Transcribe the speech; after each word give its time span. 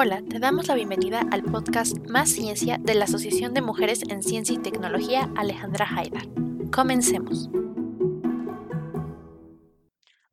Hola, 0.00 0.22
te 0.30 0.38
damos 0.38 0.68
la 0.68 0.76
bienvenida 0.76 1.26
al 1.32 1.42
podcast 1.42 1.98
Más 2.08 2.30
Ciencia 2.30 2.78
de 2.78 2.94
la 2.94 3.06
Asociación 3.06 3.52
de 3.52 3.62
Mujeres 3.62 4.02
en 4.08 4.22
Ciencia 4.22 4.54
y 4.54 4.58
Tecnología 4.58 5.28
Alejandra 5.34 5.88
Haidar. 5.92 6.22
Comencemos. 6.70 7.50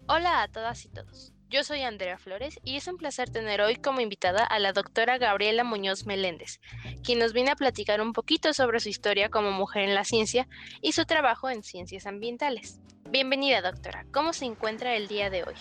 Hola 0.06 0.44
a 0.44 0.48
todas 0.50 0.86
y 0.86 0.90
todos. 0.90 1.34
Yo 1.50 1.64
soy 1.64 1.82
Andrea 1.82 2.20
Flores 2.20 2.60
y 2.64 2.76
es 2.76 2.88
un 2.88 2.98
placer 2.98 3.32
tener 3.32 3.60
hoy 3.62 3.78
como 3.78 4.02
invitada 4.02 4.44
a 4.44 4.60
la 4.60 4.72
doctora 4.72 5.18
Gabriela 5.18 5.64
Muñoz 5.64 6.06
Meléndez, 6.06 6.60
quien 7.04 7.18
nos 7.18 7.34
viene 7.34 7.50
a 7.50 7.56
platicar 7.56 8.02
un 8.02 8.14
poquito 8.14 8.54
sobre 8.54 8.80
su 8.80 8.90
historia 8.90 9.30
como 9.30 9.52
mujer 9.52 9.82
en 9.82 9.96
la 9.96 10.04
ciencia 10.04 10.48
y 10.84 10.92
su 10.92 11.06
trabajo 11.06 11.50
en 11.50 11.64
ciencias 11.64 12.06
ambientales. 12.06 12.80
Bienvenida, 13.10 13.62
doctora. 13.62 14.06
¿Cómo 14.12 14.34
se 14.34 14.46
encuentra 14.46 14.96
el 14.96 15.08
día 15.08 15.30
de 15.30 15.44
hoy? 15.44 15.54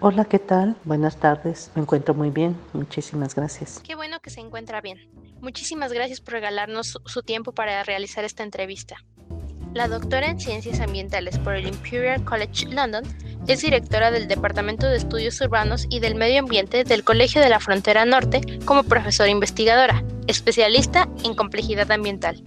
Hola, 0.00 0.24
¿qué 0.24 0.38
tal? 0.38 0.76
Buenas 0.84 1.16
tardes. 1.16 1.72
Me 1.74 1.82
encuentro 1.82 2.14
muy 2.14 2.30
bien. 2.30 2.56
Muchísimas 2.72 3.34
gracias. 3.34 3.80
Qué 3.84 3.96
bueno 3.96 4.20
que 4.20 4.30
se 4.30 4.40
encuentra 4.40 4.80
bien. 4.80 5.10
Muchísimas 5.40 5.92
gracias 5.92 6.20
por 6.20 6.34
regalarnos 6.34 7.00
su 7.04 7.22
tiempo 7.22 7.52
para 7.52 7.82
realizar 7.82 8.24
esta 8.24 8.44
entrevista. 8.44 8.96
La 9.74 9.88
doctora 9.88 10.28
en 10.28 10.38
Ciencias 10.38 10.78
Ambientales 10.78 11.36
por 11.40 11.56
el 11.56 11.66
Imperial 11.66 12.24
College 12.24 12.66
London 12.66 13.02
es 13.48 13.60
directora 13.60 14.12
del 14.12 14.28
Departamento 14.28 14.86
de 14.86 14.96
Estudios 14.96 15.40
Urbanos 15.40 15.86
y 15.90 15.98
del 15.98 16.14
Medio 16.14 16.38
Ambiente 16.38 16.84
del 16.84 17.02
Colegio 17.02 17.42
de 17.42 17.48
la 17.48 17.58
Frontera 17.58 18.04
Norte 18.04 18.40
como 18.64 18.84
profesora 18.84 19.28
investigadora, 19.30 20.04
especialista 20.28 21.08
en 21.24 21.34
complejidad 21.34 21.90
ambiental. 21.90 22.40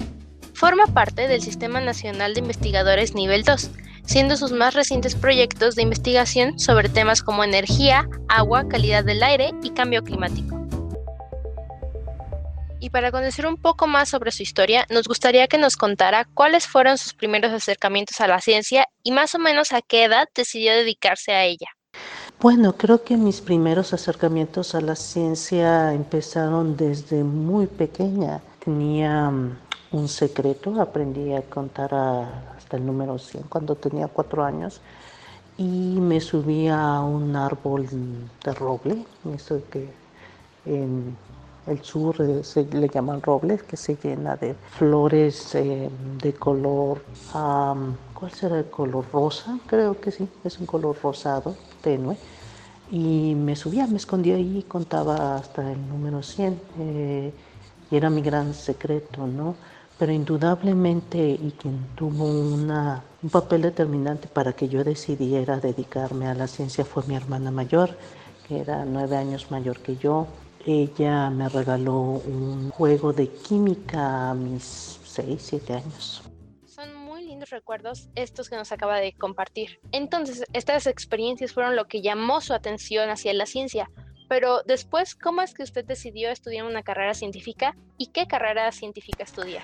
Forma 0.54 0.88
parte 0.88 1.28
del 1.28 1.42
Sistema 1.42 1.82
Nacional 1.82 2.34
de 2.34 2.40
Investigadores 2.40 3.14
Nivel 3.14 3.44
2, 3.44 3.72
siendo 4.08 4.38
sus 4.38 4.52
más 4.52 4.74
recientes 4.74 5.14
proyectos 5.14 5.76
de 5.76 5.84
investigación 5.84 6.58
sobre 6.58 6.90
temas 6.90 7.22
como 7.22 7.44
energía, 7.44 8.10
agua, 8.28 8.68
calidad 8.68 9.04
del 9.04 9.22
aire 9.22 9.52
y 9.62 9.72
cambio 9.72 10.04
climático. 10.04 10.58
Y 12.80 12.90
para 12.90 13.12
conocer 13.12 13.46
un 13.46 13.58
poco 13.58 13.86
más 13.88 14.10
sobre 14.10 14.32
su 14.32 14.44
historia, 14.44 14.86
nos 14.90 15.08
gustaría 15.08 15.48
que 15.48 15.58
nos 15.58 15.76
contara 15.76 16.26
cuáles 16.34 16.68
fueron 16.68 16.98
sus 16.98 17.14
primeros 17.14 17.52
acercamientos 17.52 18.22
a 18.22 18.28
la 18.28 18.40
ciencia 18.40 18.86
y 19.04 19.12
más 19.12 19.36
o 19.36 19.40
menos 19.40 19.74
a 19.74 19.82
qué 19.82 20.06
edad 20.06 20.28
decidió 20.34 20.74
dedicarse 20.74 21.34
a 21.34 21.44
ella. 21.44 21.68
Bueno, 22.40 22.78
creo 22.78 23.04
que 23.04 23.18
mis 23.18 23.42
primeros 23.42 23.94
acercamientos 23.94 24.76
a 24.76 24.82
la 24.82 24.96
ciencia 24.96 25.92
empezaron 25.94 26.78
desde 26.78 27.24
muy 27.24 27.66
pequeña. 27.66 28.42
Tenía 28.64 29.32
mm, 29.32 29.58
un 29.92 30.08
secreto, 30.08 30.80
aprendí 30.80 31.34
a 31.34 31.42
contar 31.42 31.96
a 31.96 32.57
hasta 32.68 32.76
el 32.76 32.86
número 32.86 33.18
100 33.18 33.44
cuando 33.44 33.76
tenía 33.76 34.10
cuatro 34.10 34.44
años 34.44 34.82
y 35.58 35.64
me 36.02 36.20
subí 36.20 36.68
a 36.68 37.00
un 37.00 37.34
árbol 37.34 37.88
de 38.44 38.54
roble, 38.54 39.06
eso 39.34 39.62
que 39.72 39.90
en 40.66 41.16
el 41.66 41.82
sur 41.82 42.18
eh, 42.20 42.44
se 42.44 42.66
le 42.66 42.90
llaman 42.90 43.22
robles, 43.22 43.64
que 43.64 43.78
se 43.78 43.96
llena 43.96 44.36
de 44.36 44.54
flores 44.54 45.56
eh, 45.56 45.90
de 46.22 46.34
color, 46.34 47.02
¿cuál 47.32 48.32
será 48.34 48.60
el 48.60 48.66
color? 48.66 49.06
Rosa, 49.14 49.58
creo 49.66 50.00
que 50.00 50.12
sí, 50.12 50.28
es 50.44 50.60
un 50.60 50.66
color 50.66 50.98
rosado, 51.02 51.56
tenue. 51.82 52.18
Y 52.92 53.34
me 53.36 53.56
subía, 53.56 53.88
me 53.88 53.98
escondía 53.98 54.36
ahí 54.36 54.60
y 54.60 54.64
contaba 54.64 55.38
hasta 55.38 55.72
el 55.72 55.88
número 55.88 56.22
100. 56.22 56.60
Eh, 56.80 57.34
y 57.90 57.96
era 57.96 58.10
mi 58.10 58.22
gran 58.22 58.54
secreto, 58.54 59.26
¿no? 59.26 59.56
Pero 59.98 60.12
indudablemente 60.12 61.18
y 61.18 61.54
quien 61.60 61.88
tuvo 61.96 62.26
un 62.26 63.30
papel 63.32 63.64
determinante 63.64 64.28
para 64.28 64.54
que 64.54 64.70
yo 64.70 64.84
decidiera 64.84 65.58
dedicarme 65.58 66.28
a 66.28 66.36
la 66.36 66.48
ciencia 66.48 66.86
fue 66.86 67.04
mi 67.08 67.16
hermana 67.16 67.52
mayor, 67.52 67.98
que 68.48 68.60
era 68.60 68.86
nueve 68.86 69.18
años 69.18 69.50
mayor 69.50 69.80
que 69.80 69.96
yo. 69.98 70.28
Ella 70.66 71.30
me 71.30 71.50
regaló 71.50 71.96
un 71.96 72.70
juego 72.72 73.14
de 73.14 73.28
química 73.30 74.32
a 74.32 74.34
mis 74.34 75.00
seis, 75.06 75.42
siete 75.42 75.74
años. 75.74 76.22
Son 76.66 76.94
muy 76.94 77.26
lindos 77.26 77.50
recuerdos 77.50 78.10
estos 78.16 78.50
que 78.50 78.58
nos 78.58 78.72
acaba 78.72 78.98
de 78.98 79.14
compartir. 79.14 79.80
Entonces, 79.92 80.44
estas 80.54 80.86
experiencias 80.86 81.54
fueron 81.54 81.76
lo 81.76 81.86
que 81.86 82.02
llamó 82.02 82.42
su 82.42 82.54
atención 82.54 83.10
hacia 83.10 83.34
la 83.34 83.46
ciencia. 83.46 83.90
Pero 84.30 84.62
después, 84.64 85.16
¿cómo 85.16 85.42
es 85.42 85.54
que 85.54 85.64
usted 85.64 85.86
decidió 85.86 86.30
estudiar 86.30 86.66
una 86.66 86.84
carrera 86.84 87.14
científica 87.14 87.76
y 87.98 88.08
qué 88.08 88.28
carrera 88.28 88.72
científica 88.74 89.24
estudiar? 89.24 89.64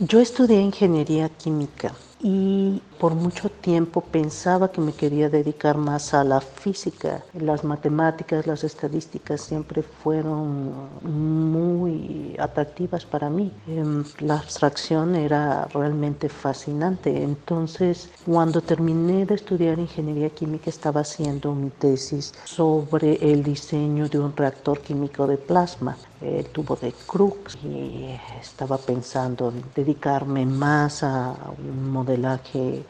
Yo 0.00 0.18
estudié 0.18 0.60
ingeniería 0.60 1.28
química 1.28 1.92
y 2.20 2.82
por 2.98 3.14
mucho 3.14 3.48
tiempo 3.48 4.00
pensaba 4.00 4.72
que 4.72 4.80
me 4.80 4.92
quería 4.92 5.30
dedicar 5.30 5.76
más 5.76 6.14
a 6.14 6.24
la 6.24 6.40
física. 6.40 7.22
Las 7.32 7.62
matemáticas, 7.62 8.44
las 8.44 8.64
estadísticas 8.64 9.42
siempre 9.42 9.84
fueron 9.84 10.88
muy 11.02 12.34
atractivas 12.40 13.04
para 13.06 13.30
mí. 13.30 13.52
Em, 13.68 14.02
la 14.18 14.38
abstracción 14.38 15.14
era 15.14 15.66
realmente 15.66 16.28
fascinante. 16.28 17.22
Entonces, 17.22 18.10
cuando 18.26 18.60
terminé 18.62 19.26
de 19.26 19.36
estudiar 19.36 19.78
ingeniería 19.78 20.30
química, 20.30 20.70
estaba 20.70 21.02
haciendo 21.02 21.54
mi 21.54 21.70
tesis 21.70 22.34
sobre 22.44 23.14
el 23.30 23.44
diseño 23.44 24.08
de 24.08 24.18
un 24.18 24.36
reactor 24.36 24.80
químico 24.80 25.28
de 25.28 25.36
plasma 25.36 25.96
el 26.20 26.46
tubo 26.46 26.76
de 26.76 26.92
Crookes 27.06 27.56
y 27.62 28.18
estaba 28.40 28.78
pensando 28.78 29.50
en 29.50 29.64
dedicarme 29.74 30.46
más 30.46 31.02
a 31.02 31.34
un 31.58 31.90
modelaje 31.90 32.84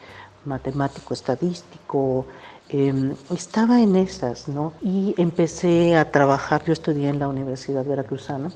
matemático 0.44 1.14
estadístico. 1.14 2.26
Em, 2.68 3.14
estaba 3.30 3.80
en 3.80 3.96
esas, 3.96 4.48
¿no? 4.48 4.72
Y 4.82 5.14
empecé 5.18 5.96
a 5.96 6.10
trabajar, 6.10 6.64
yo 6.64 6.72
estudié 6.72 7.08
en 7.08 7.18
la 7.18 7.28
Universidad 7.28 7.84
Veracruzana, 7.84 8.50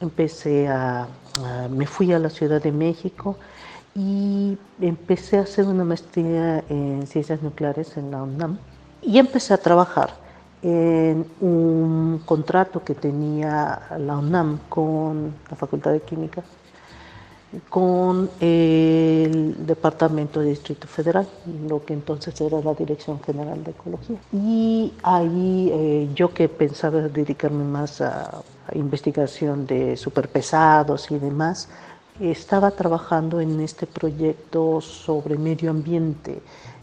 empecé 0.00 0.68
a, 0.68 1.06
me 1.70 1.86
fui 1.86 2.12
a 2.12 2.18
la 2.18 2.30
Ciudad 2.30 2.62
de 2.62 2.72
México 2.72 3.36
y 3.94 4.56
empecé 4.80 5.38
a 5.38 5.42
hacer 5.42 5.66
una 5.66 5.84
maestría 5.84 6.64
en 6.68 7.06
ciencias 7.06 7.42
nucleares 7.42 7.96
en 7.96 8.10
la 8.10 8.22
UNAM 8.22 8.58
y 9.02 9.18
empecé 9.18 9.52
a 9.54 9.58
trabajar 9.58 10.14
en 10.62 11.26
un 11.40 12.22
contrato 12.24 12.84
que 12.84 12.94
tenía 12.94 13.80
la 13.98 14.18
UNAM 14.18 14.58
con 14.68 15.34
la 15.48 15.56
Facultad 15.56 15.92
de 15.92 16.00
Química, 16.00 16.42
con 17.68 18.30
el 18.40 19.66
Departamento 19.66 20.40
de 20.40 20.50
Distrito 20.50 20.86
Federal, 20.86 21.26
lo 21.68 21.84
que 21.84 21.94
entonces 21.94 22.40
era 22.40 22.60
la 22.60 22.74
Dirección 22.74 23.20
General 23.22 23.62
de 23.64 23.72
Ecología. 23.72 24.18
Y 24.32 24.92
ahí 25.02 25.70
eh, 25.72 26.08
yo 26.14 26.32
que 26.32 26.48
pensaba 26.48 27.00
dedicarme 27.00 27.64
más 27.64 28.00
a, 28.00 28.42
investigación 28.72 29.66
de 29.66 29.96
superpesados 29.96 31.10
y 31.10 31.18
demás, 31.18 31.68
estaba 32.20 32.70
trabajando 32.70 33.40
en 33.40 33.60
este 33.60 33.84
proyecto 33.84 34.80
sobre 34.80 35.36
medio 35.36 35.70
ambiente 35.70 36.40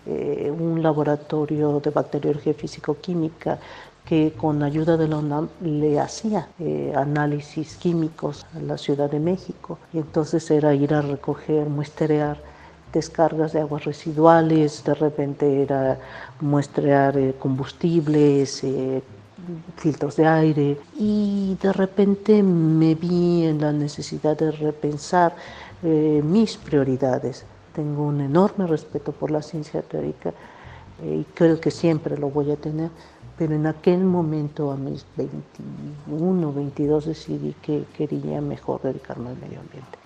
eh, 0.09 0.49
un 0.49 0.81
laboratorio 0.81 1.81
de 1.81 1.89
bacteriología 1.89 2.53
físico-química 2.53 3.59
que 4.05 4.31
con 4.37 4.63
ayuda 4.63 4.95
de 4.95 5.05
la 5.09 5.17
UNAM 5.17 5.49
le 5.59 5.99
hacía 5.99 6.47
eh, 6.59 6.93
análisis 6.95 7.75
químicos 7.75 8.45
a 8.55 8.59
la 8.61 8.77
Ciudad 8.77 9.11
de 9.11 9.19
México. 9.19 9.79
Y 9.91 9.97
entonces 9.97 10.49
era 10.49 10.73
ir 10.73 10.93
a 10.93 11.01
recoger, 11.01 11.67
muestrear 11.67 12.37
descargas 12.93 13.51
de 13.51 13.59
aguas 13.59 13.83
residuales, 13.83 14.81
de 14.85 14.93
repente 14.93 15.61
era 15.61 15.99
muestrear 16.39 17.17
eh, 17.17 17.35
combustibles, 17.37 18.63
filtros 19.75 20.15
de 20.15 20.25
aire 20.25 20.77
y 20.97 21.57
de 21.61 21.73
repente 21.73 22.41
me 22.41 22.95
vi 22.95 23.45
en 23.45 23.59
la 23.59 23.73
necesidad 23.73 24.37
de 24.37 24.51
repensar 24.51 25.35
mis 25.81 26.57
prioridades 26.57 27.45
tengo 27.77 28.07
un 28.07 28.21
enorme 28.21 28.65
respeto 28.65 29.11
por 29.11 29.29
la 29.29 29.43
ciencia 29.43 29.83
teórica 29.83 30.33
eh, 31.03 31.21
y 31.21 31.23
creo 31.35 31.61
que 31.61 31.69
siempre 31.69 32.17
lo 32.17 32.31
voy 32.31 32.49
a 32.49 32.55
tener, 32.55 32.89
pero 33.37 33.53
en 33.53 33.67
aquel 33.67 33.99
momento, 33.99 34.71
a 34.71 34.75
mis 34.75 35.05
21, 35.15 36.53
22, 36.53 37.05
decidí 37.05 37.53
que 37.61 37.85
quería 37.95 38.41
mejor 38.41 38.81
dedicarme 38.81 39.29
al 39.29 39.37
medio 39.37 39.59
ambiente. 39.59 39.99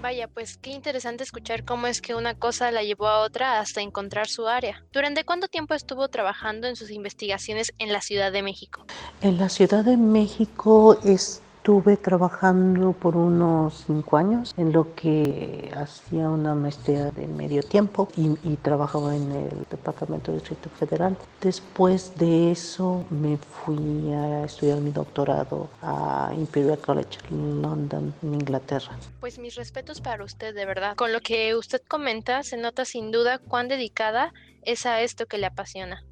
Vaya, 0.00 0.26
pues 0.26 0.56
qué 0.56 0.70
interesante 0.70 1.22
escuchar 1.22 1.64
cómo 1.66 1.86
es 1.86 2.00
que 2.00 2.14
una 2.14 2.34
cosa 2.34 2.70
la 2.70 2.82
llevó 2.82 3.08
a 3.08 3.18
otra 3.20 3.60
hasta 3.60 3.82
encontrar 3.82 4.28
su 4.28 4.46
área. 4.46 4.82
¿Durante 4.90 5.24
cuánto 5.24 5.48
tiempo 5.48 5.74
estuvo 5.74 6.08
trabajando 6.08 6.66
en 6.66 6.76
sus 6.76 6.90
investigaciones 6.90 7.74
en 7.78 7.92
la 7.92 8.00
Ciudad 8.00 8.32
de 8.32 8.42
México? 8.42 8.86
En 9.20 9.36
la 9.36 9.50
Ciudad 9.50 9.84
de 9.84 9.98
México 9.98 10.98
es 11.04 11.42
Estuve 11.68 11.98
trabajando 11.98 12.94
por 12.94 13.14
unos 13.14 13.84
cinco 13.86 14.16
años 14.16 14.54
en 14.56 14.72
lo 14.72 14.94
que 14.94 15.70
hacía 15.76 16.30
una 16.30 16.54
maestría 16.54 17.10
de 17.10 17.26
medio 17.26 17.62
tiempo 17.62 18.08
y, 18.16 18.56
trabajaba 18.56 19.14
en 19.14 19.30
el 19.32 19.66
Departamento 19.70 20.32
de 20.32 20.38
Distrito 20.38 20.70
Federal. 20.70 21.18
Después 21.42 22.16
de 22.16 22.52
eso 22.52 23.04
me 23.10 23.36
fui 23.36 24.10
a 24.14 24.44
estudiar 24.44 24.78
mi 24.78 24.92
doctorado 24.92 25.68
a 25.82 26.32
Imperial 26.38 26.78
College 26.78 27.18
London, 27.30 28.14
en 28.22 28.32
Inglaterra. 28.32 28.98
Pues 29.20 29.38
mis 29.38 29.54
respetos 29.54 30.00
para 30.00 30.24
usted, 30.24 30.54
de 30.54 30.64
verdad. 30.64 30.96
Con 30.96 31.12
lo 31.12 31.20
que 31.20 31.54
usted 31.54 31.82
comenta, 31.86 32.44
se 32.44 32.56
nota 32.56 32.86
sin 32.86 33.10
duda 33.10 33.40
cuán 33.40 33.68
dedicada 33.68 34.32
es 34.62 34.86
a 34.86 35.02
esto 35.02 35.26
que 35.26 35.36
le 35.36 35.44
apasiona. 35.44 36.02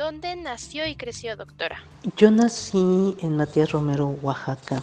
¿Dónde 0.00 0.34
nació 0.34 0.86
y 0.86 0.96
creció, 0.96 1.36
doctora? 1.36 1.76
Yo 2.16 2.30
nací 2.30 3.18
en 3.20 3.36
Matías 3.36 3.70
Romero, 3.70 4.16
Oaxaca. 4.22 4.82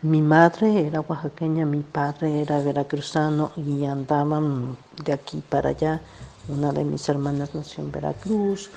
Mi 0.00 0.22
madre 0.22 0.86
era 0.86 1.00
oaxaqueña, 1.00 1.66
mi 1.66 1.80
padre 1.80 2.42
era 2.42 2.60
veracruzano 2.60 3.50
y 3.56 3.84
andaban 3.84 4.76
de 5.04 5.12
aquí 5.12 5.42
para 5.48 5.70
allá. 5.70 6.00
Una 6.46 6.70
de 6.70 6.84
mis 6.84 7.08
hermanas 7.08 7.52
nació 7.52 7.82
en 7.82 7.90
Veracruz, 7.90 8.70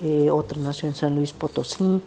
eh, 0.00 0.30
otra 0.30 0.60
nació 0.60 0.88
en 0.88 0.94
San 0.94 1.16
Luis 1.16 1.32
Potosí. 1.32 2.00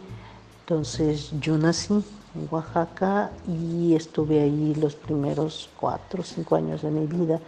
Entonces 0.60 1.32
yo 1.38 1.58
nací 1.58 2.02
en 2.34 2.48
Oaxaca 2.50 3.30
y 3.46 3.94
estuve 3.94 4.40
ahí 4.40 4.74
los 4.76 4.94
primeros 4.94 5.68
cuatro 5.78 6.22
o 6.22 6.24
cinco 6.24 6.56
años 6.56 6.80
de 6.80 6.90
mi 6.90 7.04
vida. 7.04 7.38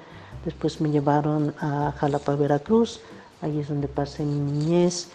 Después 0.44 0.82
me 0.82 0.90
llevaron 0.90 1.54
a 1.58 1.94
Jalapa, 1.96 2.36
Veracruz, 2.36 3.00
ahí 3.40 3.60
es 3.60 3.68
donde 3.68 3.88
pasé 3.88 4.24
mi 4.24 4.52
niñez. 4.52 5.08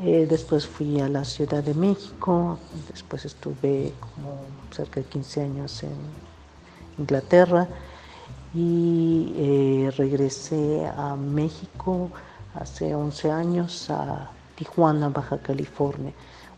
Eh, 0.00 0.26
después 0.28 0.66
fui 0.66 1.00
a 1.00 1.08
la 1.08 1.24
Ciudad 1.24 1.62
de 1.62 1.74
México, 1.74 2.58
después 2.88 3.24
estuve 3.24 3.92
como 4.00 4.42
cerca 4.70 5.00
de 5.00 5.06
15 5.06 5.42
años 5.42 5.82
en 5.82 5.96
Inglaterra 6.98 7.66
y 8.54 9.32
eh, 9.36 9.90
regresé 9.96 10.86
a 10.86 11.16
México 11.16 12.10
hace 12.54 12.94
11 12.94 13.30
años 13.30 13.90
a 13.90 14.30
Tijuana, 14.56 15.08
Baja 15.08 15.38
California 15.38 16.12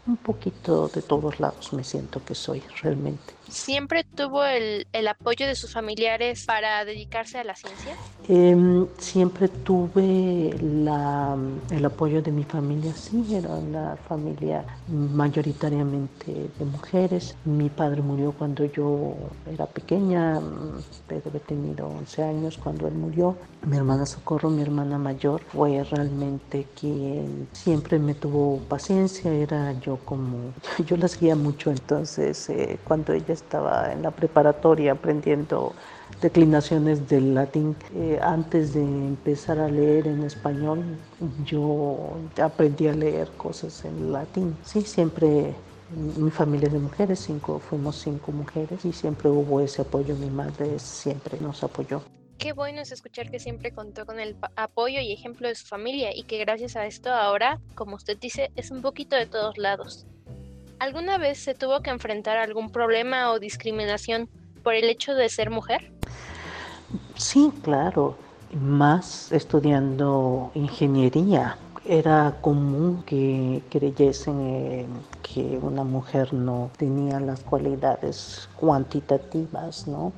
un 0.07 0.17
poquito 0.17 0.89
de 0.89 1.03
todos 1.03 1.41
lados 1.41 1.73
me 1.73 1.85
siento 1.85 2.25
que 2.25 2.35
soy 2.35 2.63
realmente. 2.83 3.40
¿Siempre 3.51 4.05
tuvo 4.05 4.45
el, 4.45 4.87
apoyo 5.09 5.47
de 5.47 5.55
sus 5.55 5.73
familiares 5.73 6.45
para 6.47 6.85
dedicarse 6.85 7.39
a 7.39 7.45
la 7.45 7.55
ciencia? 7.55 7.95
Em, 8.29 8.87
siempre 8.99 9.49
tuve 9.49 10.55
la, 10.63 11.37
el 11.71 11.85
apoyo 11.85 12.23
de 12.23 12.31
mi 12.31 12.45
familia, 12.45 12.93
sí, 12.95 13.25
era 13.35 13.51
una 13.51 13.97
familia 13.97 14.65
mayoritariamente 14.89 16.51
de 16.59 16.65
mujeres. 16.65 17.35
Mi 17.45 17.69
padre 17.69 18.03
murió 18.03 18.33
cuando 18.33 18.65
yo 18.67 19.15
era 19.53 19.67
pequeña, 19.67 20.41
debe 21.09 21.23
haber 21.29 21.43
tenido 21.43 21.89
11 21.89 22.23
años 22.23 22.59
cuando 22.59 22.87
él 22.87 22.95
murió. 22.95 23.37
Mi 23.67 23.77
hermana 23.77 24.07
Socorro, 24.07 24.49
mi 24.49 24.63
hermana 24.63 24.97
mayor, 24.97 25.43
fue 25.53 25.83
realmente 25.85 26.67
quien 26.79 27.49
siempre 27.53 27.99
me 27.99 28.15
tuvo 28.15 28.59
paciencia, 28.69 29.33
era 29.33 29.73
yo 29.81 29.97
como, 30.05 30.53
yo 30.87 30.97
la 30.97 31.09
seguía 31.09 31.37
mucho, 31.37 31.71
entonces 31.71 32.49
eh, 32.49 32.79
cuando 32.85 33.13
ella 33.13 33.35
estaba 33.43 33.93
en 33.93 34.03
la 34.03 34.11
preparatoria 34.11 34.93
aprendiendo 34.93 35.75
declinaciones 36.21 37.09
del 37.09 37.35
latín, 37.35 37.77
eh, 37.95 38.19
antes 38.21 38.75
de 38.75 38.83
empezar 38.83 39.59
a 39.59 39.69
leer 39.69 40.07
en 40.07 40.23
español, 40.25 40.85
yo 41.45 42.19
aprendí 42.43 42.89
a 42.89 42.93
leer 42.93 43.29
cosas 43.37 43.85
en 43.85 44.13
latín. 44.13 44.57
Sí, 44.63 44.83
siempre 44.83 45.55
mi 45.91 46.31
familia 46.31 46.69
es 46.69 46.73
de 46.73 46.79
mujeres, 46.79 47.19
cinco, 47.21 47.59
fuimos 47.59 47.97
cinco 47.97 48.33
mujeres 48.33 48.85
y 48.85 48.93
siempre 48.93 49.29
hubo 49.29 49.61
ese 49.61 49.83
apoyo, 49.83 50.15
mi 50.15 50.31
madre 50.31 50.79
siempre 50.79 51.39
nos 51.41 51.65
apoyó. 51.65 52.03
Qué 52.39 52.53
bueno 52.53 52.81
es 52.81 52.91
escuchar 52.91 53.31
que 53.31 53.39
siempre 53.39 53.71
contó 53.71 54.07
con 54.07 54.19
el 54.19 54.35
apoyo 54.57 55.01
y 55.01 55.13
ejemplo 55.13 55.49
de 55.49 55.55
su 55.55 55.67
familia 55.67 56.11
y 56.15 56.23
que 56.23 56.39
gracias 56.39 56.75
a 56.77 56.87
esto 56.87 57.11
ahora, 57.11 57.61
como 57.75 57.97
usted 57.97 58.19
dice, 58.19 58.51
es 58.57 58.71
un 58.71 58.81
poquito 58.81 59.17
de 59.17 59.27
todos 59.27 59.59
lados. 59.59 60.07
¿Alguna 60.81 61.19
vez 61.19 61.37
se 61.37 61.55
tuvo 61.55 61.83
que 61.83 61.91
enfrentar 61.91 62.39
algún 62.39 62.71
problema 62.71 63.33
o 63.33 63.39
discriminación 63.39 64.31
por 64.63 64.73
el 64.73 64.85
hecho 64.85 65.15
de 65.15 65.29
ser 65.29 65.51
mujer? 65.51 65.93
Sí, 67.17 67.53
claro, 67.63 68.17
más 68.59 69.31
estudiando 69.31 70.51
ingeniería. 70.55 71.59
Era 71.85 72.39
común 72.41 73.03
que 73.05 73.63
creyesen 73.69 74.87
que 75.23 75.59
una 75.61 75.85
mujer 75.85 76.33
no 76.33 76.71
tenía 76.79 77.21
las 77.21 77.41
cualidades 77.41 78.49
cuantitativas, 78.57 79.87
¿no? 79.87 80.15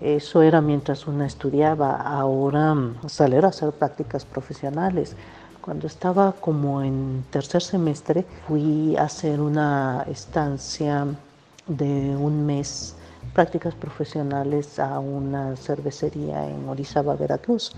Eso 0.00 0.42
era 0.42 0.60
mientras 0.60 1.08
una 1.08 1.26
estudiaba, 1.26 1.96
ahora 1.96 2.76
salir 3.08 3.44
a 3.44 3.48
hacer 3.48 3.72
prácticas 3.72 4.24
profesionales. 4.24 5.16
Cuando 5.70 5.86
estaba 5.86 6.32
como 6.32 6.82
en 6.82 7.24
tercer 7.30 7.62
semestre, 7.62 8.24
fui 8.48 8.96
a 8.96 9.04
hacer 9.04 9.40
una 9.40 10.04
estancia 10.10 11.06
de 11.68 12.16
un 12.16 12.44
mes, 12.44 12.96
prácticas 13.32 13.76
profesionales 13.76 14.80
a 14.80 14.98
una 14.98 15.54
cervecería 15.54 16.44
en 16.48 16.68
Orizaba, 16.68 17.14
Veracruz. 17.14 17.70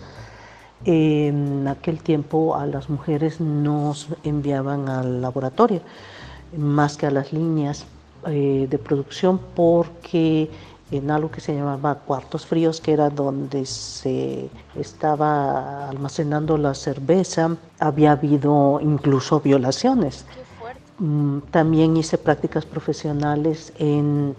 En 0.86 1.68
aquel 1.68 2.02
tiempo 2.02 2.56
a 2.56 2.64
las 2.64 2.88
mujeres 2.88 3.42
nos 3.42 4.08
enviaban 4.24 4.88
al 4.88 5.20
laboratorio, 5.20 5.82
más 6.56 6.96
que 6.96 7.04
a 7.04 7.10
las 7.10 7.30
líneas 7.30 7.84
eh, 8.26 8.68
de 8.70 8.78
producción, 8.78 9.38
porque 9.54 10.48
en 10.92 11.10
algo 11.10 11.30
que 11.30 11.40
se 11.40 11.54
llamaba 11.54 11.96
cuartos 11.96 12.46
fríos, 12.46 12.80
que 12.80 12.92
era 12.92 13.10
donde 13.10 13.64
se 13.66 14.48
estaba 14.76 15.88
almacenando 15.88 16.58
la 16.58 16.74
cerveza. 16.74 17.56
Había 17.78 18.12
habido 18.12 18.78
incluso 18.80 19.40
violaciones. 19.40 20.26
Mm, 20.98 21.38
también 21.50 21.96
hice 21.96 22.18
prácticas 22.18 22.66
profesionales 22.66 23.72
en, 23.78 24.36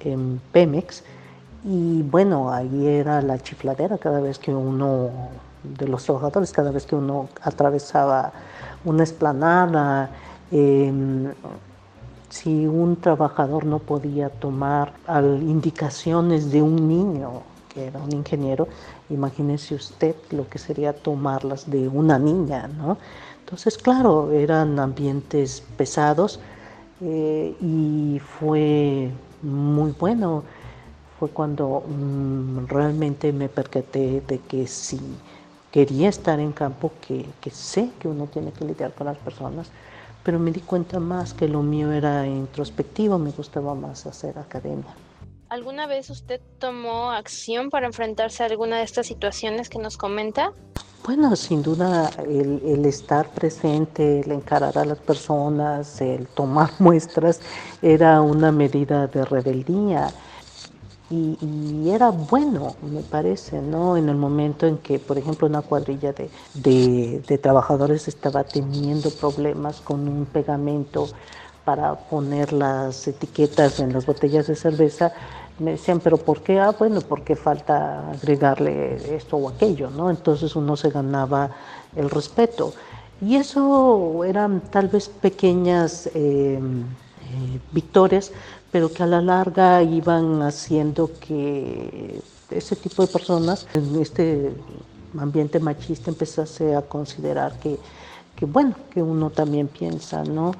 en 0.00 0.40
Pemex 0.52 1.02
y 1.64 2.02
bueno, 2.02 2.52
ahí 2.52 2.86
era 2.86 3.20
la 3.20 3.38
chifladera 3.38 3.98
cada 3.98 4.20
vez 4.20 4.38
que 4.38 4.54
uno 4.54 5.10
de 5.62 5.88
los 5.88 6.04
trabajadores, 6.04 6.52
cada 6.52 6.70
vez 6.70 6.86
que 6.86 6.94
uno 6.94 7.28
atravesaba 7.42 8.32
una 8.84 9.02
esplanada, 9.02 10.10
em, 10.50 11.32
si 12.28 12.66
un 12.66 12.96
trabajador 12.96 13.64
no 13.64 13.78
podía 13.78 14.28
tomar 14.28 14.92
indicaciones 15.40 16.50
de 16.50 16.62
un 16.62 16.88
niño, 16.88 17.42
que 17.72 17.86
era 17.86 18.00
un 18.00 18.12
ingeniero, 18.12 18.68
imagínese 19.08 19.74
usted 19.74 20.14
lo 20.30 20.48
que 20.48 20.58
sería 20.58 20.92
tomarlas 20.92 21.70
de 21.70 21.88
una 21.88 22.18
niña, 22.18 22.68
¿no? 22.68 22.98
Entonces, 23.40 23.78
claro, 23.78 24.30
eran 24.30 24.78
ambientes 24.78 25.62
pesados 25.76 26.38
eh, 27.00 27.56
y 27.60 28.20
fue 28.20 29.10
muy 29.42 29.92
bueno. 29.98 30.44
Fue 31.18 31.30
cuando 31.30 31.82
mm, 31.88 32.66
realmente 32.66 33.32
me 33.32 33.48
percaté 33.48 34.22
de 34.26 34.38
que 34.40 34.66
si 34.66 35.00
quería 35.72 36.10
estar 36.10 36.38
en 36.40 36.52
campo, 36.52 36.92
que, 37.06 37.26
que 37.40 37.50
sé 37.50 37.90
que 37.98 38.08
uno 38.08 38.26
tiene 38.26 38.52
que 38.52 38.64
lidiar 38.66 38.92
con 38.92 39.06
las 39.06 39.16
personas, 39.18 39.70
pero 40.28 40.38
me 40.38 40.52
di 40.52 40.60
cuenta 40.60 41.00
más 41.00 41.32
que 41.32 41.48
lo 41.48 41.62
mío 41.62 41.90
era 41.90 42.26
introspectivo, 42.26 43.18
me 43.18 43.30
gustaba 43.30 43.74
más 43.74 44.04
hacer 44.04 44.38
academia. 44.38 44.94
¿Alguna 45.48 45.86
vez 45.86 46.10
usted 46.10 46.38
tomó 46.58 47.12
acción 47.12 47.70
para 47.70 47.86
enfrentarse 47.86 48.42
a 48.42 48.46
alguna 48.46 48.76
de 48.76 48.82
estas 48.82 49.06
situaciones 49.06 49.70
que 49.70 49.78
nos 49.78 49.96
comenta? 49.96 50.52
Bueno, 51.02 51.34
sin 51.34 51.62
duda 51.62 52.10
el, 52.18 52.60
el, 52.62 52.84
estar 52.84 53.30
presente, 53.30 54.20
el 54.20 54.30
encarar 54.30 54.76
a 54.76 54.84
las 54.84 54.98
personas, 54.98 55.98
el 56.02 56.26
tomar 56.26 56.72
muestras 56.78 57.40
era 57.80 58.20
una 58.20 58.52
medida 58.52 59.06
de 59.06 59.24
rebeldía 59.24 60.10
y, 61.10 61.88
era 61.88 62.10
bueno, 62.10 62.74
me 62.82 63.00
parece, 63.00 63.62
¿no? 63.62 63.96
En 63.96 64.08
el 64.10 64.16
momento 64.16 64.66
en 64.66 64.76
que, 64.78 64.98
por 64.98 65.16
ejemplo, 65.16 65.46
una 65.46 65.62
cuadrilla 65.62 66.12
de, 66.12 66.30
de, 67.26 67.38
trabajadores 67.38 68.08
estaba 68.08 68.44
teniendo 68.44 69.10
problemas 69.10 69.80
con 69.80 70.06
un 70.06 70.26
pegamento 70.26 71.08
para 71.64 71.94
poner 71.94 72.52
las 72.52 73.08
etiquetas 73.08 73.80
en 73.80 73.92
las 73.92 74.04
botellas 74.04 74.46
de 74.48 74.54
cerveza, 74.54 75.12
me 75.58 75.72
decían, 75.72 76.00
pero 76.00 76.18
¿por 76.18 76.42
qué? 76.42 76.60
Ah, 76.60 76.74
bueno, 76.78 77.00
porque 77.00 77.36
falta 77.36 78.10
agregarle 78.10 79.16
esto 79.16 79.36
o 79.36 79.48
aquello, 79.48 79.90
¿no? 79.90 80.10
Entonces 80.10 80.54
uno 80.56 80.76
se 80.76 80.90
ganaba 80.90 81.50
el 81.96 82.10
respeto. 82.10 82.72
Y 83.20 83.36
eso 83.36 84.24
eran 84.24 84.60
tal 84.70 84.88
vez 84.88 85.08
pequeñas 85.08 86.06
eh, 86.14 86.60
eh, 86.60 87.60
victorias, 87.72 88.30
pero 88.70 88.92
que 88.92 89.02
a 89.02 89.06
la 89.06 89.20
larga 89.20 89.82
iban 89.82 90.42
haciendo 90.42 91.10
que 91.20 92.20
ese 92.50 92.76
tipo 92.76 93.02
de 93.02 93.08
personas 93.08 93.66
en 93.74 94.00
este 94.00 94.52
ambiente 95.18 95.58
machista 95.60 96.10
empezase 96.10 96.74
a 96.74 96.82
considerar 96.82 97.58
que, 97.58 97.78
que 98.36 98.44
bueno, 98.44 98.74
que 98.90 99.02
uno 99.02 99.30
también 99.30 99.68
piensa, 99.68 100.22
¿no? 100.24 100.52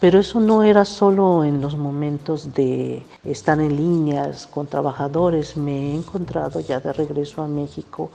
Pero 0.00 0.18
eso 0.18 0.40
no 0.40 0.62
era 0.62 0.86
solo 0.86 1.44
en 1.44 1.60
los 1.60 1.76
momentos 1.76 2.54
de 2.54 3.02
estar 3.22 3.60
en 3.60 3.76
líneas 3.76 4.46
con 4.46 4.66
trabajadores. 4.66 5.58
Me 5.58 5.90
he 5.90 5.94
encontrado 5.94 6.60
ya 6.60 6.80
de 6.80 6.90
regreso 6.94 7.42
a 7.42 7.46
México 7.46 8.10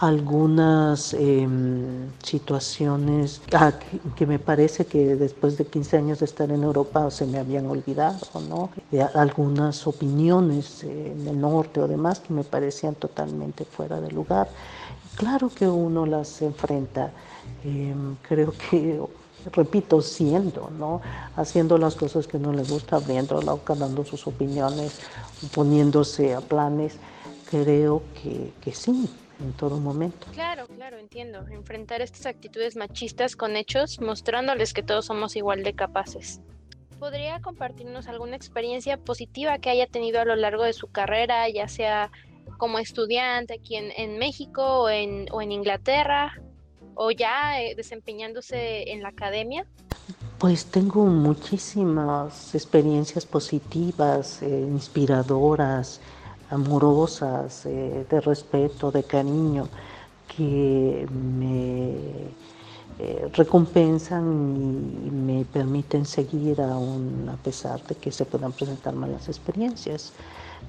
algunas 0.00 1.12
em, 1.14 2.08
situaciones 2.22 3.40
ah, 3.52 3.72
que, 4.16 4.26
me 4.26 4.38
parece 4.38 4.86
que 4.86 5.16
después 5.16 5.58
de 5.58 5.66
15 5.66 5.96
años 5.96 6.18
de 6.20 6.24
estar 6.26 6.50
en 6.50 6.62
Europa 6.62 7.10
se 7.10 7.26
me 7.26 7.38
habían 7.38 7.66
olvidado, 7.66 8.26
¿no? 8.48 8.70
algunas 9.14 9.86
opiniones 9.88 10.84
en 10.84 11.26
el 11.26 11.40
norte 11.40 11.80
o 11.80 11.88
demás 11.88 12.20
que 12.20 12.32
me 12.32 12.44
parecían 12.44 12.94
totalmente 12.94 13.64
fuera 13.64 14.00
de 14.00 14.12
lugar. 14.12 14.48
Claro 15.16 15.48
que 15.48 15.66
uno 15.66 16.06
las 16.06 16.42
enfrenta. 16.42 17.10
Em, 17.64 18.14
creo 18.22 18.52
que 18.52 19.00
repito, 19.52 20.00
siendo, 20.00 20.70
¿no? 20.78 21.00
Haciendo 21.36 21.76
las 21.78 21.96
cosas 21.96 22.26
que 22.26 22.38
no 22.38 22.52
le 22.52 22.62
gusta, 22.62 22.96
abriendo 22.96 23.40
la 23.42 23.52
boca, 23.52 23.74
dando 23.74 24.04
sus 24.04 24.26
opiniones, 24.26 25.00
poniéndose 25.54 26.34
a 26.34 26.40
planes. 26.40 26.96
Creo 27.50 28.02
que, 28.22 28.52
que 28.60 28.72
sí, 28.72 29.08
en 29.40 29.52
todo 29.52 29.78
momento. 29.78 30.26
Claro, 30.32 30.66
claro, 30.68 30.98
entiendo. 30.98 31.46
Enfrentar 31.48 32.00
estas 32.00 32.26
actitudes 32.26 32.76
machistas 32.76 33.36
con 33.36 33.56
hechos, 33.56 34.00
mostrándoles 34.00 34.72
que 34.72 34.82
todos 34.82 35.06
somos 35.06 35.36
igual 35.36 35.62
de 35.62 35.74
capaces. 35.74 36.40
¿Podría 36.98 37.40
compartirnos 37.40 38.08
alguna 38.08 38.36
experiencia 38.36 38.96
positiva 38.96 39.58
que 39.58 39.70
haya 39.70 39.86
tenido 39.86 40.20
a 40.20 40.24
lo 40.24 40.34
largo 40.34 40.64
de 40.64 40.72
su 40.72 40.88
carrera, 40.88 41.48
ya 41.48 41.68
sea 41.68 42.10
como 42.56 42.80
estudiante 42.80 43.54
aquí 43.54 43.76
en, 43.76 44.18
México 44.18 44.62
o 44.62 44.88
en, 44.88 45.26
o 45.30 45.40
en, 45.40 45.52
Inglaterra, 45.52 46.32
o 46.94 47.12
ya 47.12 47.62
eh, 47.62 47.74
desempeñándose 47.76 48.90
en 48.90 49.02
la 49.02 49.10
academia? 49.10 49.64
Pues 50.38 50.66
tengo 50.66 51.04
muchísimas 51.04 52.54
experiencias 52.54 53.26
positivas, 53.26 54.42
eh, 54.42 54.48
inspiradoras, 54.48 56.00
amorosas, 56.50 57.66
eh, 57.66 58.06
de 58.08 58.20
respeto, 58.20 58.90
de 58.90 59.02
cariño, 59.02 59.68
que 60.36 61.06
me 61.10 61.94
eh, 63.00 63.30
recompensan 63.34 64.24
y 65.06 65.10
me 65.10 65.44
permiten 65.44 66.04
seguir 66.04 66.60
aún 66.60 67.28
a 67.32 67.36
pesar 67.36 67.80
de 67.86 67.94
que 67.94 68.10
se 68.10 68.24
puedan 68.24 68.52
presentar 68.52 68.94
malas 68.94 69.28
experiencias. 69.28 70.12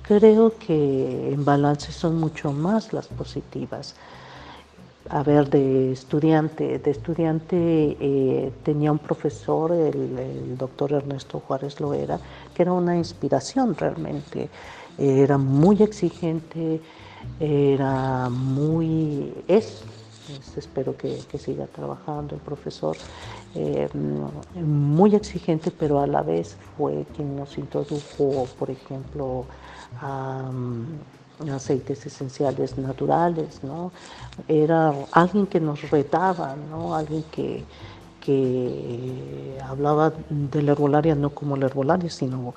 Creo 0.04 0.54
que 0.58 1.32
en 1.34 1.44
balance 1.44 1.92
son 1.92 2.20
mucho 2.20 2.52
más 2.52 2.94
las 2.94 3.08
positivas. 3.08 3.96
A 5.10 5.24
ver, 5.24 5.50
de 5.50 5.92
estudiante, 5.92 6.78
de 6.78 6.92
estudiante 6.92 7.98
eh, 8.00 8.52
tenía 8.64 8.92
un 8.92 9.00
profesor, 9.00 9.72
el, 9.72 10.20
el 10.20 10.58
doctor 10.58 10.94
Ernesto 10.94 11.40
Juárez 11.40 11.80
Loera, 11.80 12.20
que 12.54 12.62
era 12.62 12.74
una 12.74 12.96
inspiración 12.96 13.76
realmente. 13.76 14.50
Era 15.00 15.38
muy 15.38 15.82
exigente, 15.82 16.82
era 17.40 18.30
muy, 18.30 19.34
es, 19.48 19.84
espero 20.58 20.96
que, 20.98 21.22
siga 21.38 21.68
trabajando 21.68 22.36
el 22.36 22.42
profesor, 22.42 22.98
eh, 23.56 23.88
muy 24.56 25.16
exigente, 25.16 25.72
pero 25.72 26.00
a 26.00 26.08
la 26.08 26.22
vez 26.22 26.58
fue 26.78 27.06
quien 27.16 27.36
nos 27.36 27.58
introdujo, 27.58 28.48
por 28.60 28.70
ejemplo, 28.70 29.46
a 30.02 30.50
mm, 30.52 31.50
aceites 31.50 32.06
esenciales 32.06 32.78
naturales, 32.78 33.64
¿no? 33.64 33.92
Era 34.48 34.94
alguien 35.12 35.48
que 35.48 35.60
nos 35.60 35.90
retaba, 35.90 36.56
¿no? 36.70 36.94
Alguien 36.94 37.24
que, 37.32 37.64
que 38.30 39.58
hablaba 39.68 40.14
de 40.30 40.62
la 40.62 40.74
herbolaria 40.74 41.16
no 41.16 41.32
como 41.32 41.58
la 41.58 41.66
herbolaria, 41.66 42.12
sino 42.12 42.54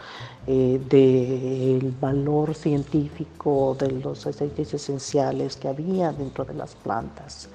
eh, 0.47 0.79
del 0.87 1.95
valor 1.99 2.55
científico 2.55 3.75
de 3.79 3.91
los 3.91 4.27
aceites 4.27 4.75
esenciales 4.75 5.57
que 5.57 5.69
había 5.69 6.13
dentro 6.13 6.45
de 6.45 6.53
las 6.53 6.75
plantas. 6.75 7.49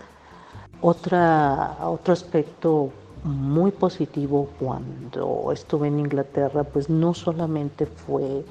Otra, 0.82 1.78
otro 1.82 2.12
aspecto 2.12 2.90
muy 3.24 3.70
positivo 3.70 4.50
cuando 4.60 5.52
estuve 5.52 5.88
en 5.88 6.00
Inglaterra, 6.00 6.64
pues 6.64 6.90
no 6.90 7.14
solamente 7.14 7.86
fue 7.86 8.44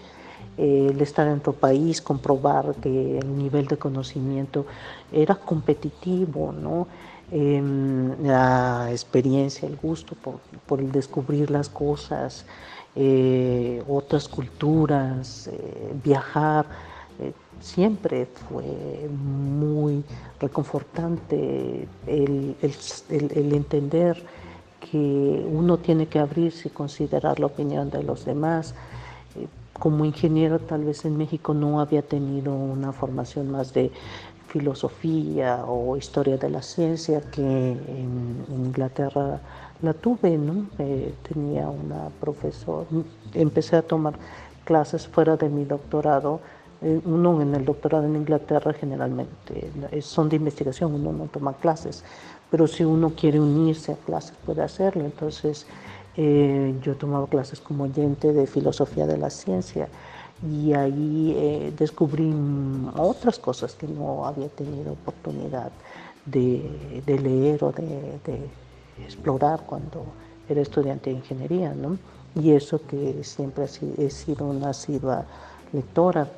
eh, 0.59 0.89
el 0.93 1.01
estar 1.01 1.27
en 1.27 1.39
otro 1.39 1.55
país, 1.55 2.01
comprobar 2.01 2.77
que 2.77 3.19
el 3.19 3.37
nivel 3.37 3.67
de 3.67 3.79
conocimiento 3.79 4.65
era 5.11 5.35
competitivo, 5.35 6.53
¿no? 6.53 6.87
La 7.31 8.89
experiencia, 8.91 9.69
el 9.69 9.77
gusto 9.77 10.15
por, 10.67 10.81
el 10.81 10.93
descubrir 10.93 11.51
las 11.51 11.69
cosas, 11.69 12.47
eh, 12.95 13.83
otras 13.89 14.29
culturas, 14.29 15.49
eh, 15.49 15.93
viajar, 16.05 16.67
eh, 17.19 17.33
siempre 17.61 18.27
fue 18.49 19.09
muy 19.11 20.05
reconfortante 20.39 21.89
el, 22.07 22.57
entender 23.55 24.23
que 24.81 25.47
uno 25.51 25.79
tiene 25.79 26.07
que 26.07 26.19
abrirse 26.19 26.69
y 26.69 26.71
considerar 26.71 27.41
la 27.41 27.47
opinión 27.47 27.91
de 27.91 28.03
los 28.03 28.25
demás. 28.25 28.75
Como 29.73 30.05
ingeniero 30.05 30.59
tal 30.59 30.85
vez 30.85 31.05
en 31.05 31.17
México 31.17 31.53
no 31.53 31.81
había 31.81 32.03
tenido 32.03 32.55
una 32.55 32.93
formación 32.93 33.51
más 33.51 33.75
de 33.75 33.91
filosofía 34.49 35.65
o 35.67 35.97
historia 35.97 36.37
de 36.37 36.51
la 36.51 36.63
ciencia 36.63 37.21
que 37.31 37.43
en, 37.43 38.45
Inglaterra 38.49 39.41
la 39.83 39.93
tuve, 39.93 40.39
¿no? 40.39 40.67
Eh, 40.79 41.15
tenía 41.29 41.69
una 41.69 42.09
profesora, 42.21 42.87
empecé 43.35 43.77
a 43.77 43.83
tomar 43.83 44.15
clases 44.65 45.07
fuera 45.07 45.37
de 45.37 45.49
mi 45.49 45.65
doctorado, 45.65 46.41
eh, 46.83 47.01
uno 47.05 47.41
en 47.41 47.55
el 47.55 47.65
doctorado 47.65 48.05
en 48.05 48.17
Inglaterra 48.17 48.73
generalmente 48.73 49.71
son 50.03 50.29
de 50.29 50.37
investigación, 50.37 50.95
uno 50.95 51.13
no 51.13 51.25
toma 51.25 51.55
clases, 51.55 52.05
pero 52.51 52.67
si 52.67 52.85
uno 52.85 53.13
quiere 53.17 53.41
unirse 53.41 53.93
a 53.93 53.97
clases 53.97 54.35
puede 54.45 54.63
hacerlo, 54.63 55.05
entonces 55.05 55.67
eh, 56.17 56.75
yo 56.83 56.95
tomaba 56.97 57.27
clases 57.27 57.61
como 57.61 57.85
oyente 57.85 58.33
de 58.33 58.47
filosofía 58.47 59.07
de 59.07 59.19
la 59.19 59.31
ciencia 59.31 59.89
y 60.43 60.73
ahí 60.75 61.35
eh, 61.37 61.73
descubrí 61.79 62.31
otras 62.97 63.39
cosas 63.39 63.75
que 63.75 63.87
no 63.87 64.27
había 64.27 64.49
tenido 64.49 64.93
oportunidad 64.93 65.73
de, 66.27 67.03
leer 67.07 67.65
o 67.65 67.73
de, 67.73 68.19
explorar 69.05 69.63
cuando 69.67 70.05
era 70.49 70.61
estudiante 70.61 71.11
de 71.11 71.17
ingeniería, 71.17 71.75
¿no? 71.75 71.99
Y 72.35 72.53
eso 72.53 72.81
que 72.87 73.25
siempre 73.25 73.65
he 73.99 74.11
sido 74.11 74.47
una 74.47 74.71
asidua 74.71 75.25
lectora, 75.73 76.29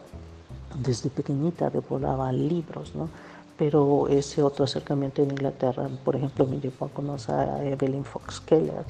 desde 0.77 1.11
pequeñita 1.11 1.71
devoraba 1.71 2.31
libros, 2.33 2.95
¿no? 2.95 3.09
Pero 3.57 4.07
ese 4.07 4.43
otro 4.43 4.65
acercamiento 4.65 5.23
en 5.23 5.31
Inglaterra, 5.33 5.89
por 6.05 6.15
ejemplo, 6.15 6.47
me 6.47 6.61
llevó 6.61 6.87
a 6.87 6.89
conocer 6.91 7.35
a 7.35 7.65
Evelyn 7.65 8.05
Fox 8.05 8.41
Keller 8.41 8.85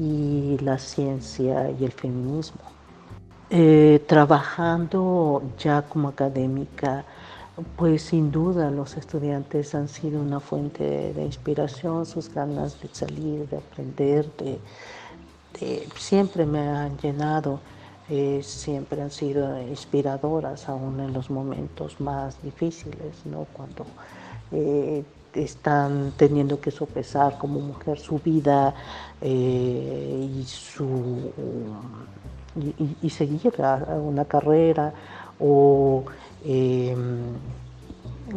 y 0.00 0.58
la 0.58 0.78
ciencia 0.78 1.70
y 1.70 1.84
el 1.84 1.92
feminismo. 1.92 2.77
Eh, 3.50 4.04
trabajando 4.06 5.42
ya 5.58 5.80
como 5.80 6.08
académica, 6.08 7.06
pues 7.76 8.02
sin 8.02 8.30
duda 8.30 8.70
los 8.70 8.98
estudiantes 8.98 9.74
han 9.74 9.88
sido 9.88 10.20
una 10.20 10.38
fuente 10.38 11.14
de 11.14 11.24
inspiración, 11.24 12.04
sus 12.04 12.28
ganas 12.32 12.78
de 12.82 12.88
salir, 12.92 13.48
de 13.48 13.56
aprender, 13.56 14.26
de, 14.36 15.88
siempre 15.96 16.44
me 16.44 16.60
han 16.60 16.98
llenado, 16.98 17.60
eh, 18.10 18.42
siempre 18.42 19.00
han 19.00 19.10
sido 19.10 19.58
inspiradoras, 19.62 20.68
aún 20.68 21.00
en 21.00 21.14
los 21.14 21.30
momentos 21.30 21.98
más 22.02 22.42
difíciles, 22.42 23.24
¿no? 23.24 23.46
cuando 23.54 23.86
eh, 24.52 25.02
están 25.32 26.12
teniendo 26.18 26.60
que 26.60 26.70
sopesar 26.70 27.38
como 27.38 27.60
mujer 27.60 27.98
su 27.98 28.18
vida 28.18 28.74
y 29.22 30.44
su 30.46 31.32
y, 33.02 33.10
seguir 33.10 33.52
una 34.04 34.24
carrera 34.24 34.92
o 35.38 36.04
em, 36.44 37.34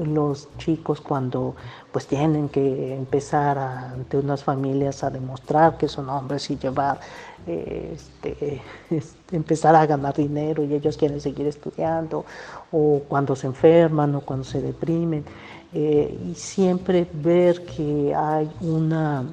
los 0.04 0.48
chicos 0.58 1.02
cuando 1.02 1.56
pues 1.92 2.08
tienen 2.08 2.50
que 2.50 2.96
empezar 2.96 3.58
ante 3.58 4.18
unas 4.18 4.44
familias 4.44 5.04
a 5.04 5.10
demostrar 5.10 5.78
que 5.78 5.88
son 5.88 6.10
hombres 6.10 6.50
y 6.50 6.58
llevar 6.58 7.00
este, 7.46 8.62
este, 8.90 9.36
empezar 9.36 9.76
a 9.76 9.86
ganar 9.86 10.16
dinero 10.16 10.64
y 10.64 10.74
ellos 10.74 10.96
quieren 10.96 11.20
seguir 11.20 11.48
estudiando 11.48 12.24
o 12.72 13.02
cuando 13.08 13.36
se 13.36 13.48
enferman 13.48 14.14
o 14.16 14.22
cuando 14.22 14.46
se 14.46 14.62
deprimen 14.62 15.26
eh, 15.74 16.18
y 16.30 16.36
siempre 16.36 17.08
ver 17.12 17.66
que 17.66 18.14
hay 18.14 18.50
una 18.62 19.26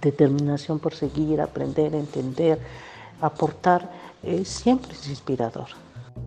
determinación 0.00 0.78
por 0.80 0.94
seguir, 0.94 1.40
aprender, 1.40 1.94
entender 1.94 2.58
aportar 3.26 3.90
eh, 4.22 4.44
siempre 4.44 4.92
es 4.92 5.08
inspirador. 5.08 5.68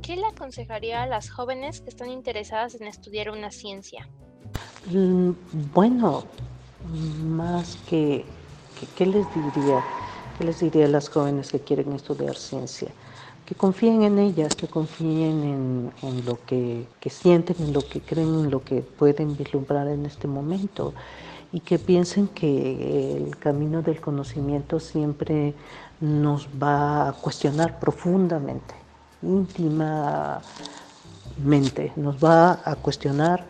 ¿Qué 0.02 0.16
le 0.16 0.26
aconsejaría 0.28 1.04
a 1.04 1.08
las 1.08 1.30
jóvenes 1.30 1.82
que 1.82 1.90
están 1.90 2.10
interesadas 2.10 2.76
en 2.76 2.88
estudiar 2.88 3.30
una 3.30 3.52
ciencia? 3.52 4.08
Mm, 4.92 5.32
bueno, 5.74 6.24
más 7.26 7.78
que, 7.90 8.26
¿qué 8.96 9.06
les 9.06 9.26
diría? 9.34 9.84
¿Qué 10.38 10.44
les 10.44 10.60
diría 10.60 10.86
a 10.86 10.90
las 10.90 11.10
jóvenes 11.10 11.52
que 11.52 11.60
quieren 11.60 11.92
estudiar 11.94 12.36
ciencia? 12.36 12.90
Que 13.46 13.56
confíen 13.56 14.04
en 14.04 14.20
ellas, 14.20 14.56
que 14.56 14.68
confíen 14.68 15.92
en, 16.02 16.26
lo 16.26 16.38
que, 16.46 16.86
que, 17.00 17.10
sienten, 17.10 17.56
en 17.60 17.74
lo 17.74 17.82
que 17.82 18.02
creen, 18.02 18.28
en 18.28 18.52
lo 18.52 18.64
que 18.64 18.82
pueden 18.82 19.36
vislumbrar 19.36 19.88
en 19.88 20.06
este 20.06 20.28
momento 20.28 20.94
y 21.52 21.60
que 21.62 21.80
piensen 21.80 22.28
que 22.28 23.18
el 23.18 23.38
camino 23.38 23.82
del 23.82 24.02
conocimiento 24.02 24.80
siempre 24.80 25.54
nos 26.00 26.48
va 26.62 27.10
a 27.10 27.14
cuestionar 27.14 27.80
profundamente, 27.80 28.76
íntimamente, 29.22 30.44
nos 31.96 32.24
va 32.24 32.60
a 32.64 32.76
cuestionar 32.76 33.46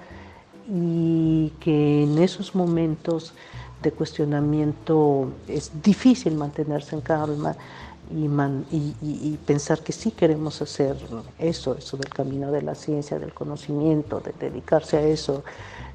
y 0.70 1.54
que 1.60 2.04
en 2.04 2.18
esos 2.18 2.54
momentos 2.54 3.34
de 3.82 3.92
cuestionamiento 3.92 5.32
es 5.48 5.72
difícil 5.82 6.36
mantenerse 6.36 6.96
en 6.96 7.02
calma 7.02 7.56
y, 8.10 9.38
pensar 9.46 9.82
que 9.82 9.92
sí 9.92 10.12
queremos 10.12 10.62
hacer 10.62 10.98
eso, 11.38 11.78
eso 11.78 11.98
del 11.98 12.10
camino 12.10 12.52
de 12.52 12.62
la 12.62 12.76
ciencia, 12.76 13.20
del 13.20 13.34
conocimiento, 13.34 14.22
de 14.22 14.34
dedicarse 14.40 14.98
a 14.98 15.02
eso, 15.02 15.44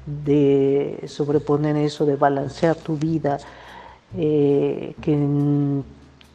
de 0.05 1.03
sobreponer 1.07 1.75
eso, 1.77 2.05
de 2.05 2.15
balancear 2.15 2.75
tu 2.75 2.97
vida, 2.97 3.37
eh, 4.17 4.95
que 5.01 5.17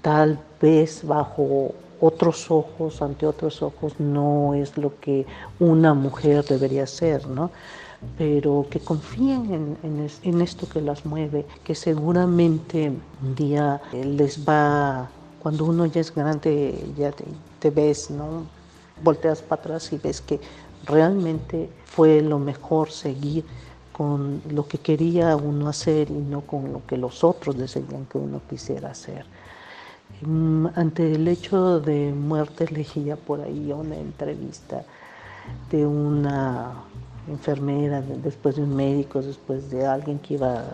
tal 0.02 0.38
vez 0.60 1.06
bajo 1.06 1.74
otros 2.00 2.50
ojos, 2.50 3.02
ante 3.02 3.26
otros 3.26 3.62
ojos, 3.62 3.94
no 3.98 4.54
es 4.54 4.76
lo 4.78 4.98
que 5.00 5.26
una 5.58 5.94
mujer 5.94 6.44
debería 6.44 6.86
ser, 6.86 7.26
¿no? 7.26 7.50
pero 8.16 8.66
que 8.70 8.78
confíen 8.78 9.76
en, 9.82 10.08
en, 10.22 10.40
esto 10.40 10.68
que 10.68 10.80
las 10.80 11.04
mueve, 11.04 11.44
que 11.64 11.74
seguramente 11.74 12.92
un 13.22 13.34
día 13.34 13.80
les 13.92 14.48
va 14.48 15.08
cuando 15.42 15.64
uno 15.64 15.86
ya 15.86 16.00
es 16.00 16.14
grande, 16.14 16.92
ya 16.96 17.12
te, 17.58 17.70
ves, 17.70 18.10
¿no? 18.10 18.46
Volteas 19.02 19.42
para 19.42 19.62
atrás 19.62 19.92
y 19.92 19.98
ves 19.98 20.20
que 20.20 20.40
realmente 20.84 21.70
fue 21.84 22.22
lo 22.22 22.38
mejor 22.38 22.90
seguir 22.90 23.44
con 23.92 24.40
lo 24.50 24.68
que 24.68 24.78
quería 24.78 25.34
uno 25.36 25.68
hacer 25.68 26.10
y 26.10 26.14
no 26.14 26.42
con 26.42 26.72
lo 26.72 26.86
que 26.86 26.96
los 26.96 27.24
otros 27.24 27.56
decían 27.58 28.06
que 28.10 28.18
uno 28.18 28.40
quisiera 28.48 28.90
hacer. 28.90 29.24
Mm, 30.22 30.66
ante 30.74 31.14
el 31.14 31.26
hecho 31.28 31.80
de 31.80 32.12
muerte 32.12 32.66
leía 32.68 33.16
por 33.16 33.40
ahí 33.40 33.72
una 33.72 33.96
entrevista 33.96 34.84
de 35.70 35.84
una 35.84 36.72
enfermera, 37.28 38.00
después 38.00 38.56
de 38.56 38.62
un 38.62 38.74
médico, 38.74 39.20
después 39.20 39.70
de 39.70 39.86
alguien 39.86 40.18
que 40.18 40.34
iba, 40.34 40.64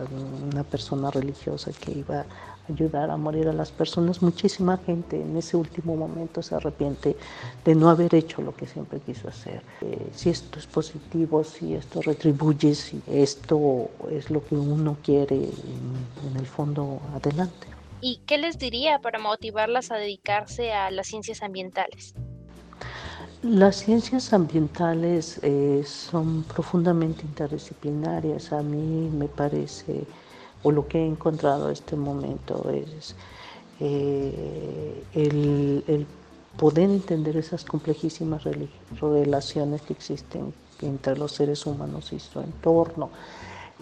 una 0.51 0.63
persona 0.63 1.11
religiosa 1.11 1.71
que 1.71 1.91
iba 1.91 2.25
ayudar 2.69 3.09
a 3.09 3.17
morir 3.17 3.47
a 3.47 3.53
las 3.53 3.71
personas. 3.71 4.21
Muchísima 4.21 4.77
gente 4.77 5.21
en 5.21 5.37
ese 5.37 5.57
último 5.57 5.95
momento 5.95 6.41
se 6.41 6.55
arrepiente 6.55 7.15
de 7.63 7.75
no 7.75 7.89
haber 7.89 8.13
hecho 8.15 8.41
lo 8.41 8.55
que 8.55 8.67
siempre 8.67 8.99
quiso 8.99 9.27
hacer. 9.27 9.61
Eh, 9.81 10.09
si 10.13 10.29
esto 10.29 10.59
es 10.59 10.67
positivo, 10.67 11.43
si 11.43 11.73
esto 11.75 12.01
retribuye, 12.01 12.75
si 12.75 13.01
esto 13.07 13.89
es 14.09 14.29
lo 14.29 14.43
que 14.43 14.55
uno 14.55 14.97
quiere, 15.03 15.35
en, 15.35 16.35
el 16.37 16.45
fondo, 16.45 16.99
adelante. 17.13 17.67
¿Y 18.01 18.21
qué 18.25 18.37
les 18.37 18.57
diría 18.57 18.99
para 18.99 19.19
motivarlas 19.19 19.91
a 19.91 19.95
dedicarse 19.95 20.73
a 20.73 20.91
las 20.91 21.07
ciencias 21.07 21.41
ambientales? 21.41 22.13
Las 23.41 23.77
ciencias 23.77 24.33
ambientales 24.33 25.39
eh, 25.43 25.83
son 25.85 26.43
profundamente 26.43 27.21
interdisciplinarias. 27.21 28.51
A 28.51 28.63
mí 28.63 29.09
me 29.11 29.27
parece 29.27 30.05
o 30.65 30.71
lo 30.71 30.87
que 30.87 30.97
he 30.97 31.05
encontrado 31.05 31.67
en 31.67 31.73
este 31.73 31.95
momento 31.95 32.71
es 32.71 33.15
eh, 33.79 35.03
el, 35.13 36.07
poder 36.57 36.89
entender 36.89 37.37
esas 37.37 37.63
complejísimas 37.63 38.43
relaciones 38.99 39.83
que 39.83 39.93
existen 39.93 40.53
entre 40.81 41.17
los 41.17 41.33
seres 41.33 41.67
humanos 41.67 42.11
y 42.13 42.19
su 42.19 42.39
entorno, 42.39 43.11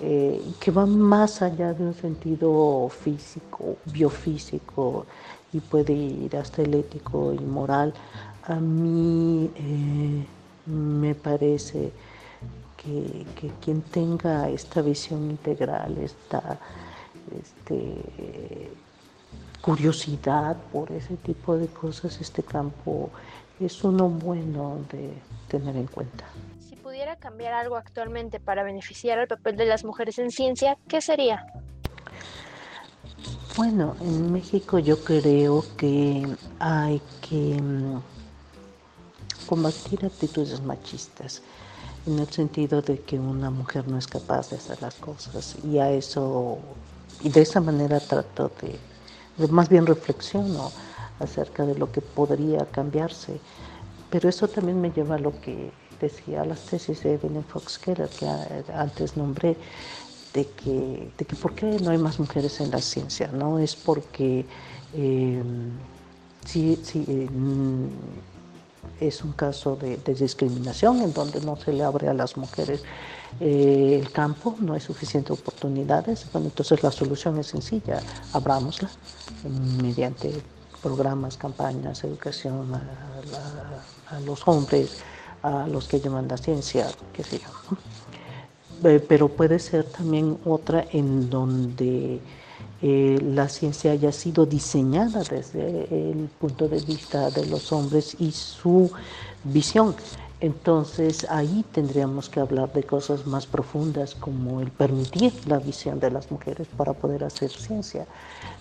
eh, 0.02 0.42
que 0.60 0.72
van 0.72 1.00
más 1.00 1.42
allá 1.42 1.74
de 1.74 1.86
un 1.86 1.94
sentido 1.94 2.90
físico, 2.90 3.78
biofísico, 3.86 5.06
y 5.54 5.62
puede 5.62 5.94
ir 5.94 6.36
hasta 6.36 6.63
el 6.63 6.74
ético 6.74 7.34
y 7.34 7.40
moral. 7.46 7.94
A 8.44 8.56
mí 8.56 9.50
eh, 9.56 10.25
me 10.66 11.16
parece 11.16 11.94
que, 12.84 13.52
quien 13.63 13.82
tenga 13.82 14.50
esta 14.50 14.82
visión 14.82 15.30
integral, 15.32 15.98
esta 15.98 16.60
este, 17.38 18.72
curiosidad 19.62 20.58
por 20.72 20.92
ese 20.92 21.16
tipo 21.18 21.58
de 21.58 21.68
cosas, 21.68 22.20
este 22.20 22.44
campo 22.44 23.10
es 23.60 23.84
uno 23.84 24.10
bueno 24.10 24.80
de 24.91 25.13
tener 25.48 25.76
en 25.76 25.88
cuenta. 25.88 26.26
Si 26.60 26.76
pudiera 26.76 27.15
cambiar 27.15 27.54
algo 27.54 27.78
actualmente 27.78 28.39
para 28.39 28.63
beneficiar 28.63 29.19
al 29.19 29.28
papel 29.28 29.56
de 29.56 29.65
las 29.65 29.86
mujeres 29.86 30.19
en 30.19 30.32
ciencia, 30.32 30.78
¿qué 30.88 31.02
sería? 31.02 31.46
Bueno, 33.56 33.96
en 34.02 34.34
México 34.34 34.80
yo 34.80 35.04
creo 35.04 35.63
que 35.78 36.28
hay 36.60 37.00
que 37.22 37.62
mm, 37.62 38.02
combatir 39.48 40.04
actitudes 40.06 40.60
machistas 40.62 41.43
en 42.06 42.20
el 42.20 42.30
sentido 42.30 42.82
de 42.82 43.00
que 43.00 43.18
una 43.20 43.50
mujer 43.50 43.88
no 43.88 43.98
es 43.98 44.08
capaz 44.08 44.50
de 44.50 44.58
hacer 44.58 44.82
las 44.82 44.96
cosas. 44.96 45.56
Y 45.63 45.78
a 45.80 45.89
eso 45.92 46.60
y 47.22 47.30
de 47.30 47.42
esa 47.42 47.62
manera 47.62 48.00
trato 48.00 48.52
de, 48.62 49.48
más 49.48 49.70
bien 49.70 49.86
reflexiono 49.86 50.72
acerca 51.20 51.66
de 51.66 51.76
lo 51.76 51.92
que 51.92 52.02
podría 52.02 52.66
cambiarse. 52.66 53.39
Pero 54.10 54.30
eso 54.30 54.48
también 54.48 54.80
me 54.82 54.92
lleva 54.92 55.16
a 55.16 55.20
lo 55.20 55.39
que 55.39 55.72
decía 56.00 56.44
las 56.44 56.66
tesis 56.66 57.02
de 57.04 57.13
Evelyn 57.13 57.44
Fox 57.46 57.80
Keller 57.80 58.10
que 58.10 58.28
antes 58.74 59.16
nombré 59.16 59.56
de 60.34 60.46
que, 60.50 61.12
de 61.18 61.26
que 61.26 61.36
por 61.36 61.54
qué 61.54 61.80
no 61.80 61.92
hay 61.92 61.98
más 61.98 62.20
mujeres 62.20 62.60
en 62.60 62.72
la 62.72 62.82
ciencia 62.82 63.30
no 63.32 63.60
es 63.60 63.76
porque 63.76 64.46
eh, 64.94 65.42
sí, 66.46 66.80
sí, 66.84 67.06
eh, 67.08 67.30
es 69.00 69.24
un 69.24 69.34
caso 69.34 69.76
de, 69.76 69.98
discriminación 70.13 71.02
en 71.02 71.13
donde 71.13 71.41
no 71.41 71.56
se 71.56 71.74
le 71.74 71.84
abre 71.84 72.08
a 72.08 72.13
las 72.13 72.38
mujeres 72.38 72.84
eh, 73.39 74.00
el 74.02 74.12
campo, 74.12 74.56
no 74.60 74.74
hay 74.74 74.80
suficientes 74.80 75.32
oportunidades. 75.32 76.28
Bueno, 76.32 76.48
entonces 76.48 76.84
la 76.84 76.91
solución 76.91 77.39
es 77.39 77.48
sencilla, 77.48 78.00
abrámosla 78.32 78.89
mediante 79.82 80.32
programas, 80.82 81.38
campañas, 81.38 82.04
educación 82.04 82.74
a, 82.76 84.19
los 84.19 84.48
hombres, 84.48 85.02
a 85.41 85.65
los 85.67 85.88
que 85.88 86.00
llevan 86.00 86.28
la 86.28 86.38
ciencia, 86.38 86.88
qué 87.13 87.24
sé 87.24 87.39
yo. 87.39 87.78
Eh, 88.89 89.00
pero 89.00 89.30
puede 89.30 89.60
ser 89.60 89.86
también 89.86 90.38
otra 90.46 90.86
en 90.91 91.30
donde 91.30 92.19
eh, 92.82 93.17
la 93.21 93.47
ciencia 93.47 93.91
haya 93.91 94.12
sido 94.12 94.45
diseñada 94.45 95.23
desde 95.23 96.12
el 96.12 96.30
punto 96.39 96.67
de 96.67 96.82
vista 96.82 97.30
de 97.30 97.45
los 97.45 97.71
hombres 97.71 98.15
y 98.19 98.32
su 98.32 98.91
visión. 99.43 99.95
Entonces 100.43 101.26
ahí 101.30 101.63
tendríamos 101.71 102.28
que 102.28 102.41
hablar 102.41 102.73
de 102.73 102.84
cosas 102.84 103.26
más 103.26 103.45
profundas 103.45 104.13
como 104.13 104.60
el 104.60 104.71
permitir 104.71 105.32
la 105.47 105.58
visión 105.58 106.02
de 106.02 106.12
las 106.12 106.30
mujeres 106.30 106.67
para 106.76 106.91
poder 106.91 107.23
hacer 107.23 107.49
ciencia. 107.49 108.06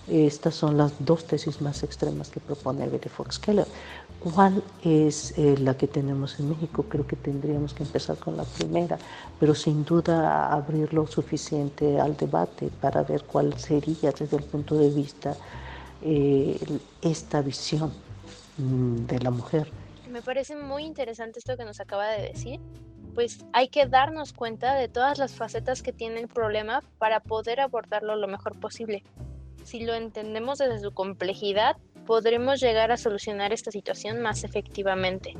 Estas 0.07 0.55
son 0.55 0.77
las 0.77 0.93
dos 0.99 1.25
tesis 1.25 1.59
más 1.59 1.83
extremas 1.83 2.29
que 2.29 2.39
propone 2.39 2.87
Betty 2.87 3.09
Fox 3.09 3.37
Keller. 3.37 3.67
¿Cuál 4.23 4.63
es 4.81 5.37
eh, 5.37 5.57
la 5.59 5.75
que 5.75 5.85
tenemos 5.85 6.39
en 6.39 6.47
México? 6.47 6.85
Creo 6.87 7.05
que 7.05 7.17
tendríamos 7.17 7.73
que 7.73 7.83
empezar 7.83 8.15
con 8.15 8.37
la 8.37 8.45
primera, 8.45 8.97
pero 9.37 9.53
sin 9.53 9.83
duda 9.83 10.49
abrir 10.49 10.93
lo 10.93 11.05
suficiente 11.07 11.99
al 11.99 12.15
debate 12.15 12.69
para 12.79 13.03
ver 13.03 13.23
cuál 13.25 13.59
sería 13.59 14.11
desde 14.11 14.37
el 14.37 14.43
punto 14.43 14.77
de 14.77 14.89
vista 14.91 15.35
eh, 16.01 16.57
esta 17.01 17.41
visión 17.41 17.91
mm, 18.57 19.07
de 19.07 19.19
la 19.19 19.29
mujer. 19.29 19.69
Me 20.09 20.21
parece 20.21 20.55
muy 20.55 20.85
interesante 20.85 21.39
esto 21.39 21.57
que 21.57 21.65
nos 21.65 21.81
acaba 21.81 22.07
de 22.07 22.21
decir, 22.29 22.61
pues 23.13 23.45
hay 23.51 23.67
que 23.67 23.87
darnos 23.87 24.31
cuenta 24.31 24.73
de 24.75 24.87
todas 24.87 25.17
las 25.17 25.33
facetas 25.33 25.83
que 25.83 25.91
tiene 25.91 26.21
el 26.21 26.29
problema 26.29 26.81
para 26.97 27.19
poder 27.19 27.59
abordarlo 27.59 28.15
lo 28.15 28.29
mejor 28.29 28.57
posible. 28.57 29.03
Si 29.65 29.81
lo 29.81 29.93
entendemos 29.93 30.59
desde 30.59 30.79
su 30.79 30.91
complejidad, 30.91 31.75
podremos 32.05 32.59
llegar 32.59 32.91
a 32.91 32.97
solucionar 32.97 33.53
esta 33.53 33.71
situación 33.71 34.21
más 34.21 34.43
efectivamente. 34.43 35.33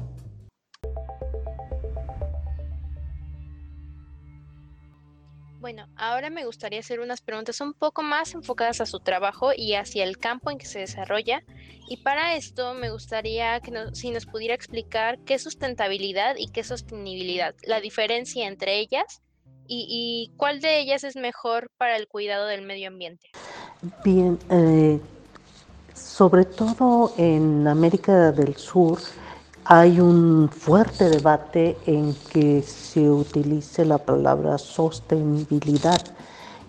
Bueno, 5.64 5.88
ahora 5.96 6.30
me 6.30 6.46
gustaría 6.46 6.82
hacer 6.82 7.00
unas 7.00 7.22
preguntas 7.22 7.62
un 7.62 7.74
poco 7.74 8.04
más 8.04 8.34
enfocadas 8.34 8.82
a 8.82 8.86
su 8.86 9.00
trabajo 9.00 9.52
y 9.56 9.76
hacia 9.76 10.04
el 10.04 10.18
campo 10.18 10.52
en 10.52 10.58
que 10.58 10.66
se 10.66 10.80
desarrolla. 10.80 11.42
Y 11.88 12.04
para 12.04 12.36
esto 12.36 12.74
me 12.74 12.90
gustaría 12.90 13.62
que 13.62 13.72
si 13.94 14.12
nos 14.12 14.26
pudiera 14.26 14.56
explicar 14.56 15.20
qué 15.20 15.36
es 15.36 15.44
sustentabilidad 15.44 16.36
y 16.38 16.52
qué 16.52 16.60
es 16.60 16.68
sostenibilidad, 16.68 17.56
la 17.66 17.80
diferencia 17.80 18.46
entre 18.46 18.78
ellas 18.78 19.22
y, 19.66 19.88
y 19.90 20.36
cuál 20.36 20.60
de 20.60 20.82
ellas 20.82 21.06
es 21.06 21.16
mejor 21.16 21.72
para 21.78 21.96
el 21.96 22.10
cuidado 22.10 22.46
del 22.48 22.64
medio 22.64 22.90
ambiente. 22.90 23.30
Bien, 24.04 24.38
eh, 24.52 25.00
sobre 26.16 26.46
todo 26.46 27.12
en 27.18 27.68
América 27.68 28.32
del 28.32 28.56
Sur 28.56 29.00
hay 29.66 30.00
un 30.00 30.48
fuerte 30.48 31.10
debate 31.10 31.76
en 31.88 32.14
que 32.32 32.62
se 32.62 33.10
utilice 33.10 33.84
la 33.84 33.98
palabra 33.98 34.60
sostenibilidad 34.60 36.00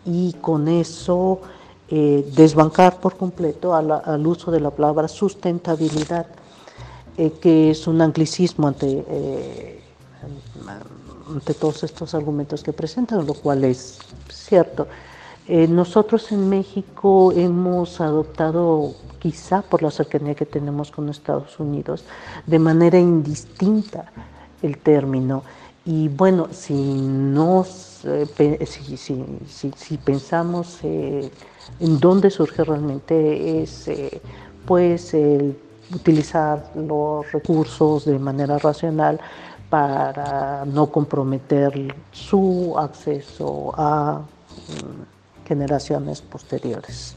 y 0.07 0.33
con 0.41 0.67
eso 0.67 1.43
eh, 1.91 2.27
desbancar 2.35 3.01
por 3.01 3.19
completo 3.19 3.75
al 3.75 4.27
uso 4.27 4.51
de 4.51 4.61
la 4.61 4.71
palabra 4.71 5.09
sustentabilidad, 5.09 6.25
eh, 7.19 7.33
que 7.39 7.71
es 7.73 7.87
un 7.87 8.01
anglicismo 8.01 8.69
ante, 8.69 9.05
eh, 9.07 9.83
ante 11.29 11.53
todos 11.53 11.83
estos 11.83 12.15
argumentos 12.15 12.63
que 12.63 12.73
presentan, 12.73 13.27
lo 13.27 13.35
cual 13.35 13.65
es 13.65 13.99
cierto. 14.31 14.87
Eh, 15.47 15.69
nosotros 15.69 16.33
en 16.33 16.49
México 16.49 17.33
hemos 17.33 18.01
adoptado, 18.01 18.95
quizá 19.19 19.61
por 19.63 19.83
la 19.83 19.91
cercanía 19.91 20.35
que 20.35 20.47
tenemos 20.47 20.91
con 20.91 21.09
Estados 21.11 21.61
Unidos, 21.61 22.05
de 22.47 22.59
manera 22.59 22.99
indistinta 22.99 24.11
el 24.63 24.79
término. 24.79 25.43
Y 25.85 26.09
bueno, 26.09 26.49
si, 26.51 26.75
nos, 26.75 28.05
eh, 28.05 28.67
si, 28.67 29.97
pensamos 29.99 30.79
eh, 30.83 31.31
en 31.79 32.01
dónde 32.01 32.31
surge 32.31 32.65
realmente 32.65 33.63
es 33.63 33.91
pues 34.65 35.13
el 35.13 35.59
utilizar 35.95 36.73
los 36.75 37.31
recursos 37.33 38.07
de 38.07 38.19
manera 38.19 38.57
racional 38.59 39.21
para 39.69 40.65
no 40.65 40.91
comprometer 40.91 41.95
su 42.13 42.75
acceso 42.79 43.73
a 43.77 44.21
mm, 44.21 45.14
generaciones 45.45 46.23
posteriores. 46.23 47.17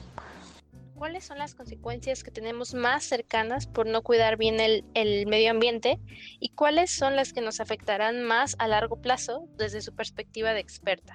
¿Cuáles 0.95 1.25
son 1.25 1.37
las 1.37 1.53
consecuencias 1.53 2.23
que 2.23 2.31
tenemos 2.31 2.73
más 2.73 3.03
cercanas 3.03 3.67
por 3.67 3.85
no 3.85 4.01
cuidar 4.01 4.35
bien 4.35 4.59
el, 4.59 4.83
el, 4.95 5.27
medio 5.27 5.51
ambiente 5.51 5.99
y 6.39 6.49
cuáles 6.49 6.89
son 6.89 7.15
las 7.15 7.33
que 7.33 7.41
nos 7.41 7.59
afectarán 7.59 8.23
más 8.23 8.55
a 8.57 8.67
largo 8.67 8.95
plazo 8.95 9.47
desde 9.57 9.81
su 9.81 9.93
perspectiva 9.93 10.53
de 10.53 10.59
experta? 10.59 11.13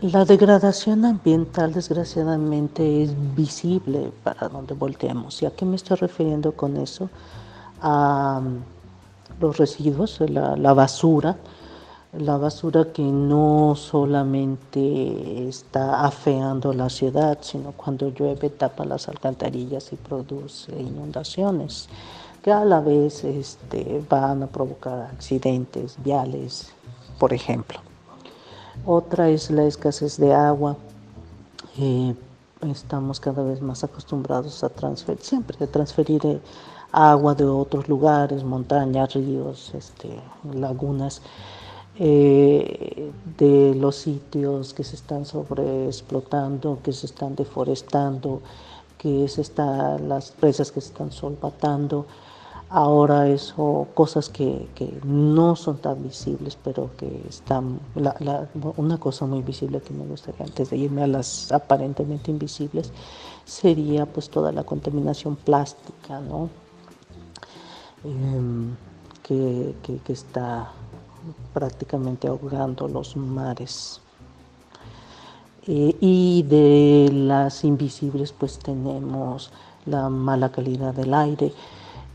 La 0.00 0.24
degradación 0.24 1.04
ambiental 1.04 1.72
desgraciadamente 1.72 3.02
es 3.02 3.34
visible 3.34 4.12
para 4.22 4.48
donde 4.48 4.74
volteemos. 4.74 5.42
¿Y 5.42 5.46
a 5.46 5.50
qué 5.50 5.64
me 5.64 5.74
estoy 5.74 5.96
refiriendo 5.96 6.52
con 6.52 6.76
eso? 6.76 7.10
A 7.80 8.42
los 9.40 9.56
residuos, 9.56 10.20
la, 10.20 10.54
la 10.56 10.74
basura, 10.74 11.36
la 12.18 12.36
basura 12.36 12.92
que 12.92 13.02
no 13.02 13.74
solamente 13.76 15.48
está 15.48 16.04
afeando 16.04 16.72
la 16.72 16.88
ciudad, 16.88 17.38
sino 17.40 17.72
cuando 17.72 18.08
llueve 18.10 18.50
tapa 18.50 18.84
las 18.84 19.08
alcantarillas 19.08 19.92
y 19.92 19.96
produce 19.96 20.72
inundaciones, 20.80 21.88
que 22.42 22.52
a 22.52 22.64
la 22.64 22.80
vez 22.80 23.24
este, 23.24 24.02
van 24.08 24.42
a 24.44 24.46
provocar 24.46 25.10
accidentes 25.12 25.96
viales, 26.02 26.72
por 27.18 27.32
ejemplo. 27.32 27.80
Otra 28.84 29.28
es 29.28 29.50
la 29.50 29.64
escasez 29.64 30.16
de 30.16 30.32
agua. 30.32 30.76
Eh, 31.78 32.14
estamos 32.62 33.20
cada 33.20 33.42
vez 33.42 33.60
más 33.60 33.84
acostumbrados 33.84 34.62
a 34.64 34.68
transferir, 34.68 35.22
siempre 35.22 35.56
a 35.62 35.66
transferir 35.66 36.24
eh, 36.24 36.40
agua 36.92 37.34
de 37.34 37.44
otros 37.44 37.88
lugares, 37.88 38.44
montañas, 38.44 39.12
ríos, 39.14 39.72
este, 39.74 40.20
lagunas, 40.54 41.20
eh, 41.98 43.10
de 43.38 43.74
los 43.74 43.96
sitios 43.96 44.74
que 44.74 44.84
se 44.84 44.96
están 44.96 45.24
sobreexplotando, 45.24 46.78
que 46.82 46.92
se 46.92 47.06
están 47.06 47.34
deforestando, 47.34 48.42
que 48.98 49.26
se 49.28 49.40
está, 49.40 49.98
las 49.98 50.30
presas 50.32 50.70
que 50.72 50.80
se 50.80 50.88
están 50.88 51.10
solvatando. 51.10 52.06
Ahora 52.68 53.28
eso, 53.28 53.86
cosas 53.94 54.28
que, 54.28 54.68
no 55.04 55.56
son 55.56 55.78
tan 55.78 56.02
visibles, 56.02 56.58
pero 56.62 56.90
que 56.98 57.22
están, 57.28 57.80
una 58.76 58.98
cosa 58.98 59.24
muy 59.24 59.40
visible 59.40 59.80
que 59.80 59.94
me 59.94 60.04
gustaría 60.04 60.44
antes 60.44 60.70
de 60.70 60.76
irme 60.76 61.02
a 61.02 61.06
las 61.06 61.50
aparentemente 61.52 62.30
invisibles, 62.30 62.92
sería 63.44 64.04
pues 64.04 64.28
toda 64.28 64.52
la 64.52 64.64
contaminación 64.64 65.36
plástica, 65.36 66.20
¿no? 66.20 66.50
Em, 68.04 68.74
que, 69.22 69.74
que 70.04 70.12
está 70.12 70.72
prácticamente 71.52 72.28
ahogando 72.28 72.88
los 72.88 73.16
mares. 73.16 74.00
Eh, 75.68 75.96
y 76.00 76.44
de 76.44 77.10
las 77.12 77.64
invisibles 77.64 78.32
pues 78.32 78.58
tenemos 78.58 79.50
la 79.84 80.08
mala 80.08 80.50
calidad 80.52 80.94
del 80.94 81.12
aire, 81.12 81.52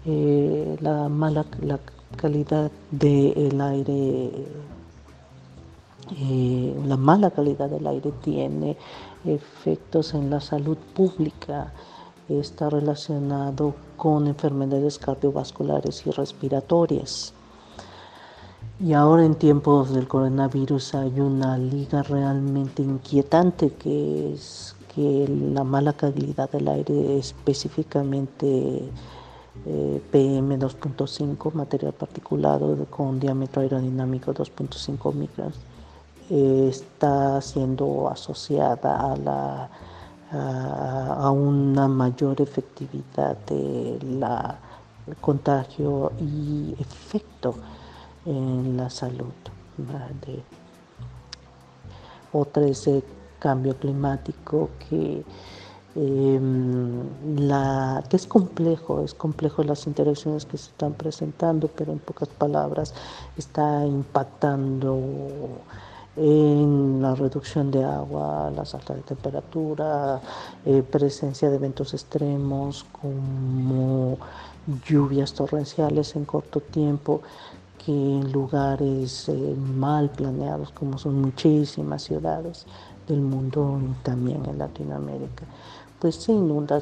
eh, 0.06 0.78
la 0.80 1.10
mala 1.10 1.45
la 1.62 1.78
calidad 2.15 2.71
del 2.91 3.60
aire, 3.60 4.32
eh, 6.17 6.82
la 6.86 6.95
mala 6.95 7.32
calidad 7.32 7.69
del 7.69 7.88
aire 7.88 8.13
tiene 8.24 8.78
efectos 9.26 10.13
en 10.13 10.30
la 10.30 10.39
salud 10.39 10.78
pública, 10.95 11.74
está 12.30 12.69
relacionado 12.69 13.74
con 13.97 14.28
enfermedades 14.28 14.97
cardiovasculares 14.97 16.08
y 16.08 16.12
respiratorias. 16.12 17.34
Y 18.84 18.94
ahora 18.94 19.24
en 19.24 19.36
tiempos 19.36 19.94
del 19.94 20.08
coronavirus 20.08 20.96
hay 20.96 21.20
una 21.20 21.56
liga 21.56 22.02
realmente 22.02 22.82
inquietante 22.82 23.74
que 23.74 24.34
es 24.34 24.76
que 24.96 25.28
la 25.28 25.63
mala 25.63 25.94
calidad 25.94 26.50
del 26.50 26.67
aire 26.67 27.20
específicamente 27.20 28.89
eh, 29.67 30.02
PM2.5, 30.12 31.54
material 31.54 31.94
particulado 31.94 32.76
con 32.89 33.20
diámetro 33.20 33.62
aerodinámico 33.62 34.34
2.5 34.34 35.13
micras, 35.13 35.54
eh, 36.32 36.67
está 36.67 37.39
siendo 37.39 38.10
asociada 38.10 39.12
a, 39.12 39.15
la, 39.15 39.70
a, 40.32 41.30
una 41.30 41.88
mayor 41.88 42.41
efectividad 42.41 43.38
del 43.46 44.26
contagio 45.22 46.13
y 46.20 46.74
efecto 46.80 47.54
en 48.25 48.77
la 48.77 48.89
salud. 48.89 49.34
Otra 52.31 52.65
es 52.65 52.88
el 52.88 53.03
cambio 53.39 53.75
climático 53.75 54.69
que 54.89 55.23
Em, 55.93 57.03
la, 57.38 58.01
que 58.10 58.15
es 58.15 58.25
complejo, 58.25 59.03
es 59.03 59.13
complejo 59.13 59.62
las 59.63 59.88
interacciones 59.88 60.45
que 60.45 60.57
se 60.57 60.69
están 60.69 60.93
presentando, 60.93 61.67
pero 61.67 61.91
en 61.91 61.99
pocas 61.99 62.29
palabras 62.29 62.93
está 63.38 63.86
impactando 63.86 64.97
en 66.15 67.01
la 67.01 67.13
reducción 67.15 67.71
de 67.71 67.84
agua, 67.84 68.51
las 68.55 68.73
altas 68.73 68.97
de 68.97 69.03
temperatura, 69.03 70.21
eh, 70.65 70.81
presencia 70.81 71.49
de 71.49 71.57
eventos 71.57 71.93
extremos 71.93 72.86
como 73.01 74.17
lluvias 74.86 75.34
torrenciales 75.34 76.15
en 76.15 76.23
corto 76.23 76.62
tiempo, 76.62 77.21
que 77.84 77.91
en 77.91 78.32
lugares 78.32 79.28
eh, 79.30 79.56
mal 79.58 80.10
planeados 80.10 80.72
como 80.72 80.98
son 80.98 81.22
muchísimas 81.22 82.04
ciudades 82.04 82.65
del 83.08 83.22
mundo 83.22 83.82
y 83.82 84.04
también 84.04 84.46
en 84.46 84.58
Latinoamérica 84.58 85.46
pues 86.00 86.15
se 86.15 86.34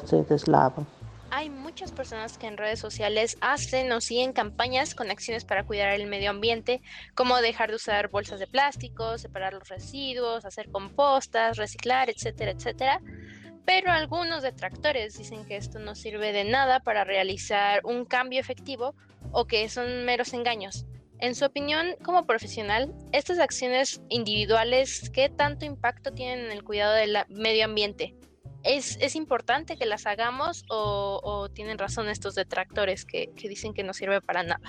se 0.06 0.22
deslava. 0.22 0.84
Hay 1.32 1.48
muchas 1.48 1.92
personas 1.92 2.38
que 2.38 2.48
en 2.48 2.56
redes 2.56 2.80
sociales 2.80 3.36
hacen 3.40 3.92
o 3.92 4.00
siguen 4.00 4.32
campañas 4.32 4.96
con 4.96 5.10
acciones 5.10 5.44
para 5.44 5.62
cuidar 5.62 5.92
el 5.92 6.08
medio 6.08 6.30
ambiente, 6.30 6.82
como 7.14 7.36
dejar 7.36 7.70
de 7.70 7.76
usar 7.76 8.08
bolsas 8.10 8.40
de 8.40 8.48
plástico, 8.48 9.16
separar 9.16 9.54
los 9.54 9.68
residuos, 9.68 10.44
hacer 10.44 10.70
compostas, 10.72 11.56
reciclar, 11.56 12.10
etcétera, 12.10 12.50
etcétera. 12.50 13.00
Pero 13.64 13.92
algunos 13.92 14.42
detractores 14.42 15.16
dicen 15.16 15.44
que 15.44 15.56
esto 15.56 15.78
no 15.78 15.94
sirve 15.94 16.32
de 16.32 16.44
nada 16.44 16.80
para 16.80 17.04
realizar 17.04 17.82
un 17.84 18.06
cambio 18.06 18.40
efectivo 18.40 18.96
o 19.30 19.46
que 19.46 19.68
son 19.68 20.04
meros 20.04 20.32
engaños. 20.32 20.86
En 21.20 21.34
su 21.34 21.44
opinión, 21.44 21.86
como 22.02 22.24
profesional, 22.24 22.94
estas 23.12 23.38
acciones 23.38 24.00
individuales, 24.08 25.10
¿qué 25.10 25.28
tanto 25.28 25.66
impacto 25.66 26.12
tienen 26.12 26.46
en 26.46 26.50
el 26.50 26.64
cuidado 26.64 26.94
del 26.94 27.14
medio 27.28 27.66
ambiente? 27.66 28.14
¿Es, 28.62 29.14
importante 29.14 29.76
que 29.76 29.84
las 29.84 30.06
hagamos 30.06 30.64
o, 30.70 31.48
tienen 31.52 31.78
razón 31.78 32.08
estos 32.08 32.34
detractores 32.34 33.04
que, 33.04 33.30
dicen 33.36 33.74
que 33.74 33.82
no 33.82 33.92
sirve 33.92 34.22
para 34.22 34.42
nada? 34.42 34.60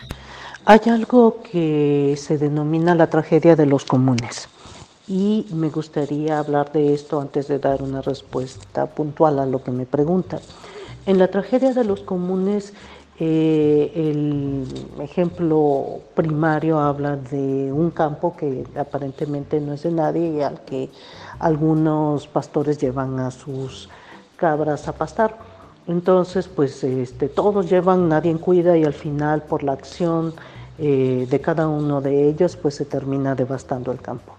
Hay 0.65 0.79
algo 0.87 1.41
que 1.41 2.15
se 2.17 2.37
denomina 2.37 2.95
la 2.95 3.09
tragedia 3.09 3.55
de 3.55 3.65
los 3.65 3.85
comunes 3.85 4.49
y 5.07 5.45
me 5.51 5.69
gustaría 5.69 6.39
hablar 6.39 6.73
de 6.73 6.93
esto 6.93 7.21
antes 7.21 7.47
de 7.47 7.59
dar 7.59 7.81
una 7.81 8.01
respuesta 8.01 8.87
puntual 8.87 9.39
a 9.39 9.45
lo 9.45 9.63
que 9.63 9.71
me 9.71 9.85
preguntan. 9.85 10.41
En 11.05 11.17
la 11.17 11.29
tragedia 11.29 11.73
de 11.73 11.83
los 11.83 12.01
comunes, 12.01 12.73
eh, 13.23 13.91
el 13.95 14.65
ejemplo 14.99 15.99
primario 16.15 16.79
habla 16.79 17.17
de 17.17 17.71
un 17.71 17.91
campo 17.91 18.35
que 18.35 18.65
aparentemente 18.75 19.61
no 19.61 19.73
es 19.73 19.83
de 19.83 19.91
nadie 19.91 20.27
y 20.27 20.41
al 20.41 20.61
que 20.61 20.89
algunos 21.37 22.25
pastores 22.25 22.79
llevan 22.79 23.19
a 23.19 23.29
sus 23.29 23.89
cabras 24.37 24.87
a 24.87 24.93
pastar. 24.93 25.37
Entonces, 25.85 26.47
pues 26.47 26.83
este, 26.83 27.29
todos 27.29 27.69
llevan, 27.69 28.09
nadie 28.09 28.35
cuida 28.37 28.75
y 28.75 28.85
al 28.85 28.93
final 28.93 29.43
por 29.43 29.61
la 29.61 29.73
acción 29.73 30.33
eh, 30.79 31.27
de 31.29 31.41
cada 31.41 31.67
uno 31.67 32.01
de 32.01 32.27
ellos, 32.27 32.55
pues 32.55 32.73
se 32.73 32.85
termina 32.85 33.35
devastando 33.35 33.91
el 33.91 34.01
campo. 34.01 34.33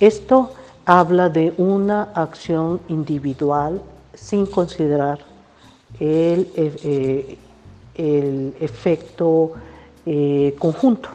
Esto 0.00 0.50
habla 0.84 1.28
de 1.28 1.54
una 1.58 2.08
acción 2.12 2.80
individual 2.88 3.80
sin 4.14 4.46
considerar 4.46 5.20
el, 6.00 6.50
eh, 6.56 7.38
el 7.96 8.54
efecto 8.60 9.52
eh, 10.04 10.54
conjunto. 10.58 11.08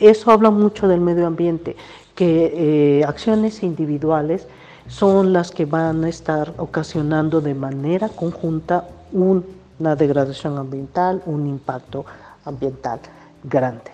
Eso 0.00 0.30
habla 0.30 0.50
mucho 0.50 0.88
del 0.88 1.00
medio 1.00 1.26
ambiente 1.26 1.76
que 2.14 2.98
eh, 3.00 3.04
acciones 3.04 3.62
individuales 3.62 4.46
son 4.88 5.32
las 5.32 5.50
que 5.50 5.66
van 5.66 6.04
a 6.04 6.08
estar 6.08 6.54
ocasionando 6.56 7.40
de 7.40 7.54
manera 7.54 8.08
conjunta 8.08 8.88
una 9.12 9.94
degradación 9.96 10.58
ambiental, 10.58 11.22
un 11.26 11.46
impacto 11.46 12.04
ambiental 12.44 13.00
grande. 13.44 13.92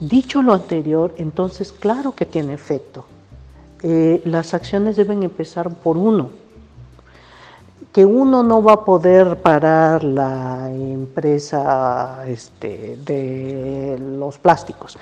Dicho 0.00 0.40
lo 0.40 0.54
anterior, 0.54 1.12
entonces 1.18 1.72
claro 1.72 2.14
que 2.14 2.24
tiene 2.24 2.54
efecto. 2.54 3.04
Eh, 3.82 4.22
las 4.24 4.54
acciones 4.54 4.96
deben 4.96 5.22
empezar 5.22 5.68
por 5.68 5.98
uno, 5.98 6.30
que 7.92 8.04
uno 8.04 8.42
no 8.42 8.62
va 8.62 8.74
a 8.74 8.84
poder 8.84 9.38
parar 9.38 10.04
la 10.04 10.70
empresa 10.70 12.24
este, 12.26 12.98
de 13.04 13.98
los 14.00 14.38
plásticos. 14.38 14.96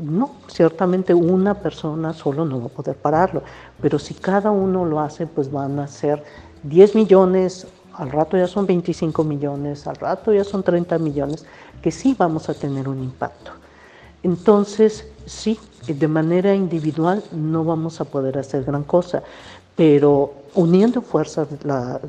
No, 0.00 0.36
ciertamente 0.46 1.12
una 1.12 1.54
persona 1.54 2.12
solo 2.12 2.44
no 2.44 2.60
va 2.60 2.66
a 2.66 2.68
poder 2.68 2.96
pararlo, 2.96 3.42
pero 3.80 3.98
si 3.98 4.14
cada 4.14 4.52
uno 4.52 4.84
lo 4.84 5.00
hace, 5.00 5.26
pues 5.26 5.50
van 5.50 5.80
a 5.80 5.88
ser 5.88 6.22
10 6.62 6.94
millones, 6.94 7.66
al 7.94 8.10
rato 8.10 8.36
ya 8.36 8.46
son 8.46 8.66
25 8.66 9.24
millones, 9.24 9.88
al 9.88 9.96
rato 9.96 10.32
ya 10.32 10.44
son 10.44 10.62
30 10.62 10.98
millones, 10.98 11.44
que 11.82 11.90
sí 11.90 12.14
vamos 12.16 12.48
a 12.48 12.54
tener 12.54 12.88
un 12.88 13.02
impacto. 13.02 13.50
Entonces, 14.22 15.08
sí, 15.26 15.58
de 15.86 16.08
manera 16.08 16.54
individual 16.54 17.24
no 17.32 17.64
vamos 17.64 18.00
a 18.00 18.04
poder 18.04 18.38
hacer 18.38 18.64
gran 18.64 18.84
cosa, 18.84 19.22
pero 19.80 20.34
uniendo 20.56 21.00
fuerzas 21.00 21.48
las 21.64 22.02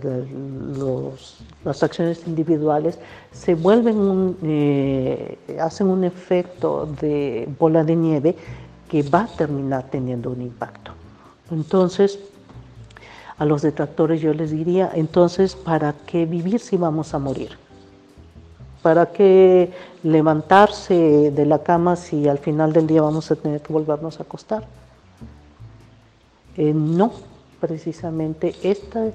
acciones 1.83 2.27
individuales 2.27 2.99
se 3.31 3.55
vuelven 3.55 3.97
un, 3.97 4.37
eh, 4.43 5.37
hacen 5.57 5.87
un 5.87 6.03
efecto 6.03 6.89
de 6.99 7.47
bola 7.57 7.85
de 7.85 7.95
nieve 7.95 8.35
que 8.89 9.03
va 9.03 9.21
a 9.21 9.27
terminar 9.27 9.85
teniendo 9.89 10.31
un 10.31 10.41
impacto. 10.41 10.91
Entonces, 11.49 12.19
a 13.37 13.45
los 13.45 13.61
detractores 13.61 14.19
yo 14.19 14.33
les 14.33 14.51
diría, 14.51 14.91
entonces, 14.93 15.55
¿para 15.55 15.95
qué 16.05 16.25
vivir 16.25 16.59
si 16.59 16.75
vamos 16.75 17.13
a 17.13 17.19
morir? 17.19 17.51
¿Para 18.81 19.13
qué 19.13 19.71
levantarse 20.03 21.31
de 21.31 21.45
la 21.45 21.59
cama 21.59 21.95
si 21.95 22.27
al 22.27 22.39
final 22.39 22.73
del 22.73 22.85
día 22.85 23.01
vamos 23.01 23.31
a 23.31 23.37
tener 23.37 23.61
que 23.61 23.71
volvernos 23.71 24.19
a 24.19 24.23
acostar? 24.23 24.65
Eh, 26.57 26.73
no, 26.75 27.30
precisamente 27.61 28.55
este 28.63 29.13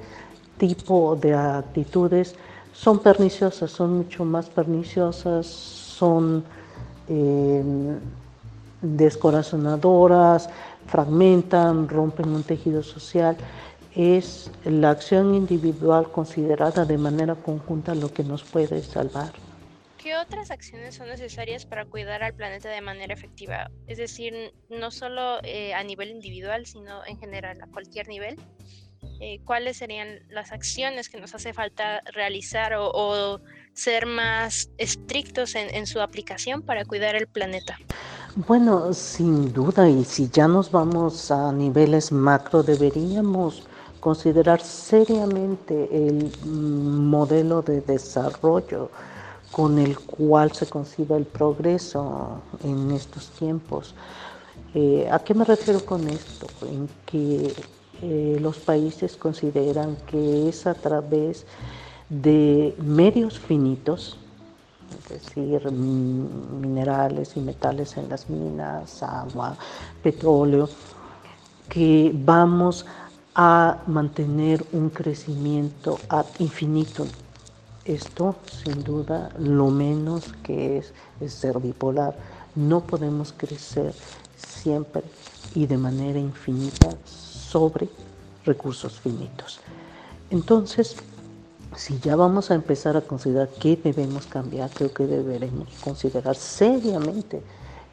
tipo 0.56 1.18
de 1.20 1.34
actitudes 1.34 2.34
son 2.72 3.00
perniciosas, 3.00 3.70
son 3.70 3.98
mucho 3.98 4.24
más 4.24 4.46
perniciosas, 4.46 5.46
son 5.46 6.44
em, 7.08 7.98
descorazonadoras, 8.80 10.48
fragmentan, 10.86 11.88
rompen 11.88 12.28
un 12.28 12.42
tejido 12.42 12.82
social. 12.82 13.36
Es 13.94 14.50
la 14.64 14.90
acción 14.90 15.34
individual 15.34 16.10
considerada 16.12 16.84
de 16.84 16.98
manera 16.98 17.34
conjunta 17.34 17.94
lo 17.94 18.12
que 18.12 18.22
nos 18.24 18.44
puede 18.44 18.82
salvar. 18.82 19.45
¿Qué 20.06 20.14
otras 20.14 20.52
acciones 20.52 20.94
son 20.94 21.08
necesarias 21.08 21.66
para 21.66 21.84
cuidar 21.84 22.22
al 22.22 22.32
planeta 22.32 22.68
de 22.68 22.80
manera 22.80 23.12
efectiva? 23.12 23.72
Es 23.88 23.98
decir, 23.98 24.54
no 24.70 24.92
solo 24.92 25.40
eh, 25.42 25.74
a 25.74 25.82
nivel 25.82 26.10
individual, 26.10 26.64
sino 26.64 27.04
en 27.06 27.18
general, 27.18 27.60
a 27.60 27.66
cualquier 27.66 28.06
nivel. 28.06 28.38
Eh, 29.18 29.40
¿Cuáles 29.44 29.78
serían 29.78 30.20
las 30.28 30.52
acciones 30.52 31.08
que 31.08 31.18
nos 31.20 31.34
hace 31.34 31.52
falta 31.52 32.02
realizar 32.14 32.74
o, 32.78 33.40
ser 33.72 34.06
más 34.06 34.70
estrictos 34.78 35.56
en, 35.56 35.86
su 35.88 36.00
aplicación 36.00 36.62
para 36.62 36.84
cuidar 36.84 37.16
el 37.16 37.26
planeta? 37.26 37.76
Bueno, 38.36 38.94
sin 38.94 39.52
duda, 39.52 39.90
y 39.90 40.04
si 40.04 40.30
ya 40.30 40.46
nos 40.46 40.70
vamos 40.70 41.32
a 41.32 41.50
niveles 41.50 42.12
macro, 42.12 42.62
deberíamos 42.62 43.64
considerar 43.98 44.60
seriamente 44.60 45.88
el 45.90 46.30
mm, 46.44 47.08
modelo 47.08 47.60
de 47.62 47.80
desarrollo 47.80 48.88
con 49.56 49.78
el 49.78 49.98
cual 49.98 50.52
se 50.52 50.66
concibe 50.66 51.16
el 51.16 51.24
progreso 51.24 52.42
en 52.62 52.90
estos 52.90 53.30
tiempos. 53.30 53.94
Eh, 54.74 55.08
¿A 55.10 55.18
qué 55.20 55.32
me 55.32 55.46
refiero 55.46 55.82
con 55.82 56.06
esto? 56.08 56.46
En 56.60 56.86
que 57.06 57.54
eh, 58.02 58.36
los 58.38 58.58
países 58.58 59.16
consideran 59.16 59.96
que 60.06 60.50
es 60.50 60.66
a 60.66 60.74
través 60.74 61.46
de 62.10 62.76
medios 62.84 63.38
finitos, 63.38 64.18
es 64.98 65.08
decir, 65.24 65.70
minerales 65.72 67.34
y 67.38 67.40
metales 67.40 67.96
en 67.96 68.10
las 68.10 68.28
minas, 68.28 69.02
agua, 69.02 69.56
petróleo, 70.02 70.68
que 71.70 72.12
vamos 72.14 72.84
a 73.34 73.78
mantener 73.86 74.62
un 74.74 74.90
crecimiento 74.90 75.98
ad 76.10 76.26
infinitum 76.40 77.08
esto, 77.86 78.36
sin 78.64 78.82
duda, 78.82 79.30
lo 79.38 79.70
menos 79.70 80.32
que 80.42 80.78
es, 80.78 80.92
ser 81.32 81.58
bipolar. 81.60 82.16
No 82.54 82.80
podemos 82.80 83.32
crecer 83.36 83.94
siempre 84.36 85.02
y 85.54 85.66
de 85.66 85.76
manera 85.78 86.18
infinita 86.18 86.90
sobre 87.04 87.88
recursos 88.44 88.98
finitos. 89.00 89.60
Entonces, 90.30 90.96
si 91.76 91.98
ya 92.00 92.16
vamos 92.16 92.50
a 92.50 92.54
empezar 92.54 92.96
a 92.96 93.02
considerar 93.02 93.48
qué 93.60 93.76
debemos 93.76 94.26
cambiar, 94.26 94.70
creo 94.70 94.92
que 94.92 95.06
deberemos 95.06 95.68
considerar 95.82 96.36
seriamente 96.36 97.42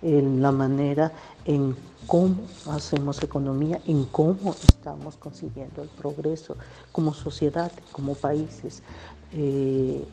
la 0.03 0.51
manera 0.51 1.11
en 1.45 1.75
cómo 2.07 2.41
hacemos 2.69 3.23
economía, 3.23 3.79
en 3.87 4.05
cómo 4.05 4.53
estamos 4.53 5.15
consiguiendo 5.15 5.81
el 5.81 5.89
progreso 5.89 6.57
como 6.91 7.13
sociedad, 7.13 7.71
como 7.91 8.15
países. 8.15 8.83
Eh, 9.31 10.05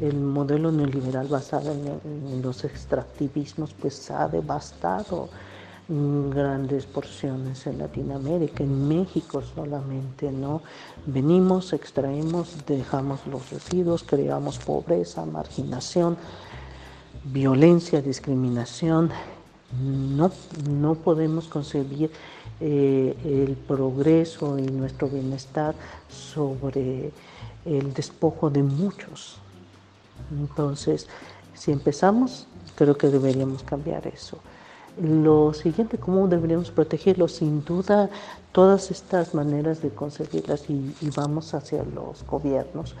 el 0.00 0.16
modelo 0.16 0.70
neoliberal 0.70 1.26
basado 1.26 1.72
en, 1.72 2.42
los 2.42 2.64
extractivismos 2.64 3.74
pues 3.74 4.10
ha 4.10 4.28
devastado 4.28 5.28
grandes 5.88 6.84
porciones 6.86 7.66
en 7.66 7.78
Latinoamérica, 7.78 8.62
en 8.62 8.86
México 8.86 9.42
solamente, 9.42 10.30
¿no? 10.30 10.60
Venimos, 11.06 11.72
extraemos, 11.72 12.54
dejamos 12.66 13.26
los 13.26 13.50
residuos, 13.50 14.04
creamos 14.04 14.58
pobreza, 14.58 15.24
marginación, 15.24 16.18
violencia, 17.32 18.00
discriminación. 18.02 19.10
No, 19.82 20.30
no 20.68 20.94
podemos 20.94 21.46
concebir 21.46 22.10
eh, 22.60 23.16
el 23.24 23.56
progreso 23.56 24.58
y 24.58 24.62
nuestro 24.62 25.08
bienestar 25.08 25.74
sobre 26.08 27.12
el 27.64 27.92
despojo 27.92 28.50
de 28.50 28.62
muchos. 28.62 29.38
Entonces, 30.30 31.06
si 31.54 31.72
empezamos, 31.72 32.46
creo 32.76 32.96
que 32.96 33.08
deberíamos 33.08 33.62
cambiar 33.62 34.06
eso. 34.06 34.38
Lo 35.00 35.54
siguiente, 35.54 35.98
¿cómo 35.98 36.26
deberíamos 36.26 36.70
protegerlo? 36.70 37.28
Sin 37.28 37.64
duda, 37.64 38.10
todas 38.52 38.90
estas 38.90 39.34
maneras 39.34 39.80
de 39.80 39.90
concebirlas 39.90 40.68
y, 40.68 40.94
vamos 41.14 41.54
hacia 41.54 41.84
los 41.84 42.24
gobiernos, 42.26 42.96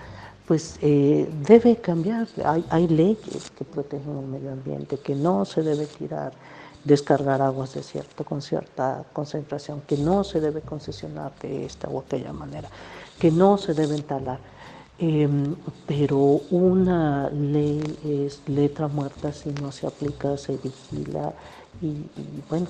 pues 0.48 0.78
eh, 0.80 1.28
debe 1.46 1.76
cambiar. 1.76 2.26
Hay, 2.42 2.64
hay, 2.70 2.88
leyes 2.88 3.50
que 3.50 3.66
protegen 3.66 4.16
el 4.16 4.26
medio 4.26 4.50
ambiente, 4.50 4.96
que 4.96 5.14
no 5.14 5.44
se 5.44 5.62
debe 5.62 5.84
tirar, 5.84 6.32
descargar 6.84 7.42
aguas 7.42 7.74
de 7.74 7.82
cierto, 7.82 8.24
con 8.24 8.40
cierta 8.40 9.04
concentración, 9.12 9.82
que 9.82 9.98
no 9.98 10.24
se 10.24 10.40
debe 10.40 10.62
concesionar 10.62 11.32
de 11.42 11.66
esta 11.66 11.90
u 11.90 11.98
aquella 12.00 12.32
manera, 12.32 12.70
que 13.18 13.30
no 13.30 13.58
se 13.58 13.74
deben 13.74 14.02
talar. 14.02 14.40
Em, 14.98 15.54
pero 15.86 16.18
una 16.50 17.30
ley 17.30 17.80
es 18.02 18.40
letra 18.48 18.88
muerta 18.88 19.32
si 19.32 19.50
no 19.50 19.70
se 19.70 19.86
aplica, 19.86 20.36
se 20.38 20.56
vigila 20.56 21.34
y, 21.82 22.04
bueno, 22.48 22.66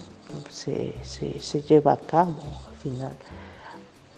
se, 0.50 0.94
se, 1.04 1.62
lleva 1.62 1.92
a 1.92 1.96
cabo 1.96 2.42
al 2.68 2.76
final. 2.82 3.12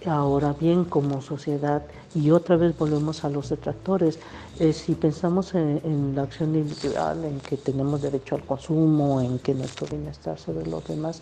Ahora 0.06 0.54
bien, 0.54 0.84
como 0.84 1.20
sociedad, 1.20 1.82
y 2.14 2.30
otra 2.30 2.56
vez 2.56 2.76
volvemos 2.76 3.22
a 3.24 3.28
los 3.28 3.50
detractores, 3.50 4.18
eh, 4.58 4.72
si 4.72 4.94
pensamos 4.94 5.54
en, 5.54 6.14
la 6.14 6.22
acción 6.22 6.54
individual, 6.54 7.24
en 7.24 7.38
que 7.40 7.56
tenemos 7.58 8.00
derecho 8.00 8.34
al 8.34 8.44
consumo, 8.44 9.20
en 9.20 9.38
que 9.40 9.54
nuestro 9.54 9.86
bienestar 9.86 10.38
sobre 10.38 10.66
los 10.66 10.86
demás, 10.86 11.20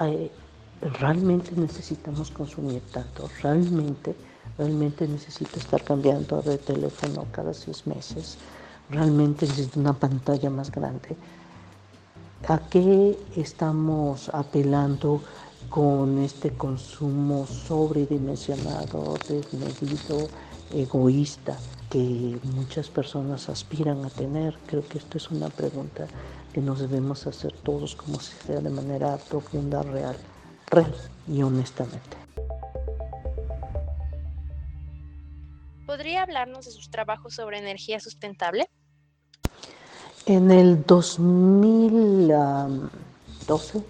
eh, 0.00 0.30
realmente 0.98 1.52
necesitamos 1.56 2.30
consumir 2.30 2.82
tanto, 2.90 3.28
realmente 3.42 4.14
realmente 4.58 5.06
necesito 5.06 5.58
estar 5.58 5.82
cambiando 5.82 6.40
de 6.42 6.58
teléfono 6.58 7.26
cada 7.30 7.52
seis 7.52 7.86
meses, 7.86 8.38
realmente 8.90 9.46
necesito 9.46 9.80
una 9.80 9.92
pantalla 9.92 10.50
más 10.50 10.70
grande. 10.70 11.16
¿A 12.48 12.58
qué 12.68 13.18
estamos 13.34 14.30
apelando 14.32 15.20
con 15.68 16.18
este 16.18 16.50
consumo 16.50 17.46
sobredimensionado, 17.46 19.16
desmedido, 19.28 20.28
egoísta 20.72 21.56
que 21.90 22.38
muchas 22.42 22.88
personas 22.88 23.48
aspiran 23.48 24.04
a 24.04 24.10
tener? 24.10 24.58
Creo 24.66 24.86
que 24.86 24.98
esto 24.98 25.16
es 25.18 25.30
una 25.30 25.48
pregunta 25.48 26.06
que 26.52 26.60
nos 26.60 26.80
debemos 26.80 27.26
hacer 27.26 27.52
todos 27.52 27.96
como 27.96 28.20
si 28.20 28.32
sea 28.46 28.60
de 28.60 28.70
manera 28.70 29.16
profunda, 29.16 29.82
real. 29.82 30.16
real 30.68 30.94
y 31.28 31.42
honestamente. 31.42 32.16
¿Podría 35.86 36.22
hablarnos 36.22 36.64
de 36.64 36.70
sus 36.72 36.90
trabajos 36.90 37.34
sobre 37.34 37.58
energía 37.58 38.00
sustentable? 38.00 38.66
En 40.26 40.50
el 40.50 40.84
2012 40.84 43.84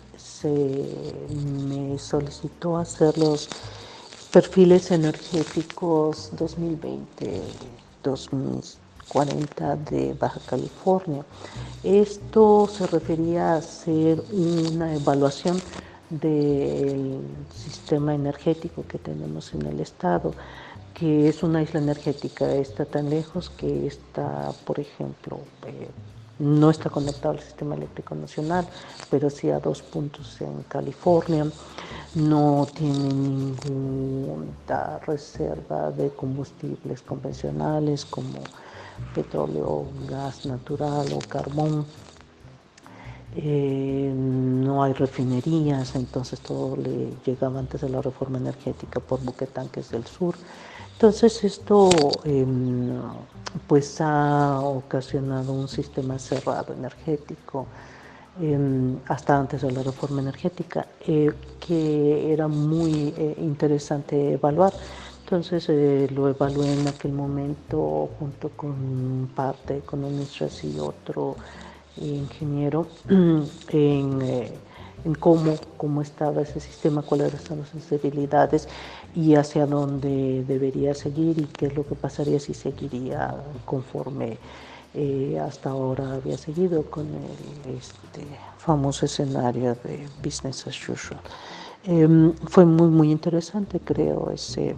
me 0.48 1.98
solicitó 1.98 2.76
hacer 2.78 3.16
los 3.18 3.48
perfiles 4.32 4.90
energéticos 4.90 6.30
2020-2040 8.02 9.78
de 9.90 10.14
Baja 10.14 10.40
California. 10.46 11.24
Esto 11.82 12.68
se 12.70 12.87
refería 12.87 13.52
a 13.52 13.56
hacer 13.56 14.22
una 14.32 14.94
evaluación 14.94 15.61
del 16.11 17.20
sistema 17.54 18.14
energético 18.14 18.85
que 18.87 18.98
tenemos 18.98 19.52
en 19.54 19.66
el 19.66 19.80
estado, 19.80 20.35
que 20.94 21.28
es 21.28 21.42
una 21.42 21.62
isla 21.62 21.80
energética, 21.80 22.54
está 22.54 22.85
tan 22.85 23.11
lejos 23.11 23.50
que 23.50 23.87
está, 23.87 24.52
por 24.64 24.80
ejemplo, 24.80 25.40
eh, 25.66 25.88
no 26.38 26.70
está 26.70 26.90
conectado 26.90 27.35
al 27.35 27.40
sistema 27.40 27.75
eléctrico 27.75 28.14
nacional, 28.14 28.66
pero 29.11 29.31
sí 29.31 29.51
a 29.51 29.59
dos 29.59 29.83
puntos 29.83 30.40
en 30.40 30.62
California. 30.64 31.46
No 32.14 32.66
tiene 32.75 33.12
ninguna 33.12 34.99
reserva 35.07 35.90
de 35.90 36.11
combustibles 36.11 37.03
convencionales 37.03 38.05
como 38.05 38.40
petróleo, 39.14 39.87
gas 40.09 40.46
natural 40.46 41.07
o 41.12 41.18
carbón. 41.29 41.85
Eh, 43.38 44.12
no 44.16 44.83
hay 44.83 44.94
refinerías, 44.94 45.94
entonces 45.94 46.40
todo 46.40 46.77
le 46.77 47.12
llegaba 47.27 47.59
antes 47.59 47.83
de 47.83 47.90
la 47.90 48.01
reforma 48.01 48.38
energética 48.38 49.01
por 49.01 49.22
buquetanques 49.22 49.90
del 49.90 50.07
sur. 50.07 50.35
Entonces 50.96 51.44
esto 51.44 51.90
em, 52.24 52.88
pues 53.66 54.00
ha 54.00 54.61
ocasionado 54.62 55.52
un 55.52 55.68
sistema 55.68 56.18
cerrado 56.18 56.72
energético 56.72 57.66
em, 58.40 58.96
hasta 59.06 59.37
antes 59.37 59.61
de 59.61 59.72
la 59.72 59.82
reforma 59.82 60.22
energética 60.22 60.87
eh, 61.06 61.30
que 61.61 62.32
era 62.32 62.48
muy 62.48 63.12
eh, 63.14 63.37
interesante 63.40 64.32
evaluar. 64.32 64.72
Entonces 65.24 65.66
eh, 65.68 66.09
lo 66.14 66.30
evalué 66.30 66.72
en 66.72 66.88
aquel 66.88 67.12
momento 67.12 68.09
junto 68.18 68.48
con 68.56 68.70
un 68.70 69.28
par 69.35 69.54
de 69.66 69.76
economistas 69.78 70.64
y 70.64 70.78
otro 70.80 71.37
ingeniero 72.00 72.87
en 73.68 74.48
en 75.06 75.14
cómo, 75.14 75.56
cómo 75.76 76.02
estaba 76.02 76.42
ese 76.42 76.59
sistema, 76.59 77.02
cuáles 77.02 77.32
eran 77.32 77.61
las 77.61 77.68
sensibilidades 77.68 78.68
y 79.16 79.35
hacia 79.35 79.66
dónde 79.66 80.44
debería 80.46 80.94
seguir 80.94 81.38
y 81.38 81.46
qué 81.46 81.66
es 81.66 81.74
lo 81.74 81.87
que 81.87 81.94
pasaría 81.94 82.38
si 82.38 82.52
seguiría 82.52 83.35
conforme 83.64 84.37
eh, 84.94 85.38
hasta 85.38 85.70
ahora 85.70 86.14
había 86.14 86.37
seguido 86.37 86.83
con 86.90 87.07
el 87.07 87.76
este, 87.76 88.26
famoso 88.59 89.07
escenario 89.07 89.74
de 89.85 90.07
business 90.22 90.66
as 90.66 90.88
usual. 90.88 91.20
Em, 91.85 92.33
fue 92.46 92.64
muy, 92.66 92.88
muy 92.88 93.11
interesante, 93.11 93.81
creo, 93.81 94.31
ese 94.31 94.76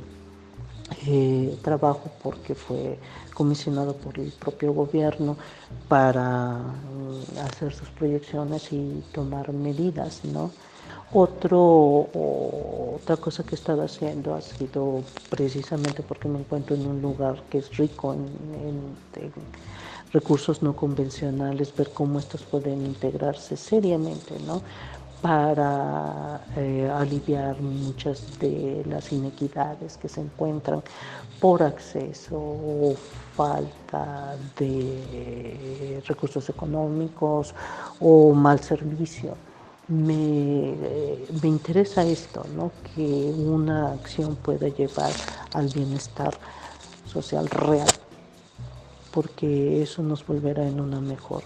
eh, 1.07 1.59
trabajo 1.62 2.11
porque 2.22 2.55
fue 2.55 2.98
comisionado 3.35 3.94
por 3.94 4.18
el 4.18 4.31
propio 4.33 4.72
gobierno 4.72 5.37
para 5.88 6.59
mm, 6.59 7.38
hacer 7.46 7.72
sus 7.72 7.88
proyecciones 7.90 8.72
y 8.72 9.03
tomar 9.12 9.53
medidas, 9.53 10.24
¿no? 10.24 10.51
Otra 11.11 11.38
cosa 13.16 13.42
que 13.42 13.53
he 13.53 13.55
estado 13.55 13.83
haciendo 13.83 14.35
ha 14.35 14.42
sido 14.42 15.03
precisamente 15.31 16.03
porque 16.03 16.29
me 16.29 16.38
encuentro 16.38 16.77
en 16.77 16.87
un 16.87 17.01
lugar 17.01 17.42
que 17.49 17.59
es 17.59 17.77
rico 17.77 18.12
en, 18.12 18.27
en 18.55 18.97
recursos 20.12 20.62
no 20.62 20.77
convencionales, 20.77 21.75
ver 21.75 21.92
cómo 21.92 22.18
estos 22.18 22.42
pueden 22.44 22.85
integrarse 22.85 23.57
seriamente, 23.57 24.38
¿no? 24.38 24.62
para 25.21 26.47
eh, 26.57 26.88
aliviar 26.94 27.61
muchas 27.61 28.38
de 28.38 28.85
las 28.87 29.11
inequidades 29.11 29.97
que 29.97 30.09
se 30.09 30.21
encuentran 30.21 30.83
por 31.40 31.62
acceso 31.62 32.37
o 32.37 32.94
falta 33.37 34.37
de 34.57 36.03
recursos 36.07 36.49
económicos 36.49 37.55
o 37.99 38.33
mal 38.33 38.61
servicio. 38.61 39.37
Me, 39.88 40.74
me 41.42 41.48
interesa 41.48 42.03
esto, 42.03 42.44
¿no? 42.55 42.72
que 42.94 43.03
una 43.03 43.92
acción 43.92 44.37
pueda 44.37 44.68
llevar 44.68 45.11
al 45.55 45.68
bienestar 45.68 46.38
social 47.07 47.48
real, 47.48 47.88
porque 49.12 49.83
eso 49.83 50.03
nos 50.03 50.27
volverá 50.27 50.68
en 50.68 50.81
una 50.81 51.01
mejor 51.01 51.42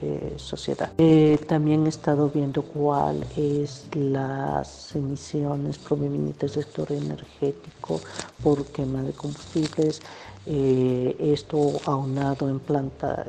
eh, 0.00 0.34
sociedad. 0.36 0.92
Eh, 0.98 1.40
también 1.48 1.84
he 1.86 1.88
estado 1.88 2.30
viendo 2.30 2.62
cuál 2.62 3.26
es 3.36 3.86
las 3.94 4.94
emisiones 4.94 5.76
provenientes 5.78 6.54
del 6.54 6.62
sector 6.62 6.92
energético 6.92 8.00
por 8.40 8.64
quema 8.66 9.02
de 9.02 9.12
combustibles, 9.12 10.00
eh, 10.46 11.16
esto 11.18 11.80
aunado 11.84 12.48
en 12.48 12.60
planta, 12.60 13.24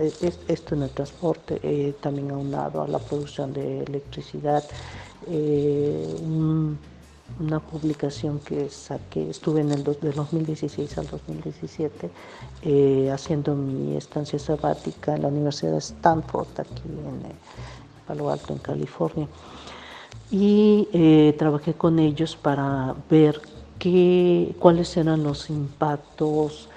esto 0.47 0.75
en 0.75 0.83
el 0.83 0.89
transporte, 0.91 1.95
también 2.01 2.31
aunado 2.31 2.81
a 2.81 2.87
la 2.87 2.99
producción 2.99 3.53
de 3.53 3.83
electricidad 3.83 4.63
una 7.39 7.59
publicación 7.59 8.39
que 8.39 8.69
saqué, 8.69 9.29
estuve 9.29 9.61
en 9.61 9.71
el 9.71 9.83
de 9.83 10.11
2016 10.11 10.97
al 10.97 11.07
2017 11.07 12.09
eh, 12.63 13.11
haciendo 13.13 13.55
mi 13.55 13.95
estancia 13.95 14.39
sabática 14.39 15.15
en 15.15 15.21
la 15.21 15.27
Universidad 15.27 15.73
de 15.73 15.77
Stanford, 15.77 16.47
aquí 16.57 16.83
en 16.85 17.31
eh, 17.31 17.35
Palo 18.07 18.29
Alto, 18.29 18.53
en 18.53 18.59
California. 18.59 19.27
Y 20.31 20.87
eh, 20.93 21.35
trabajé 21.37 21.73
con 21.73 21.99
ellos 21.99 22.35
para 22.35 22.95
ver 23.09 23.41
qué, 23.77 24.55
cuáles 24.59 24.95
eran 24.97 25.23
los 25.23 25.49
impactos 25.49 26.68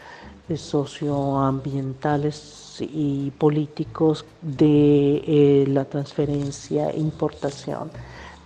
socioambientales 0.57 2.81
y 2.81 3.31
políticos 3.33 4.25
de 4.41 5.67
la 5.69 5.85
transferencia 5.85 6.89
e 6.91 6.99
importación 6.99 7.91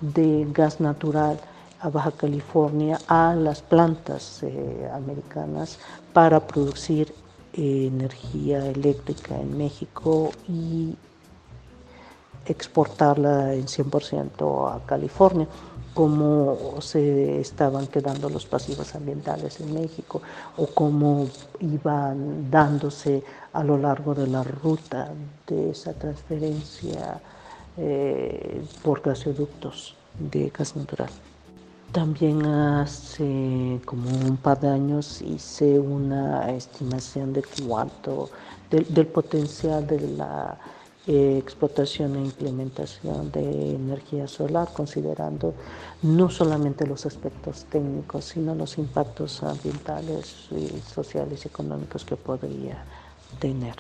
de 0.01 0.47
gas 0.53 0.81
natural 0.81 1.39
a 1.81 1.89
Baja 1.89 2.11
California 2.13 2.99
a 3.09 3.35
las 3.35 3.63
plantas 3.63 4.43
eh, 4.43 4.89
americanas 4.93 5.79
para 6.13 6.47
producir 6.47 7.15
eh, 7.53 7.87
energía 7.87 8.67
eléctrica 8.67 9.41
en 9.41 9.57
México 9.57 10.33
y 10.49 10.97
exportarla 12.47 13.55
en 13.55 13.67
100% 13.67 14.75
a 14.75 14.87
California, 14.87 15.47
cómo 15.97 16.79
se 16.81 17.41
estaban 17.41 17.87
quedando 17.87 18.29
los 18.29 18.45
pasivos 18.45 18.95
ambientales 18.95 19.61
en 19.61 19.73
México 19.73 20.21
o 20.59 20.67
cómo 20.67 21.27
iban 21.61 22.51
dándose 22.51 23.25
a 23.55 23.65
lo 23.65 23.79
largo 23.79 24.15
de 24.15 24.27
la 24.27 24.45
ruta 24.45 25.09
de 25.47 25.71
esa 25.71 25.95
transferencia 25.95 27.19
eh, 27.79 28.63
por 28.83 29.01
gasoductos 29.01 29.97
de 30.19 30.51
gas 30.51 30.77
natural. 30.77 31.09
También 31.93 32.45
hace 32.45 33.81
como 33.87 34.11
un 34.11 34.37
par 34.37 34.61
de 34.61 34.69
años 34.69 35.23
hice 35.23 35.79
una 35.79 36.51
estimación 36.51 37.33
de 37.33 37.43
cuánto, 37.67 38.29
del, 38.71 39.07
potencial 39.07 39.87
de 39.87 40.01
la 40.11 40.59
eh, 41.07 41.39
explotación 41.39 42.17
e 42.17 42.21
implementación 42.21 43.31
de 43.31 43.77
energía 43.77 44.27
solar, 44.27 44.69
considerando 44.73 45.55
no 46.03 46.31
solamente 46.31 46.85
los 46.85 47.07
aspectos 47.07 47.65
técnicos, 47.71 48.25
sino 48.25 48.55
los 48.57 48.77
impactos 48.77 49.43
ambientales, 49.43 50.49
y 50.51 50.81
sociales 50.93 51.45
y 51.45 51.49
económicos 51.49 52.05
que 52.05 52.17
podría 52.17 52.85
tener. 53.39 53.77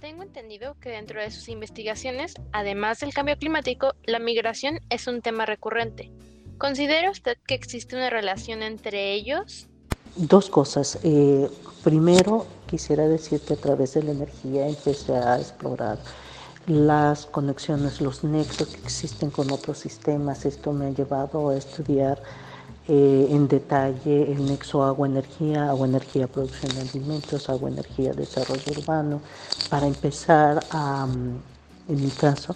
Tengo 0.00 0.24
entendido 0.24 0.76
que 0.80 0.90
dentro 0.90 1.20
de 1.20 1.30
sus 1.30 1.48
investigaciones, 1.48 2.34
además 2.52 3.00
del 3.00 3.14
cambio 3.14 3.36
climático, 3.38 3.94
la 4.04 4.18
migración 4.18 4.80
es 4.90 5.06
un 5.06 5.22
tema 5.22 5.46
recurrente. 5.46 6.10
¿Considera 6.58 7.10
usted 7.10 7.36
que 7.46 7.54
existe 7.54 7.94
una 7.94 8.10
relación 8.10 8.62
entre 8.62 9.12
ellos? 9.12 9.68
Dos 10.16 10.48
cosas. 10.48 10.98
Eh, 11.02 11.48
primero, 11.84 12.46
quisiera 12.66 13.06
decir 13.06 13.40
que 13.40 13.54
a 13.54 13.56
través 13.56 13.94
de 13.94 14.02
la 14.02 14.12
energía 14.12 14.66
empecé 14.66 15.14
a 15.14 15.38
explorar 15.38 15.98
las 16.66 17.26
conexiones, 17.26 18.00
los 18.00 18.24
nexos 18.24 18.68
que 18.68 18.80
existen 18.80 19.30
con 19.30 19.50
otros 19.50 19.78
sistemas. 19.78 20.44
Esto 20.44 20.72
me 20.72 20.86
ha 20.86 20.90
llevado 20.90 21.50
a 21.50 21.56
estudiar 21.56 22.20
eh, 22.88 23.28
en 23.30 23.48
detalle 23.48 24.32
el 24.32 24.46
nexo 24.46 24.84
agua-energía, 24.84 25.70
agua-energía 25.70 26.26
producción 26.26 26.74
de 26.74 26.82
alimentos, 26.82 27.48
agua-energía 27.48 28.12
desarrollo 28.12 28.72
urbano, 28.78 29.20
para 29.70 29.86
empezar 29.86 30.64
a, 30.70 31.06
en 31.88 32.02
mi 32.02 32.10
caso, 32.10 32.54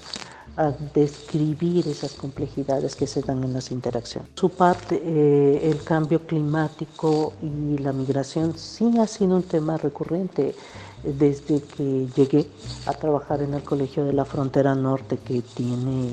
a 0.57 0.73
describir 0.95 1.89
esas 1.89 2.13
complejidades 2.13 2.95
que 2.95 3.07
se 3.07 3.23
dan 3.23 3.43
en 3.45 3.53
las 3.53 3.71
interacciones. 3.71 4.31
Su 4.35 4.51
parte, 4.51 5.01
eh, 5.03 5.71
el 5.71 5.83
cambio 5.83 6.27
climático 6.27 7.33
y 7.43 7.79
la 7.79 7.93
migración 7.93 8.57
sí 8.57 8.99
ha 8.99 9.07
sido 9.07 9.37
un 9.37 9.45
tema 9.45 9.79
recurrente 9.79 10.55
desde 11.03 11.63
que 11.63 12.07
llegué 12.15 12.47
a 12.87 12.93
trabajar 12.93 13.43
en 13.43 13.55
el 13.55 13.63
Colegio 13.63 14.05
de 14.05 14.13
la 14.13 14.25
Frontera 14.25 14.75
Norte, 14.75 15.19
que 15.19 15.43
tiene 15.43 16.11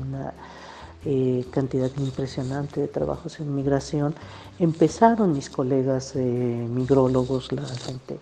una 0.00 0.32
eh, 1.04 1.44
cantidad 1.50 1.90
impresionante 1.98 2.80
de 2.80 2.88
trabajos 2.88 3.38
en 3.40 3.54
migración, 3.54 4.14
empezaron 4.58 5.32
mis 5.32 5.48
colegas 5.48 6.14
eh, 6.16 6.20
migrólogos, 6.20 7.52
la 7.52 7.64
gente 7.64 8.18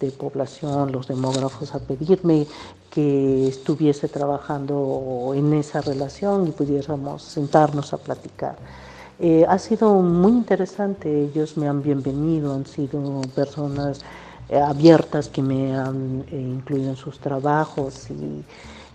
de 0.00 0.10
población, 0.10 0.92
los 0.92 1.08
demógrafos, 1.08 1.74
a 1.74 1.78
pedirme 1.78 2.46
que 2.90 3.48
estuviese 3.48 4.08
trabajando 4.08 5.32
en 5.34 5.52
esa 5.54 5.80
relación 5.80 6.48
y 6.48 6.50
pudiéramos 6.50 7.22
sentarnos 7.22 7.92
a 7.92 7.98
platicar. 7.98 8.56
Eh, 9.18 9.46
ha 9.48 9.58
sido 9.58 9.94
muy 9.94 10.32
interesante, 10.32 11.24
ellos 11.24 11.56
me 11.56 11.68
han 11.68 11.82
bienvenido, 11.82 12.52
han 12.52 12.66
sido 12.66 13.22
personas 13.34 14.00
abiertas 14.54 15.28
que 15.28 15.42
me 15.42 15.76
han 15.76 16.24
eh, 16.30 16.40
incluido 16.40 16.90
en 16.90 16.96
sus 16.96 17.18
trabajos 17.18 18.08
y 18.10 18.44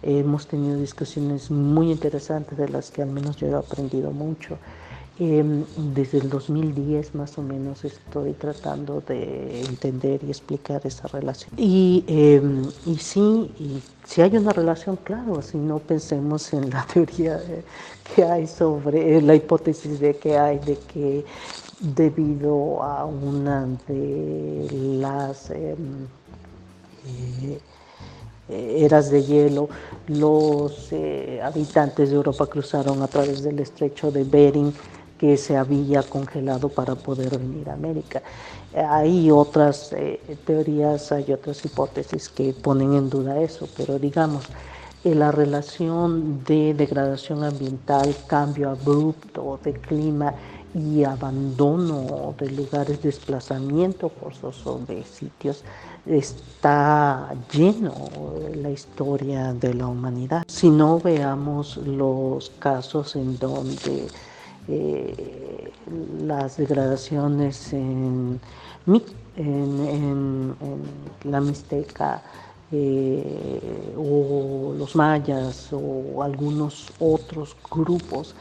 hemos 0.04 0.48
tenido 0.48 0.78
discusiones 0.78 1.52
muy 1.52 1.92
interesantes 1.92 2.58
de 2.58 2.70
las 2.70 2.90
que 2.92 3.02
al 3.02 3.10
menos 3.10 3.36
yo 3.38 3.48
he 3.48 3.54
aprendido 3.54 4.12
mucho. 4.12 4.58
Em, 5.20 5.66
desde 5.94 6.18
el 6.18 6.30
2010 6.30 7.14
más 7.14 7.38
o 7.38 7.44
menos 7.44 7.86
estoy 7.86 8.32
tratando 8.34 9.02
de 9.02 9.62
entender 9.62 10.20
y 10.24 10.30
explicar 10.30 10.82
esa 10.84 11.08
relación. 11.10 11.52
Y, 11.58 12.04
em, 12.08 12.64
y 12.88 12.96
sí, 12.96 13.52
y 13.60 13.84
si 14.04 14.22
hay 14.22 14.36
una 14.38 14.52
relación, 14.52 14.96
claro, 15.04 15.42
si 15.44 15.58
no 15.58 15.78
pensemos 15.78 16.52
en 16.54 16.72
la 16.72 16.88
teoría 16.94 17.40
que 18.16 18.24
hay 18.24 18.48
sobre, 18.48 19.18
eh, 19.18 19.22
la 19.22 19.36
hipótesis 19.36 20.00
de 20.00 20.16
que 20.16 20.40
hay 20.40 20.58
de 20.58 20.78
que 20.92 21.24
debido 21.82 22.82
a 22.84 23.06
una 23.06 23.68
de 23.88 24.68
las 25.00 25.50
em, 25.50 26.08
eh, 28.50 28.84
eras 28.86 29.10
de 29.10 29.24
hielo, 29.24 29.70
los 30.08 30.90
eh, 30.92 31.42
habitantes 31.44 32.10
de 32.10 32.16
Europa 32.16 32.46
cruzaron 32.46 33.02
a 33.02 33.08
través 33.08 33.42
del 33.44 33.60
estrecho 33.60 34.12
de 34.12 34.24
Bering 34.24 34.74
que 35.18 35.38
se 35.38 35.58
había 35.58 36.04
congelado 36.04 36.70
para 36.70 36.96
poder 36.96 37.38
venir 37.38 37.70
a 37.70 37.74
América. 37.74 38.22
Hay 38.76 39.30
otras 39.32 39.94
eh, 39.94 40.20
teorías, 40.46 41.12
hay 41.12 41.32
otras 41.34 41.64
hipótesis 41.66 42.30
que 42.30 42.54
ponen 42.54 42.94
en 42.94 43.10
duda 43.10 43.40
eso, 43.42 43.68
pero 43.76 44.00
digamos, 44.00 44.46
la 45.04 45.32
relación 45.32 46.44
de 46.44 46.74
degradación 46.76 47.44
ambiental, 47.44 48.16
cambio 48.28 48.70
abrupto 48.70 49.60
de 49.64 49.74
clima 49.74 50.34
y 50.74 51.04
abandono 51.04 52.34
de 52.38 52.50
lugares, 52.52 53.02
desplazamiento 53.02 54.10
forzoso 54.10 54.80
de 54.88 55.04
sitios, 55.04 55.64
está 56.06 57.34
lleno 57.52 57.94
la 58.56 58.70
historia 58.70 59.54
de 59.54 59.74
la 59.74 59.88
humanidad. 59.88 60.44
Si 60.48 60.70
no 60.70 61.00
veamos 61.00 61.78
los 61.78 62.50
casos 62.52 63.16
en 63.16 63.38
donde 63.38 64.08
eh, 64.68 65.72
las 66.24 66.58
degradaciones 66.58 67.74
en, 67.74 68.40
la 71.24 71.42
Mixteca 71.42 72.22
eh, 72.72 73.94
o 73.98 74.74
los 74.78 74.96
mayas 74.96 75.70
o 75.72 76.22
algunos 76.22 76.88
otros 77.00 77.56
grupos 77.70 78.36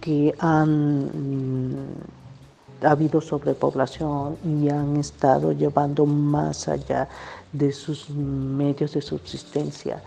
que 0.00 0.34
han 0.38 1.04
mm, 1.06 2.86
habido 2.86 3.20
sobrepoblación 3.20 4.36
y 4.44 4.68
han 4.68 4.96
estado 4.96 5.52
llevando 5.52 6.06
más 6.06 6.68
allá 6.68 7.08
de 7.52 7.72
sus 7.72 8.10
medios 8.10 8.92
de 8.92 9.02
subsistencia 9.02 10.02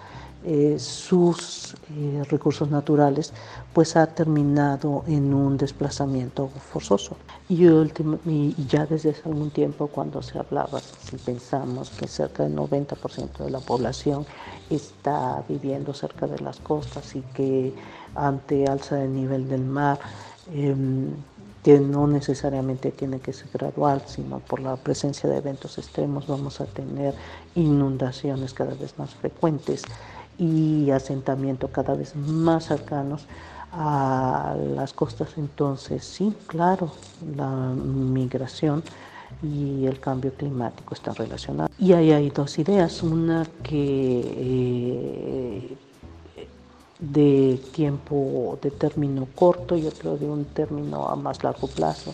eh, 0.46 0.78
sus 0.78 1.74
eh, 1.96 2.22
recursos 2.30 2.70
naturales, 2.70 3.32
pues 3.72 3.96
ha 3.96 4.08
terminado 4.08 5.06
en 5.08 5.34
un 5.34 5.56
desplazamiento 5.56 6.50
forzoso. 6.50 7.16
Y, 7.48 7.66
y, 7.66 8.56
ya 8.68 8.86
desde 8.86 9.12
hace 9.12 9.30
algún 9.30 9.52
tiempo, 9.52 9.88
cuando 9.88 10.22
se 10.22 10.38
hablaba, 10.38 10.82
si 10.82 11.16
pensamos 11.16 11.92
que 11.92 12.10
cerca 12.10 12.44
del 12.44 12.58
90% 12.58 13.38
de 13.38 13.52
la 13.52 13.62
población 13.62 14.26
está 14.70 15.42
viviendo 15.48 15.94
cerca 15.94 16.28
de 16.28 16.40
las 16.40 16.60
costas 16.60 17.16
y 17.16 17.22
que 17.34 17.74
ante 18.16 18.68
alza 18.68 18.96
del 18.96 19.14
nivel 19.14 19.48
del 19.48 19.64
mar, 19.64 20.00
em, 20.54 21.12
que 21.64 21.80
no 21.80 22.08
necesariamente 22.08 22.92
tiene 22.92 23.20
que 23.20 23.32
ser 23.32 23.48
gradual, 23.54 24.04
sino 24.06 24.40
por 24.40 24.60
la 24.60 24.76
presencia 24.76 25.30
de 25.30 25.38
eventos 25.38 25.78
extremos 25.78 26.28
vamos 26.28 26.60
a 26.60 26.66
tener 26.66 27.16
inundaciones 27.56 28.54
cada 28.54 28.74
vez 28.74 28.98
más 29.00 29.16
frecuentes 29.16 29.84
y 30.38 30.92
asentamiento 30.92 31.70
cada 31.70 31.94
vez 31.96 32.16
más 32.16 32.66
cercanos 32.66 33.26
a 33.72 34.56
las 34.76 34.94
costas. 34.94 35.30
Entonces, 35.38 36.04
sí, 36.04 36.36
claro, 36.48 36.92
la 37.36 37.50
migración 37.50 38.84
y 39.42 39.86
el 39.86 40.00
cambio 40.00 40.34
climático 40.34 40.94
están 40.94 41.16
relacionados. 41.16 41.72
Y 41.80 41.94
ahí 41.94 42.12
hay 42.12 42.30
dos 42.30 42.60
ideas, 42.60 43.02
una 43.04 43.46
que 43.64 44.22
eh, 44.36 45.78
de 47.12 47.60
tiempo 47.74 48.58
de 48.62 48.72
término 48.72 49.28
corto 49.36 49.76
y 49.76 49.86
otro 49.86 50.18
de 50.18 50.26
un 50.26 50.46
término 50.46 51.08
a 51.08 51.16
más 51.16 51.44
largo 51.44 51.68
plazo. 51.68 52.14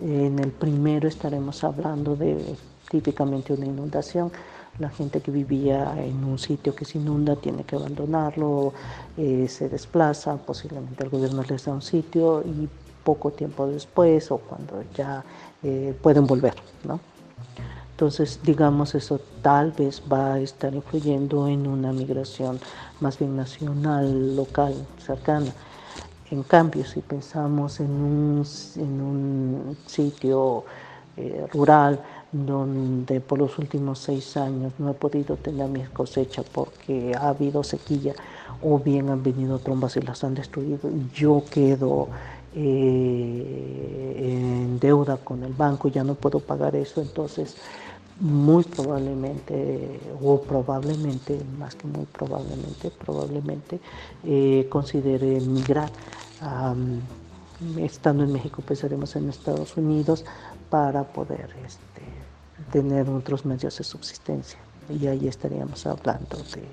En 0.00 0.38
el 0.38 0.50
primero 0.50 1.08
estaremos 1.08 1.62
hablando 1.62 2.16
de 2.16 2.56
típicamente 2.90 3.52
una 3.52 3.66
inundación 3.66 4.30
la 4.78 4.90
gente 4.90 5.20
que 5.20 5.30
vivía 5.30 5.94
en 5.96 6.22
un 6.24 6.38
sitio 6.38 6.74
que 6.74 6.84
se 6.84 6.98
inunda 6.98 7.36
tiene 7.36 7.64
que 7.64 7.76
abandonarlo, 7.76 8.72
eh, 9.16 9.46
se 9.48 9.68
desplaza, 9.68 10.36
posiblemente 10.36 11.04
el 11.04 11.10
gobierno 11.10 11.42
les 11.48 11.64
da 11.64 11.72
un 11.72 11.82
sitio 11.82 12.42
y 12.42 12.68
poco 13.02 13.30
tiempo 13.30 13.66
después 13.66 14.30
o 14.30 14.38
cuando 14.38 14.82
ya 14.94 15.24
eh, 15.62 15.94
pueden 16.02 16.26
volver. 16.26 16.54
¿no? 16.84 17.00
Entonces, 17.96 18.40
digamos, 18.42 18.94
eso 18.94 19.18
tal 19.40 19.72
vez 19.72 20.02
va 20.12 20.34
a 20.34 20.40
estar 20.40 20.74
influyendo 20.74 21.48
en 21.48 21.66
una 21.66 21.94
migración 21.94 22.60
más 23.00 23.18
bien 23.18 23.34
nacional, 23.34 24.36
local, 24.36 24.74
cercana. 24.98 25.54
En 26.30 26.42
cambio, 26.42 26.84
si 26.84 27.00
pensamos 27.00 27.80
en 27.80 27.90
un, 27.90 28.44
en 28.76 29.00
un 29.00 29.76
sitio 29.86 30.64
eh, 31.16 31.46
rural, 31.54 31.98
donde 32.32 33.22
por 33.22 33.38
los 33.38 33.56
últimos 33.58 34.00
seis 34.00 34.36
años 34.36 34.74
no 34.78 34.90
he 34.90 34.94
podido 34.94 35.36
tener 35.36 35.66
mi 35.70 35.82
cosecha 35.84 36.42
porque 36.42 37.14
ha 37.18 37.28
habido 37.30 37.62
sequía 37.62 38.12
o 38.62 38.78
bien 38.78 39.08
han 39.08 39.22
venido 39.22 39.58
trombas 39.58 39.96
y 39.96 40.02
las 40.02 40.22
han 40.22 40.34
destruido 40.34 40.90
yo 41.14 41.44
quedo 41.50 42.08
eh, 42.58 44.16
en 44.18 44.78
deuda 44.80 45.18
con 45.18 45.42
el 45.44 45.52
banco, 45.52 45.88
ya 45.88 46.02
no 46.04 46.14
puedo 46.14 46.40
pagar 46.40 46.74
eso, 46.74 47.02
entonces 47.02 47.56
muy 48.20 48.64
probablemente, 48.64 50.00
o 50.22 50.40
probablemente, 50.40 51.40
más 51.58 51.74
que 51.74 51.86
muy 51.86 52.06
probablemente, 52.06 52.90
probablemente 52.90 53.80
eh, 54.24 54.66
considere 54.70 55.40
migrar. 55.40 55.90
estando 57.78 58.24
en 58.24 58.32
México, 58.32 58.62
pensaremos 58.62 59.16
en 59.16 59.28
Estados 59.28 59.76
Unidos 59.76 60.24
para 60.70 61.04
poder 61.04 61.48
este, 61.64 62.02
tener 62.70 63.08
otros 63.08 63.44
medios 63.44 63.78
de 63.78 63.84
subsistencia. 63.84 64.58
Y 64.88 65.06
ahí 65.06 65.26
estaríamos 65.26 65.86
hablando 65.86 66.36
de 66.54 66.64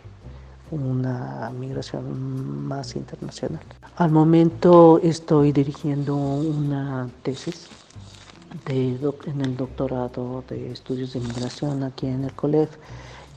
una 0.71 1.51
migración 1.57 2.67
más 2.67 2.95
internacional. 2.95 3.63
Al 3.95 4.11
momento 4.11 4.99
estoy 5.03 5.51
dirigiendo 5.51 6.15
una 6.15 7.09
tesis 7.21 7.69
de 8.65 8.99
en 9.25 9.41
el 9.41 9.57
doctorado 9.57 10.43
de 10.47 10.71
estudios 10.71 11.13
de 11.13 11.19
migración 11.19 11.83
aquí 11.83 12.07
en 12.07 12.23
el 12.23 12.33
COLEF 12.33 12.77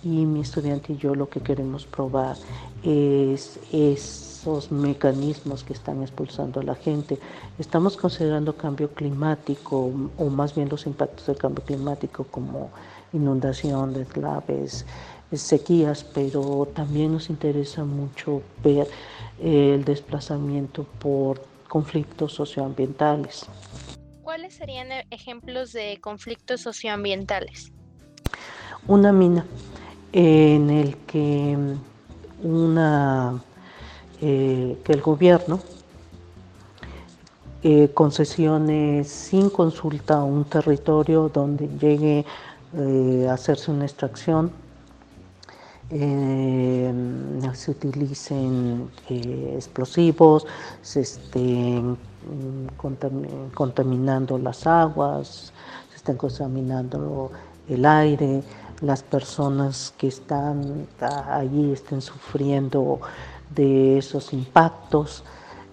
y 0.05 0.25
mi 0.27 0.41
estudiante 0.41 0.93
y 0.93 0.97
yo 0.97 1.15
lo 1.15 1.29
que 1.29 1.41
queremos 1.41 1.87
probar 1.87 2.37
es, 2.83 3.59
esos 3.73 4.71
mecanismos 4.71 5.65
que 5.65 5.73
están 5.73 6.03
expulsando 6.03 6.61
a 6.61 6.63
la 6.63 6.77
gente. 6.77 7.19
Estamos 7.59 7.97
considerando 7.97 8.57
cambio 8.57 8.91
climático 8.91 9.91
o 10.19 10.25
más 10.27 10.55
bien 10.55 10.69
los 10.69 10.87
impactos 10.87 11.27
del 11.27 11.39
cambio 11.39 11.65
climático 11.65 12.25
como 12.31 12.71
inundación, 13.13 13.95
deslaves, 13.95 14.87
sequías, 15.33 16.05
pero 16.05 16.69
también 16.75 17.13
nos 17.13 17.29
interesa 17.31 17.85
mucho 17.85 18.43
ver 18.63 18.87
el 19.41 19.85
desplazamiento 19.85 20.85
por 21.01 21.43
conflictos 21.69 22.33
socioambientales. 22.35 23.47
¿Cuáles 24.47 24.59
serían 24.59 24.87
ejemplos 25.11 25.73
de 25.73 25.99
conflictos 26.01 26.61
socioambientales? 26.61 27.73
Una 28.87 29.11
mina 29.11 29.45
en 30.13 30.71
el 30.71 30.97
que 30.99 31.59
una, 32.45 33.43
que 34.21 34.85
el 34.87 35.01
gobierno 35.01 35.59
concesiones 37.95 39.09
sin 39.09 39.51
consulta 39.51 40.23
un 40.23 40.45
territorio 40.45 41.29
donde 41.29 41.69
llegue 41.81 42.25
a 43.29 43.33
hacerse 43.33 43.73
una 43.73 43.85
extracción 43.85 44.53
eh, 45.91 46.93
se 47.55 47.71
utilicen 47.71 48.91
eh, 49.09 49.55
explosivos, 49.55 50.47
se 50.83 51.01
estén 51.01 51.97
contaminando 53.55 54.39
las 54.39 54.67
aguas, 54.67 55.53
se 55.91 55.97
estén 55.97 56.17
contaminando 56.17 57.31
el 57.69 57.85
aire, 57.85 58.43
las 58.81 59.03
personas 59.03 59.95
que 59.97 60.09
están 60.09 60.87
allí 61.01 61.73
estén 61.73 62.01
sufriendo 62.01 63.01
de 63.55 63.99
esos 63.99 64.33
impactos 64.33 65.25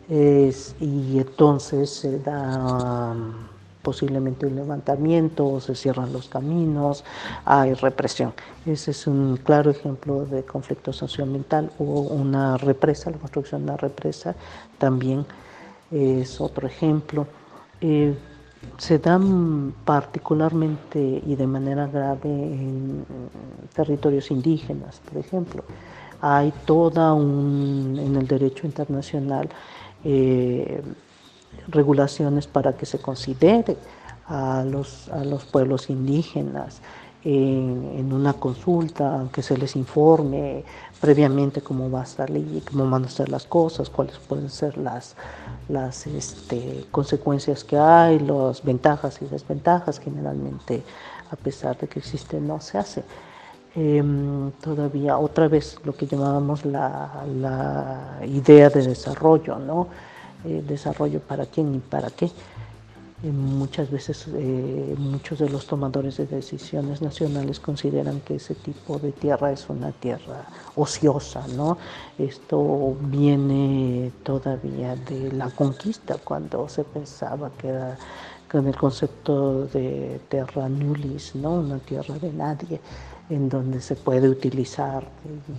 y 0.09 1.19
entonces 1.19 1.89
se 1.89 2.19
da 2.19 3.15
posiblemente 3.81 4.45
un 4.45 4.55
levantamiento 4.55 5.59
se 5.59 5.75
cierran 5.75 6.13
los 6.13 6.29
caminos, 6.29 7.03
hay 7.43 7.73
represión. 7.73 8.33
Ese 8.65 8.91
es 8.91 9.07
un 9.07 9.37
claro 9.37 9.71
ejemplo 9.71 10.25
de 10.25 10.43
conflicto 10.43 10.93
socioambiental. 10.93 11.69
Hubo 11.77 12.01
una 12.01 12.57
represa, 12.57 13.11
la 13.11 13.17
construcción 13.17 13.65
de 13.65 13.71
una 13.71 13.77
represa 13.77 14.35
también 14.77 15.25
es 15.93 16.41
otro 16.41 16.67
ejemplo. 16.67 17.27
Eh, 17.81 18.15
se 18.77 18.97
dan 18.97 19.73
particularmente 19.85 21.21
y 21.25 21.35
de 21.35 21.47
manera 21.47 21.87
grave 21.87 22.29
en 22.29 23.05
territorios 23.73 24.31
indígenas, 24.31 25.01
por 25.09 25.17
ejemplo. 25.17 25.63
Hay 26.21 26.53
toda 26.65 27.13
un, 27.13 27.99
en 27.99 28.15
el 28.15 28.27
derecho 28.27 28.65
internacional, 28.65 29.49
eh, 30.03 30.81
regulaciones 31.67 32.47
para 32.47 32.73
que 32.73 32.85
se 32.85 32.99
considere 32.99 33.77
a 34.25 34.63
los, 34.65 35.09
a 35.09 35.23
los 35.25 35.43
pueblos 35.43 35.89
indígenas 35.89 36.81
en, 37.25 38.11
una 38.11 38.33
consulta, 38.33 39.25
que 39.31 39.41
se 39.41 39.57
les 39.57 39.75
informe 39.75 40.63
previamente 40.99 41.61
cómo 41.61 41.89
va 41.89 42.01
a 42.01 42.05
salir, 42.05 42.63
cómo 42.69 42.89
van 42.89 43.05
a 43.05 43.09
ser 43.09 43.29
las 43.29 43.45
cosas, 43.45 43.89
cuáles 43.89 44.17
pueden 44.17 44.49
ser 44.49 44.77
las, 44.77 45.15
las 45.69 46.07
este, 46.07 46.85
consecuencias 46.91 47.63
que 47.63 47.77
hay, 47.77 48.19
las 48.19 48.63
ventajas 48.63 49.21
y 49.21 49.25
desventajas, 49.25 49.99
generalmente 49.99 50.83
a 51.31 51.35
pesar 51.35 51.77
de 51.77 51.87
que 51.87 51.99
existe 51.99 52.39
no 52.39 52.59
se 52.59 52.77
hace. 52.77 53.03
Em, 53.75 54.51
todavía 54.61 55.17
otra 55.17 55.47
vez 55.47 55.77
lo 55.83 55.95
que 55.95 56.05
llamábamos 56.05 56.63
la, 56.63 57.25
la 57.41 58.19
idea 58.25 58.69
de 58.69 58.87
desarrollo, 58.87 59.57
¿no? 59.57 59.87
Eh, 60.45 60.61
desarrollo 60.67 61.21
para 61.21 61.45
quién 61.45 61.73
y 61.73 61.79
para 61.79 62.09
qué. 62.09 62.29
Muchas 63.23 63.89
veces 63.89 64.27
eh, 64.33 64.95
muchos 64.97 65.39
de 65.39 65.49
los 65.49 65.65
tomadores 65.65 66.17
de 66.17 66.25
decisiones 66.25 67.01
nacionales 67.01 67.57
consideran 67.57 68.19
que 68.19 68.35
ese 68.35 68.53
tipo 68.53 68.99
de 68.99 69.13
tierra 69.13 69.53
es 69.53 69.69
una 69.69 69.93
tierra 69.93 70.45
ociosa, 70.75 71.47
¿no? 71.55 71.77
Esto 72.17 72.97
viene 72.99 74.11
todavía 74.23 74.97
de 74.97 75.31
la 75.31 75.49
conquista, 75.51 76.17
cuando 76.17 76.67
se 76.67 76.83
pensaba 76.83 77.49
que 77.57 77.69
era 77.69 77.97
con 78.51 78.67
el 78.67 78.75
concepto 78.75 79.67
de 79.67 80.19
terra 80.27 80.67
nullis, 80.67 81.33
¿no? 81.33 81.53
Una 81.53 81.79
tierra 81.79 82.19
de 82.19 82.33
nadie 82.33 82.81
en 83.29 83.47
donde 83.47 83.79
se 83.79 83.95
puede 83.95 84.27
utilizar 84.27 85.07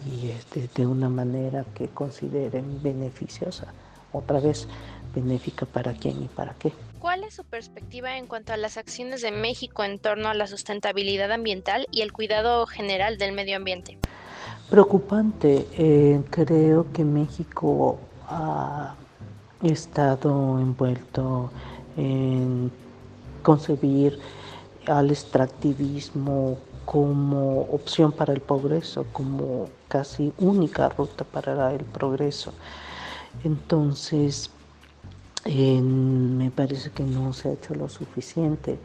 y 0.05 0.29
este, 0.29 0.69
de 0.75 0.87
una 0.87 1.09
manera 1.09 1.65
que 1.75 1.89
consideren 1.89 2.83
beneficiosa 2.83 3.73
otra 4.13 4.39
vez 4.39 4.69
benéfica 5.15 5.65
para 5.65 5.95
quién 5.95 6.23
y 6.23 6.29
para 6.29 6.53
qué. 6.59 6.73
¿Cuál 7.05 7.23
es 7.25 7.35
su 7.35 7.45
perspectiva 7.45 8.17
en 8.17 8.27
cuanto 8.27 8.55
a 8.55 8.57
las 8.57 8.79
acciones 8.79 9.21
de 9.21 9.31
México 9.31 9.85
en 9.85 9.99
torno 9.99 10.31
a 10.31 10.35
la 10.35 10.47
sustentabilidad 10.47 11.31
ambiental 11.33 11.87
y 11.91 12.01
el 12.01 12.15
cuidado 12.15 12.65
general 12.65 13.19
del 13.19 13.33
medio 13.33 13.59
ambiente? 13.59 13.99
Preocupante. 14.71 15.69
Eh, 15.77 16.23
creo 16.31 16.91
que 16.95 17.05
México 17.05 17.99
ha 18.27 18.95
estado 19.63 20.59
envuelto 20.59 21.51
en 21.99 22.73
concebir 23.43 24.19
al 24.87 25.11
extractivismo 25.11 26.57
como 26.87 27.65
opción 27.71 28.13
para 28.13 28.33
el 28.33 28.41
progreso, 28.41 29.05
como 29.13 29.69
casi 29.89 30.33
única 30.39 30.89
ruta 30.89 31.25
para 31.25 31.71
el 31.71 31.85
progreso. 31.85 32.55
Entonces, 33.43 34.51
me 35.47 36.51
parece 36.51 36.91
que 36.91 37.03
no 37.03 37.33
se 37.33 37.49
ha 37.49 37.53
hecho 37.53 37.75
lo 37.75 37.89
suficiente. 37.89 38.79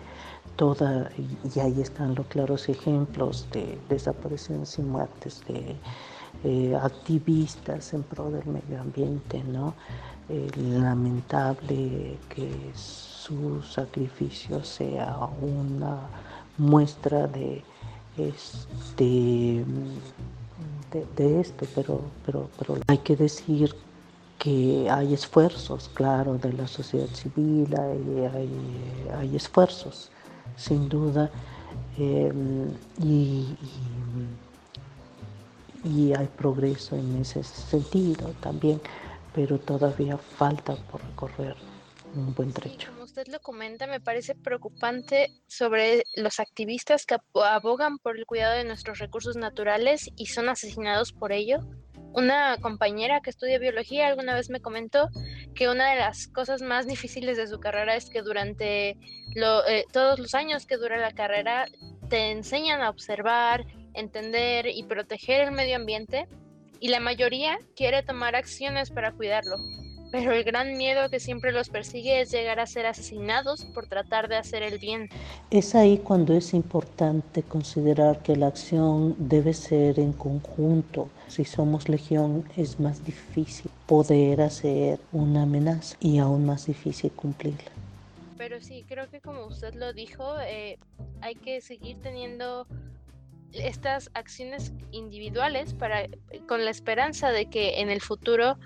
Toda, 0.56 1.10
y 1.56 1.60
ahí 1.60 1.80
están 1.82 2.16
los 2.16 2.26
claros 2.28 2.68
ejemplos 2.68 3.48
de 3.52 3.80
desapariciones 3.88 4.78
y 4.78 4.82
muertes 4.82 5.42
de 5.48 5.76
eh, 6.44 6.76
activistas 6.76 7.94
en 7.94 8.04
pro 8.04 8.30
del 8.30 8.46
medio 8.46 8.82
ambiente, 8.82 9.44
¿no? 9.44 9.74
lamentable 10.56 12.18
que 12.30 12.72
su 12.76 13.64
sacrificio 13.64 14.64
sea 14.64 15.18
una 15.42 16.02
muestra 16.60 17.26
de 17.26 17.64
este 18.16 19.66
de, 21.16 21.40
esto, 21.40 21.66
pero, 21.76 22.02
pero, 22.26 22.50
pero 22.58 22.78
hay 22.88 22.98
que 23.00 23.16
decir 23.16 23.76
que 24.40 24.88
hay 24.90 25.14
esfuerzos, 25.14 25.90
claro, 25.94 26.38
de 26.38 26.54
la 26.54 26.66
sociedad 26.66 27.10
civil, 27.10 27.68
hay, 27.78 29.36
esfuerzos, 29.36 30.10
sin 30.56 30.88
duda, 30.88 31.30
em, 31.98 32.70
y, 33.04 33.58
y, 35.84 36.14
hay 36.14 36.28
progreso 36.28 36.96
en 36.96 37.18
ese 37.18 37.44
sentido 37.44 38.34
también, 38.40 38.82
pero 39.34 39.60
todavía 39.60 40.18
falta 40.18 40.76
por 40.90 41.04
recorrer 41.04 41.58
un 42.16 42.34
buen 42.34 42.52
trecho. 42.54 42.90
como 42.92 43.04
usted 43.04 43.28
lo 43.28 43.40
comenta, 43.42 43.88
me 43.88 44.00
parece 44.00 44.36
preocupante 44.36 45.32
sobre 45.48 46.04
los 46.16 46.40
activistas 46.40 47.06
que 47.06 47.18
abogan 47.34 48.00
por 48.00 48.18
el 48.18 48.26
cuidado 48.26 48.56
de 48.56 48.64
nuestros 48.64 49.00
recursos 49.00 49.36
naturales 49.36 50.10
y 50.16 50.28
son 50.28 50.50
asesinados 50.50 51.12
por 51.12 51.32
ello 51.34 51.60
una 52.14 52.58
compañera 52.58 53.22
que 53.22 53.30
estudia 53.30 53.60
biología 53.60 54.08
alguna 54.08 54.34
vez 54.34 54.50
me 54.50 54.62
comentó 54.62 55.10
que 55.54 55.70
una 55.70 55.92
de 55.92 55.98
las 55.98 56.28
cosas 56.28 56.62
más 56.62 56.88
difíciles 56.88 57.38
de 57.38 57.48
su 57.48 57.60
carrera 57.60 57.96
es 57.96 58.10
que 58.10 58.22
durante 58.22 58.98
eh, 59.36 59.86
todos 59.92 60.20
los 60.20 60.34
años 60.36 60.66
que 60.66 60.78
dura 60.78 60.98
la 60.98 61.12
carrera 61.12 61.68
te 62.10 62.32
enseñan 62.32 62.82
a 62.82 62.90
observar, 62.90 63.66
entender 63.94 64.68
y 64.68 64.84
proteger 64.84 65.42
el 65.42 65.52
medio 65.52 65.76
ambiente 65.76 66.28
y 66.80 66.90
la 66.90 67.00
mayoría 67.00 67.60
quiere 67.76 68.04
tomar 68.04 68.36
acciones 68.36 68.90
para 68.90 69.12
cuidarlo 69.12 69.58
pero 70.12 70.34
el 70.34 70.44
gran 70.44 70.78
miedo 70.78 71.10
que 71.10 71.20
siempre 71.20 71.52
los 71.52 71.70
persigue 71.70 72.22
es 72.22 72.32
llegar 72.32 72.60
a 72.60 72.66
ser 72.66 72.86
asesinados 72.86 73.66
por 73.66 73.88
tratar 73.88 74.28
de 74.28 74.38
hacer 74.38 74.64
el 74.64 74.80
bien. 74.80 75.10
Es 75.52 75.76
ahí 75.76 75.98
cuando 75.98 76.34
es 76.34 76.54
importante 76.54 77.44
considerar 77.44 78.22
que 78.24 78.36
la 78.36 78.48
acción 78.48 79.16
debe 79.18 79.54
ser 79.54 80.00
en 80.00 80.14
conjunto. 80.14 81.10
Si 81.28 81.46
somos 81.46 81.90
legión 81.90 82.44
es 82.58 82.80
más 82.80 83.06
difícil 83.06 83.70
poder 83.86 84.42
hacer 84.42 85.00
una 85.12 85.44
amenaza 85.44 85.96
y 86.00 86.18
aún 86.18 86.46
más 86.46 86.66
difícil 86.66 87.12
cumplirla. 87.12 87.72
Pero 88.38 88.62
sí, 88.62 88.86
creo 88.88 89.10
que 89.10 89.20
como 89.20 89.46
usted 89.46 89.74
lo 89.76 89.94
dijo, 89.94 90.40
eh, 90.42 90.80
hay 91.22 91.36
que 91.36 91.62
seguir 91.62 91.98
teniendo 92.02 92.66
estas 93.52 94.10
acciones 94.14 94.72
individuales 94.92 95.74
para 95.74 96.08
con 96.48 96.64
la 96.64 96.72
esperanza 96.72 97.32
de 97.32 97.48
que 97.48 97.82
en 97.82 97.90
el 97.90 98.00
futuro 98.00 98.58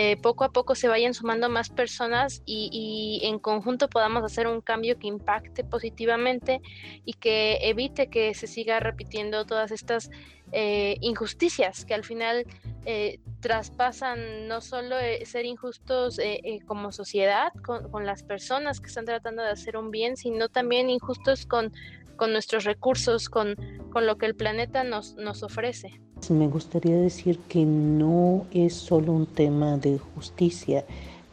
eh, 0.00 0.16
poco 0.16 0.44
a 0.44 0.52
poco 0.52 0.76
se 0.76 0.86
vayan 0.86 1.12
sumando 1.12 1.48
más 1.48 1.70
personas 1.70 2.40
y, 2.46 3.20
en 3.24 3.40
conjunto 3.40 3.88
podamos 3.88 4.22
hacer 4.22 4.46
un 4.46 4.60
cambio 4.60 4.96
que 4.96 5.08
impacte 5.08 5.64
positivamente 5.64 6.60
y 7.04 7.14
que 7.14 7.58
evite 7.62 8.08
que 8.08 8.32
se 8.34 8.46
siga 8.46 8.78
repitiendo 8.78 9.44
todas 9.44 9.72
estas 9.72 10.08
eh, 10.52 10.98
injusticias 11.00 11.84
que 11.84 11.94
al 11.94 12.04
final 12.04 12.46
eh, 12.84 13.18
traspasan 13.40 14.46
no 14.46 14.60
solo 14.60 14.94
ser 15.24 15.46
injustos 15.46 16.20
como 16.64 16.92
sociedad 16.92 17.52
con, 17.64 18.06
las 18.06 18.22
personas 18.22 18.80
que 18.80 18.86
están 18.86 19.04
tratando 19.04 19.42
de 19.42 19.50
hacer 19.50 19.76
un 19.76 19.90
bien, 19.90 20.16
sino 20.16 20.48
también 20.48 20.90
injustos 20.90 21.44
con, 21.44 21.72
nuestros 22.20 22.62
recursos, 22.62 23.28
con, 23.28 23.56
lo 23.94 24.16
que 24.16 24.26
el 24.26 24.36
planeta 24.36 24.84
nos 24.84 25.42
ofrece. 25.42 26.00
Me 26.30 26.48
gustaría 26.48 26.96
decir 26.96 27.38
que 27.48 27.64
no 27.64 28.44
es 28.50 28.74
solo 28.74 29.12
un 29.12 29.24
tema 29.24 29.78
de 29.78 29.98
justicia, 29.98 30.84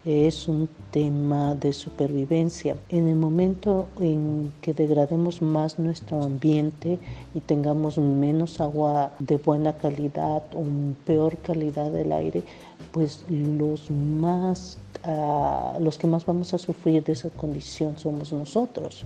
es 0.06 0.48
un 0.48 0.70
tema 0.92 1.54
de 1.56 1.74
supervivencia. 1.74 2.78
En 2.88 3.10
el 3.10 3.16
momento 3.16 3.88
en 4.00 4.54
que 4.62 4.74
degrademos 4.74 5.42
más 5.42 5.80
nuestro 5.80 6.24
ambiente 6.24 6.98
y 7.34 7.42
tengamos 7.42 7.98
menos 7.98 8.62
agua 8.62 9.12
de 9.20 9.36
buena 9.36 9.74
calidad 9.74 10.44
o 10.54 10.64
peor 11.06 11.38
calidad 11.40 11.92
del 11.92 12.14
aire, 12.14 12.44
pues 12.94 13.26
los 13.28 13.92
más 13.92 14.78
ah, 15.04 15.78
los 15.82 15.98
que 15.98 16.08
más 16.08 16.26
vamos 16.26 16.54
a 16.54 16.58
sufrir 16.58 17.04
de 17.04 17.14
esa 17.14 17.32
condición 17.32 17.98
somos 17.98 18.32
nosotros. 18.32 19.04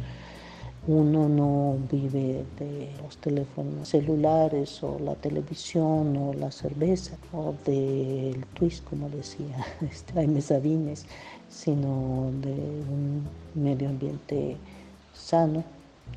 Uno 0.89 1.29
no 1.29 1.77
vive 1.91 2.43
de 2.57 2.91
los 3.03 3.15
teléfonos 3.17 3.89
celulares 3.89 4.81
o 4.81 4.97
la 4.97 5.13
televisión 5.13 6.17
o 6.17 6.33
la 6.33 6.49
cerveza 6.49 7.15
o 7.31 7.53
del 7.63 8.43
twist, 8.55 8.83
como 8.85 9.07
decía 9.07 9.63
este, 9.81 10.13
Jaime 10.13 10.41
Sabines, 10.41 11.05
sino 11.47 12.31
de 12.41 12.53
un 12.53 13.23
medio 13.53 13.87
ambiente 13.87 14.57
sano. 15.13 15.63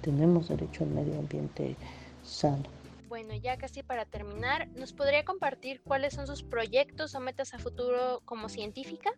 Tenemos 0.01 0.49
derecho 0.49 0.85
al 0.85 0.91
medio 0.91 1.19
ambiente 1.19 1.77
sano. 2.23 2.65
Bueno, 3.11 3.35
ya 3.35 3.59
casi 3.59 3.83
para 3.83 4.07
terminar, 4.07 4.69
¿nos 4.69 4.95
podría 4.95 5.23
compartir 5.27 5.83
cuáles 5.83 6.15
son 6.15 6.27
sus 6.27 6.43
proyectos 6.43 7.15
o 7.15 7.21
metas 7.21 7.53
a 7.53 7.59
futuro 7.59 8.23
como 8.25 8.49
científica? 8.49 9.13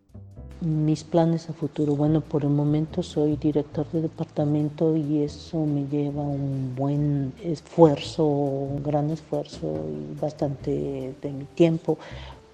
Mis 0.61 1.05
planes 1.05 1.51
a 1.51 1.53
futuro, 1.53 1.95
bueno, 1.95 2.21
por 2.21 2.43
el 2.43 2.51
momento 2.51 3.03
soy 3.03 3.37
director 3.37 3.87
de 3.91 4.03
departamento 4.03 4.97
y 4.97 5.23
eso 5.23 5.59
me 5.67 5.87
lleva 5.87 6.23
un 6.23 6.75
buen 6.75 7.35
esfuerzo, 7.43 8.25
un 8.25 8.83
gran 8.83 9.11
esfuerzo 9.11 9.67
y 9.67 10.19
bastante 10.19 11.15
de 11.21 11.33
mi 11.33 11.45
tiempo 11.45 11.99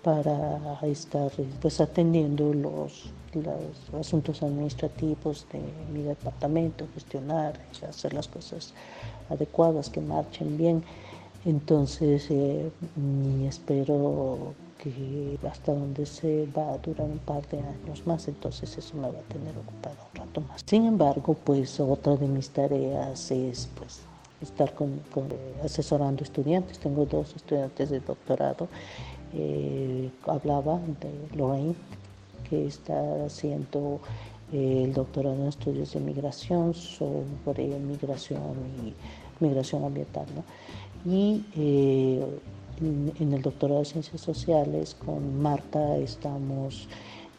para 0.02 0.78
estar 0.82 1.30
pues 1.60 1.80
atendiendo 1.80 2.54
los, 2.54 3.10
asuntos 4.00 4.42
administrativos 4.42 5.46
de 5.52 5.60
mi 5.92 6.02
departamento, 6.02 6.88
gestionar, 6.94 7.60
hacer 7.88 8.12
las 8.14 8.26
cosas 8.26 8.72
adecuadas, 9.28 9.88
que 9.88 10.00
marchen 10.00 10.56
bien. 10.56 10.82
Entonces, 11.44 12.26
eh, 12.30 12.70
espero 13.46 14.54
que 14.82 15.38
hasta 15.46 15.72
donde 15.72 16.06
se 16.06 16.46
va 16.56 16.72
a 16.72 16.78
durar 16.78 17.06
un 17.06 17.18
par 17.18 17.46
de 17.48 17.58
años 17.58 18.06
más, 18.06 18.26
entonces 18.28 18.78
eso 18.78 18.96
me 18.96 19.02
va 19.02 19.18
a 19.18 19.32
tener 19.32 19.54
ocupado 19.56 19.96
un 20.12 20.20
rato 20.20 20.40
más. 20.40 20.62
Sin 20.64 20.86
embargo, 20.86 21.34
pues 21.44 21.78
otra 21.80 22.16
de 22.16 22.26
mis 22.26 22.48
tareas 22.50 23.30
es 23.30 23.68
pues 23.76 24.00
estar 24.40 24.72
con, 24.74 25.00
asesorando 25.64 26.22
estudiantes. 26.22 26.78
Tengo 26.78 27.04
dos 27.04 27.36
estudiantes 27.36 27.90
de 27.90 28.00
doctorado. 28.00 28.68
Eh, 29.34 30.10
hablaba 30.26 30.78
de 31.00 31.36
Lorraine, 31.36 31.74
que 32.48 32.66
está 32.66 33.24
haciendo 33.24 34.00
eh, 34.52 34.84
el 34.84 34.94
doctorado 34.94 35.36
en 35.36 35.48
estudios 35.48 35.92
de 35.92 36.00
migración 36.00 36.74
sobre 36.74 37.68
migración 37.78 38.40
y 38.82 38.94
migración 39.44 39.84
ambiental. 39.84 40.26
Y 41.04 41.44
eh, 41.56 42.24
en 42.80 43.32
el 43.32 43.42
doctorado 43.42 43.80
de 43.80 43.86
Ciencias 43.86 44.20
Sociales 44.20 44.96
con 45.04 45.40
Marta 45.40 45.96
estamos 45.98 46.88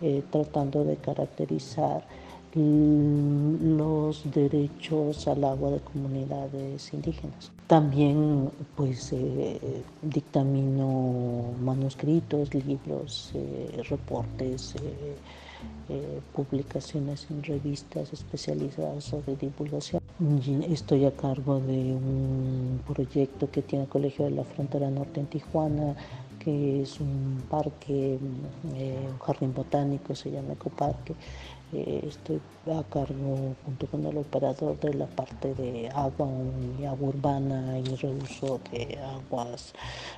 eh, 0.02 0.24
tratando 0.32 0.84
de 0.84 0.98
caracterizar 0.98 2.06
los 2.54 4.30
derechos 4.32 5.28
al 5.28 5.44
agua 5.46 5.72
de 5.72 5.80
comunidades 5.80 6.94
indígenas. 6.94 7.52
También 7.68 8.52
pues 8.76 9.14
eh, 9.14 9.84
dictamino 10.02 11.54
manuscritos, 11.62 12.54
libros, 12.54 13.32
eh, 13.36 13.82
reportes, 13.90 14.76
publicaciones 16.34 17.28
en 17.30 17.44
revistas 17.44 18.14
especializadas 18.14 19.04
sobre 19.04 19.36
divulgación. 19.36 20.02
Estoy 20.70 21.06
a 21.06 21.12
cargo 21.12 21.60
de 21.60 21.94
un 21.94 22.80
proyecto 22.88 23.50
que 23.52 23.62
tiene 23.62 23.86
el 23.86 23.90
Colegio 23.90 24.26
de 24.26 24.32
la 24.32 24.44
Frontera 24.44 24.90
Norte 24.90 25.20
en 25.20 25.26
Tijuana, 25.26 25.96
que 26.44 26.82
es 26.82 27.00
un 27.00 27.44
parque, 27.50 28.18
eh, 28.76 29.08
un 29.12 29.20
jardín 29.20 29.54
botánico, 29.54 30.16
se 30.16 30.32
llama 30.32 30.54
Ecoparque. 30.54 31.14
Eh, 31.74 32.04
estoy 32.06 32.42
a 32.68 32.84
cargo 32.84 33.56
junto 33.64 33.88
con 33.88 34.06
el 34.06 34.18
operador 34.18 34.78
de 34.82 34.94
la 34.94 35.06
parte 35.06 35.54
de 35.54 35.90
agua 35.90 36.28
y 36.78 36.84
agua 36.84 37.10
urbana 37.10 37.80
y 37.80 37.96
reuso 37.96 38.60
de 38.72 39.00
aguas 39.00 39.74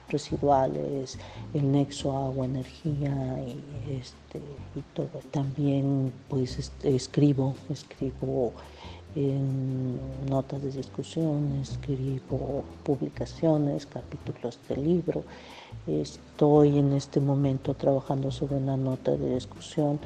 residuales, 0.09 1.19
el 1.53 1.71
nexo 1.71 2.11
agua-energía 2.11 3.37
y, 3.47 3.91
este, 3.91 4.39
y 4.75 4.81
todo. 4.95 5.19
También 5.29 6.11
pues 6.27 6.71
escribo, 6.83 7.53
escribo 7.69 8.53
notas 10.27 10.63
de 10.63 10.71
discusión, 10.71 11.59
escribo 11.61 12.63
publicaciones, 12.83 13.85
capítulos 13.85 14.57
de 14.67 14.77
libro. 14.77 15.23
Estoy 15.85 16.79
en 16.79 16.93
este 16.93 17.19
momento 17.19 17.75
trabajando 17.75 18.31
sobre 18.31 18.55
una 18.55 18.77
nota 18.77 19.11
de 19.11 19.35
discusión 19.35 19.99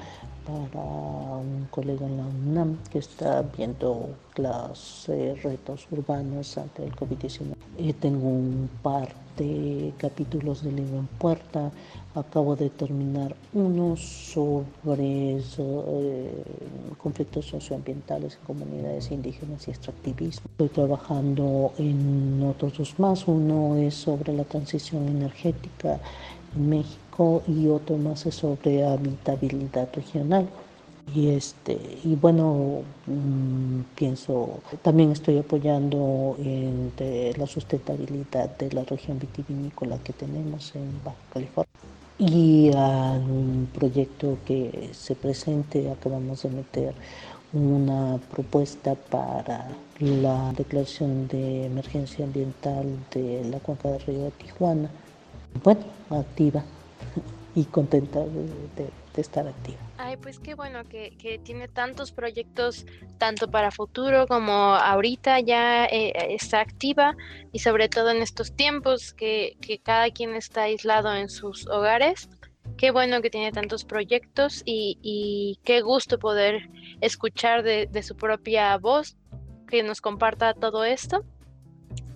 para 0.48 0.84
un 0.84 1.68
colega 1.70 2.06
en 2.06 2.18
la 2.18 2.24
UNAM 2.24 2.78
que 2.90 3.00
está 3.00 3.42
viendo 3.42 4.10
los 4.38 5.10
eh, 5.10 5.36
retos 5.44 5.88
urbanos 5.92 6.58
ante 6.58 6.86
el 6.86 6.96
COVID-19. 6.96 7.54
Eh, 7.78 7.94
tengo 8.00 8.28
un 8.28 8.70
par 8.82 9.10
de 9.38 9.94
capítulos 9.98 10.64
de 10.64 10.72
libro 10.72 11.00
en 11.00 11.08
puerta. 11.08 11.72
Acabo 12.16 12.56
de 12.56 12.70
terminar 12.70 13.36
uno 13.54 13.96
sobre 13.98 15.38
eh, 15.38 16.44
conflictos 16.98 17.46
socioambientales 17.46 18.36
en 18.36 18.46
comunidades 18.48 19.12
indígenas 19.12 19.68
y 19.68 19.72
extractivismo. 19.72 20.50
Estoy 20.52 20.70
trabajando 20.70 21.74
en 21.78 22.42
otros 22.44 22.78
dos 22.78 22.98
más. 23.00 23.28
Uno 23.28 23.76
es 23.76 23.94
sobre 23.96 24.34
la 24.34 24.46
transición 24.46 25.08
energética 25.10 26.00
en 26.56 26.70
México 26.70 27.07
y 27.48 27.68
otro 27.68 27.98
más 27.98 28.26
es 28.26 28.36
sobre 28.36 28.86
habitabilidad 28.86 29.90
regional. 29.94 30.48
Y, 31.16 31.30
este, 31.30 31.78
y 32.04 32.16
bueno, 32.16 32.82
mm, 33.06 33.82
pienso, 33.96 34.60
también 34.82 35.12
estoy 35.12 35.38
apoyando 35.40 36.36
en 36.38 36.92
la 37.38 37.48
sustentabilidad 37.48 38.58
de 38.58 38.72
la 38.72 38.84
región 38.84 39.18
vitivinícola 39.18 39.98
que 40.04 40.14
tenemos 40.14 40.76
en 40.76 40.92
Baja 41.04 41.18
California. 41.34 41.72
Y 42.20 42.72
a 42.76 43.14
un 43.14 43.70
proyecto 43.74 44.38
que 44.46 44.90
se 44.94 45.16
presente, 45.16 45.90
acabamos 45.90 46.44
de 46.44 46.50
meter 46.50 46.94
una 47.54 48.20
propuesta 48.32 48.96
para 48.96 49.70
la 50.00 50.52
declaración 50.54 51.28
de 51.30 51.66
emergencia 51.66 52.26
ambiental 52.26 52.86
de 53.14 53.46
la 53.50 53.60
cuenca 53.60 53.90
del 53.90 54.02
río 54.02 54.32
Tijuana. 54.32 54.90
Bueno, 55.64 55.82
activa 56.10 56.64
y 57.58 57.66
contenta 57.66 58.20
de 58.20 58.92
estar 59.22 59.48
activa. 59.48 59.80
Ay, 59.98 60.16
pues 60.18 60.38
qué 60.38 60.54
bueno 60.54 60.84
que, 60.84 61.42
tiene 61.44 61.68
tantos 61.68 62.12
proyectos, 62.12 62.86
tanto 63.18 63.50
para 63.50 63.72
futuro 63.72 64.28
como 64.28 64.52
ahorita 64.52 65.40
ya 65.40 65.86
eh, 65.86 66.36
está 66.36 66.62
activa 66.62 67.16
y 67.52 67.60
sobre 67.60 67.90
todo 67.90 68.12
en 68.12 68.22
estos 68.22 68.56
tiempos 68.56 69.14
que, 69.14 69.58
cada 69.84 70.12
quien 70.12 70.36
está 70.36 70.64
aislado 70.64 71.16
en 71.16 71.30
sus 71.30 71.66
hogares. 71.68 72.30
Qué 72.78 72.92
bueno 72.92 73.24
que 73.24 73.32
tiene 73.32 73.52
tantos 73.52 73.86
proyectos 73.86 74.62
y, 74.66 75.60
qué 75.64 75.82
gusto 75.82 76.20
poder 76.20 76.70
escuchar 77.02 77.64
de, 77.64 77.88
de 77.88 78.04
su 78.04 78.16
propia 78.16 78.78
voz 78.78 79.18
que 79.68 79.82
nos 79.82 80.00
comparta 80.00 80.54
todo 80.54 80.86
esto. 80.86 81.26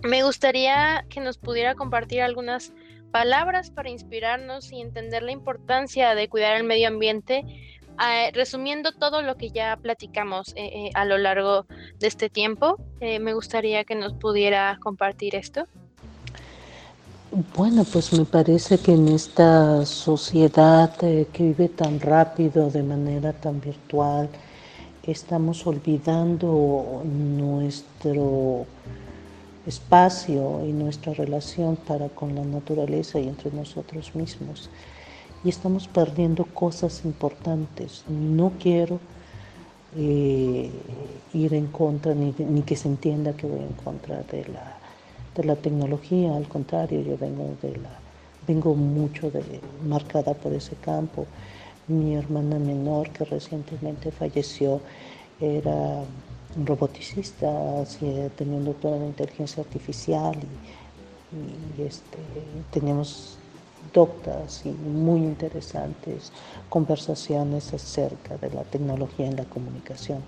Me 0.03 0.21
gustaría 0.21 1.03
que 1.09 1.19
nos 1.19 1.39
pudiera 1.39 1.73
compartir 1.73 2.21
algunas 2.21 2.73
palabras 3.12 3.70
para 3.70 3.89
inspirarnos 3.89 4.72
y 4.72 4.82
entender 4.82 5.24
la 5.24 5.32
importancia 5.32 6.16
de 6.16 6.30
cuidar 6.30 6.55
el 6.55 6.64
medio 6.64 6.88
ambiente, 6.88 7.43
ah, 7.97 8.30
resumiendo 8.34 8.91
todo 8.93 9.22
lo 9.22 9.36
que 9.36 9.51
ya 9.51 9.78
platicamos 9.78 10.53
eh, 10.55 10.66
eh, 10.66 10.89
a 10.93 11.05
lo 11.05 11.18
largo 11.18 11.66
de 11.99 12.07
este 12.07 12.30
tiempo, 12.30 12.78
eh, 12.99 13.20
me 13.20 13.34
gustaría 13.34 13.84
que 13.84 13.95
nos 13.95 14.14
pudiera 14.14 14.78
compartir 14.82 15.36
esto. 15.36 15.66
Bueno, 17.55 17.86
pues 17.86 18.12
me 18.12 18.26
parece 18.26 18.78
que 18.78 18.93
en 18.93 19.07
esta 19.07 19.86
sociedad 19.86 20.97
que 20.97 21.28
vive 21.39 21.70
tan 21.70 22.01
rápido, 22.01 22.70
de 22.70 22.84
manera 22.84 23.32
tan 23.32 23.62
virtual, 23.62 24.30
estamos 25.03 25.66
olvidando 25.66 27.01
nuestro 27.05 28.66
espacio 29.66 30.66
y 30.66 30.72
nuestra 30.72 31.14
relación 31.14 31.76
para 31.76 32.09
con 32.09 32.36
la 32.36 32.43
naturaleza 32.43 33.20
y 33.20 33.28
entre 33.28 33.51
nosotros 33.51 34.16
mismos. 34.16 34.70
Y 35.43 35.49
estamos 35.49 35.88
perdiendo 35.88 36.45
cosas 36.45 37.03
importantes. 37.05 38.03
No 38.07 38.53
quiero 38.59 38.99
eh, 39.95 40.70
ir 41.34 41.53
en 41.53 41.68
contra, 41.68 42.14
ni, 42.14 42.34
ni, 42.38 42.62
que 42.62 42.76
se 42.76 42.88
entienda 42.88 43.34
que 43.34 43.47
voy 43.47 43.59
en 43.59 43.74
contra 43.84 44.24
de 44.24 44.45
la, 44.45 44.78
de 45.36 45.43
la 45.43 45.55
tecnología, 45.55 46.36
al 46.36 46.47
contrario, 46.47 47.01
yo 47.01 47.18
vengo 47.18 47.55
de 47.62 47.78
la 47.78 48.01
vengo 48.47 48.76
mucho 48.76 49.30
de, 49.32 49.43
marcada 49.88 50.34
por 50.34 50.53
ese 50.53 50.76
campo, 50.76 51.26
Mi 51.88 52.16
hermana 52.16 52.57
menor, 52.57 53.09
que 53.09 53.26
recientemente 53.26 54.12
falleció, 54.12 54.82
era 55.39 56.03
un 56.58 56.66
roboticista, 56.66 57.49
tenía 58.36 58.58
un 58.58 58.66
doctorado 58.66 59.02
en 59.02 59.08
inteligencia 59.08 59.64
artificial 59.64 60.36
y, 61.32 61.82
este, 61.82 62.18
teníamos 62.72 63.38
doctas 63.93 64.66
y 64.66 64.70
muy 64.70 65.22
interesantes 65.22 66.32
conversaciones 66.70 67.74
acerca 67.74 68.38
de 68.38 68.49
la 68.52 68.64
tecnología 68.64 69.28
en 69.28 69.38
la 69.38 69.45
comunicación. 69.45 70.22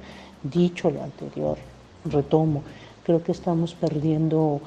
Dicho 0.43 0.89
lo 0.89 1.03
anterior, 1.03 1.57
retomo, 2.05 2.63
creo 3.05 3.23
que 3.23 3.31
estamos 3.31 3.73
perdiendo 3.73 4.61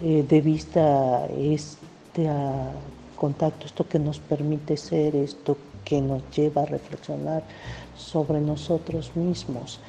eh, 0.00 0.24
de 0.28 0.40
vista 0.40 1.26
este 1.26 2.28
ah, 2.28 2.70
contacto, 3.16 3.66
esto 3.66 3.86
que 3.88 3.98
nos 3.98 4.18
permite 4.20 4.76
ser, 4.76 5.16
esto 5.16 5.56
que 5.84 6.00
nos 6.00 6.22
lleva 6.30 6.62
a 6.62 6.66
reflexionar 6.66 7.42
sobre 7.96 8.40
nosotros 8.40 9.16
mismos. 9.16 9.80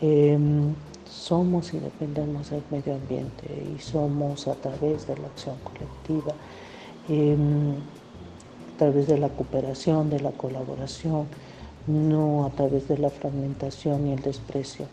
Em, 0.00 0.74
somos 1.10 1.74
y 1.74 1.80
dependemos 1.80 2.50
del 2.50 2.62
medio 2.70 2.94
ambiente 2.94 3.46
y 3.76 3.80
somos 3.80 4.46
a 4.46 4.54
través 4.54 5.08
de 5.08 5.16
la 5.16 5.26
acción 5.26 5.56
colectiva, 5.64 6.34
em, 7.08 7.72
a 7.72 8.78
través 8.78 9.08
de 9.08 9.18
la 9.18 9.28
cooperación, 9.28 10.08
de 10.08 10.20
la 10.20 10.30
colaboración, 10.30 11.26
no 11.88 12.46
a 12.46 12.50
través 12.50 12.86
de 12.86 12.98
la 12.98 13.10
fragmentación 13.10 14.06
y 14.06 14.12
el 14.12 14.22
desprecio. 14.22 14.86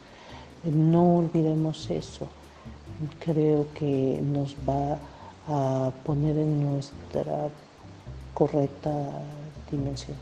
No 0.63 1.17
olvidemos 1.17 1.89
eso. 1.91 2.27
Creo 3.19 3.67
que 3.75 4.19
nos 4.23 4.55
va 4.67 4.97
a 5.47 5.91
poner 6.03 6.37
en 6.37 6.63
nuestra 6.63 7.49
correcta 8.33 8.91
dimensión. 9.69 10.17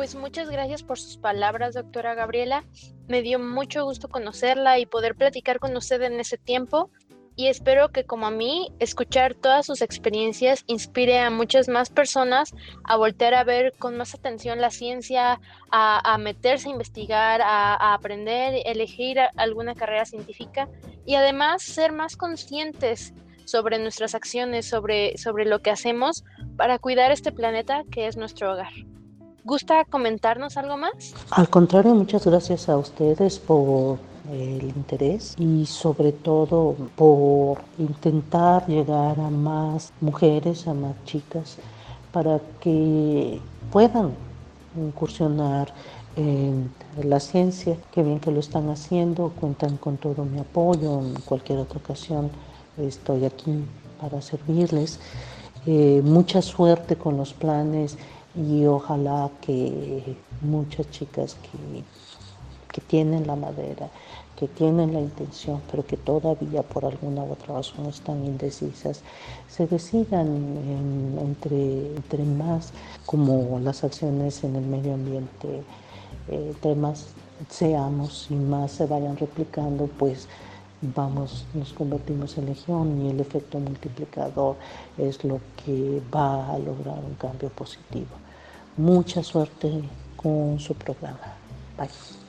Pues 0.00 0.14
muchas 0.14 0.48
gracias 0.48 0.82
por 0.82 0.98
sus 0.98 1.18
palabras, 1.18 1.74
doctora 1.74 2.14
Gabriela. 2.14 2.64
Me 3.06 3.20
dio 3.20 3.38
mucho 3.38 3.84
gusto 3.84 4.08
conocerla 4.08 4.78
y 4.78 4.86
poder 4.86 5.14
platicar 5.14 5.58
con 5.58 5.76
usted 5.76 6.00
en 6.00 6.18
ese 6.18 6.38
tiempo. 6.38 6.90
Y 7.36 7.48
espero 7.48 7.90
que 7.90 8.04
como 8.04 8.26
a 8.26 8.30
mí, 8.30 8.72
escuchar 8.78 9.34
todas 9.34 9.66
sus 9.66 9.82
experiencias 9.82 10.64
inspire 10.68 11.18
a 11.18 11.28
muchas 11.28 11.68
más 11.68 11.90
personas 11.90 12.54
a 12.84 12.96
voltear 12.96 13.34
a 13.34 13.44
ver 13.44 13.74
con 13.78 13.98
más 13.98 14.14
atención 14.14 14.62
la 14.62 14.70
ciencia, 14.70 15.38
a, 15.70 16.16
meterse 16.16 16.70
a 16.70 16.72
investigar, 16.72 17.42
a, 17.42 17.74
a 17.74 17.92
aprender, 17.92 18.62
elegir 18.64 19.18
alguna 19.36 19.74
carrera 19.74 20.06
científica 20.06 20.66
y 21.04 21.16
además 21.16 21.62
ser 21.62 21.92
más 21.92 22.16
conscientes 22.16 23.12
sobre 23.44 23.78
nuestras 23.78 24.14
acciones, 24.14 24.64
sobre, 24.64 25.18
sobre 25.18 25.44
lo 25.44 25.60
que 25.60 25.70
hacemos 25.70 26.24
para 26.56 26.78
cuidar 26.78 27.12
este 27.12 27.32
planeta 27.32 27.84
que 27.90 28.06
es 28.06 28.16
nuestro 28.16 28.54
hogar. 28.54 28.72
¿Gusta 29.44 29.84
comentarnos 29.86 30.56
algo 30.56 30.76
más? 30.76 31.14
Al 31.30 31.48
contrario, 31.48 31.94
muchas 31.94 32.26
gracias 32.26 32.68
a 32.68 32.76
ustedes 32.76 33.38
por 33.38 33.98
el 34.30 34.64
interés 34.64 35.34
y 35.38 35.64
sobre 35.64 36.12
todo 36.12 36.76
por 36.94 37.58
intentar 37.78 38.66
llegar 38.66 39.18
a 39.18 39.30
más 39.30 39.92
mujeres, 40.00 40.68
a 40.68 40.74
más 40.74 40.94
chicas, 41.04 41.56
para 42.12 42.40
que 42.60 43.40
puedan 43.72 44.12
incursionar 44.76 45.72
en 46.16 46.70
la 47.02 47.18
ciencia, 47.18 47.76
que 47.92 48.02
bien 48.02 48.20
que 48.20 48.30
lo 48.30 48.40
están 48.40 48.68
haciendo, 48.68 49.32
cuentan 49.40 49.78
con 49.78 49.96
todo 49.96 50.24
mi 50.24 50.38
apoyo, 50.38 51.00
en 51.00 51.14
cualquier 51.22 51.60
otra 51.60 51.78
ocasión 51.78 52.30
estoy 52.76 53.24
aquí 53.24 53.64
para 54.00 54.20
servirles. 54.20 55.00
Eh, 55.66 56.00
mucha 56.04 56.40
suerte 56.42 56.96
con 56.96 57.16
los 57.16 57.32
planes 57.34 57.98
y 58.34 58.64
ojalá 58.66 59.30
que 59.40 60.16
muchas 60.40 60.90
chicas 60.90 61.36
que, 61.42 61.82
que 62.72 62.80
tienen 62.80 63.26
la 63.26 63.36
madera, 63.36 63.90
que 64.36 64.48
tienen 64.48 64.94
la 64.94 65.00
intención, 65.00 65.60
pero 65.70 65.84
que 65.84 65.96
todavía 65.96 66.62
por 66.62 66.84
alguna 66.84 67.22
u 67.22 67.32
otra 67.32 67.56
razón 67.56 67.86
están 67.86 68.24
indecisas, 68.24 69.02
se 69.48 69.66
decidan 69.66 70.28
entre, 71.20 71.94
entre 71.94 72.24
más 72.24 72.72
como 73.04 73.58
las 73.60 73.84
acciones 73.84 74.42
en 74.44 74.56
el 74.56 74.64
medio 74.64 74.94
ambiente, 74.94 75.62
eh, 76.28 76.52
entre 76.54 76.74
más 76.74 77.08
seamos 77.50 78.28
y 78.30 78.34
más 78.34 78.72
se 78.72 78.86
vayan 78.86 79.16
replicando, 79.16 79.88
pues 79.98 80.28
vamos, 80.82 81.46
nos 81.54 81.72
convertimos 81.72 82.36
en 82.38 82.46
legión 82.46 83.04
y 83.04 83.10
el 83.10 83.20
efecto 83.20 83.58
multiplicador 83.58 84.56
es 84.96 85.22
lo 85.24 85.40
que 85.64 86.00
va 86.14 86.54
a 86.54 86.58
lograr 86.58 86.98
un 87.04 87.14
cambio 87.14 87.48
positivo. 87.50 88.08
Mucha 88.76 89.22
suerte 89.22 89.82
con 90.16 90.58
su 90.58 90.74
programa. 90.74 91.34
Bye. 91.76 92.20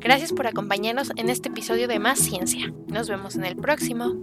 Gracias 0.00 0.32
por 0.32 0.46
acompañarnos 0.46 1.10
en 1.16 1.28
este 1.28 1.48
episodio 1.48 1.86
de 1.86 1.98
Más 1.98 2.18
Ciencia. 2.18 2.72
Nos 2.86 3.08
vemos 3.08 3.36
en 3.36 3.44
el 3.44 3.56
próximo. 3.56 4.14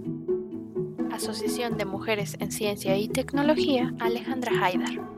Asociación 1.12 1.78
de 1.78 1.86
Mujeres 1.86 2.36
en 2.40 2.52
Ciencia 2.52 2.98
y 2.98 3.08
Tecnología, 3.08 3.94
Alejandra 4.00 4.52
Haidar. 4.62 5.15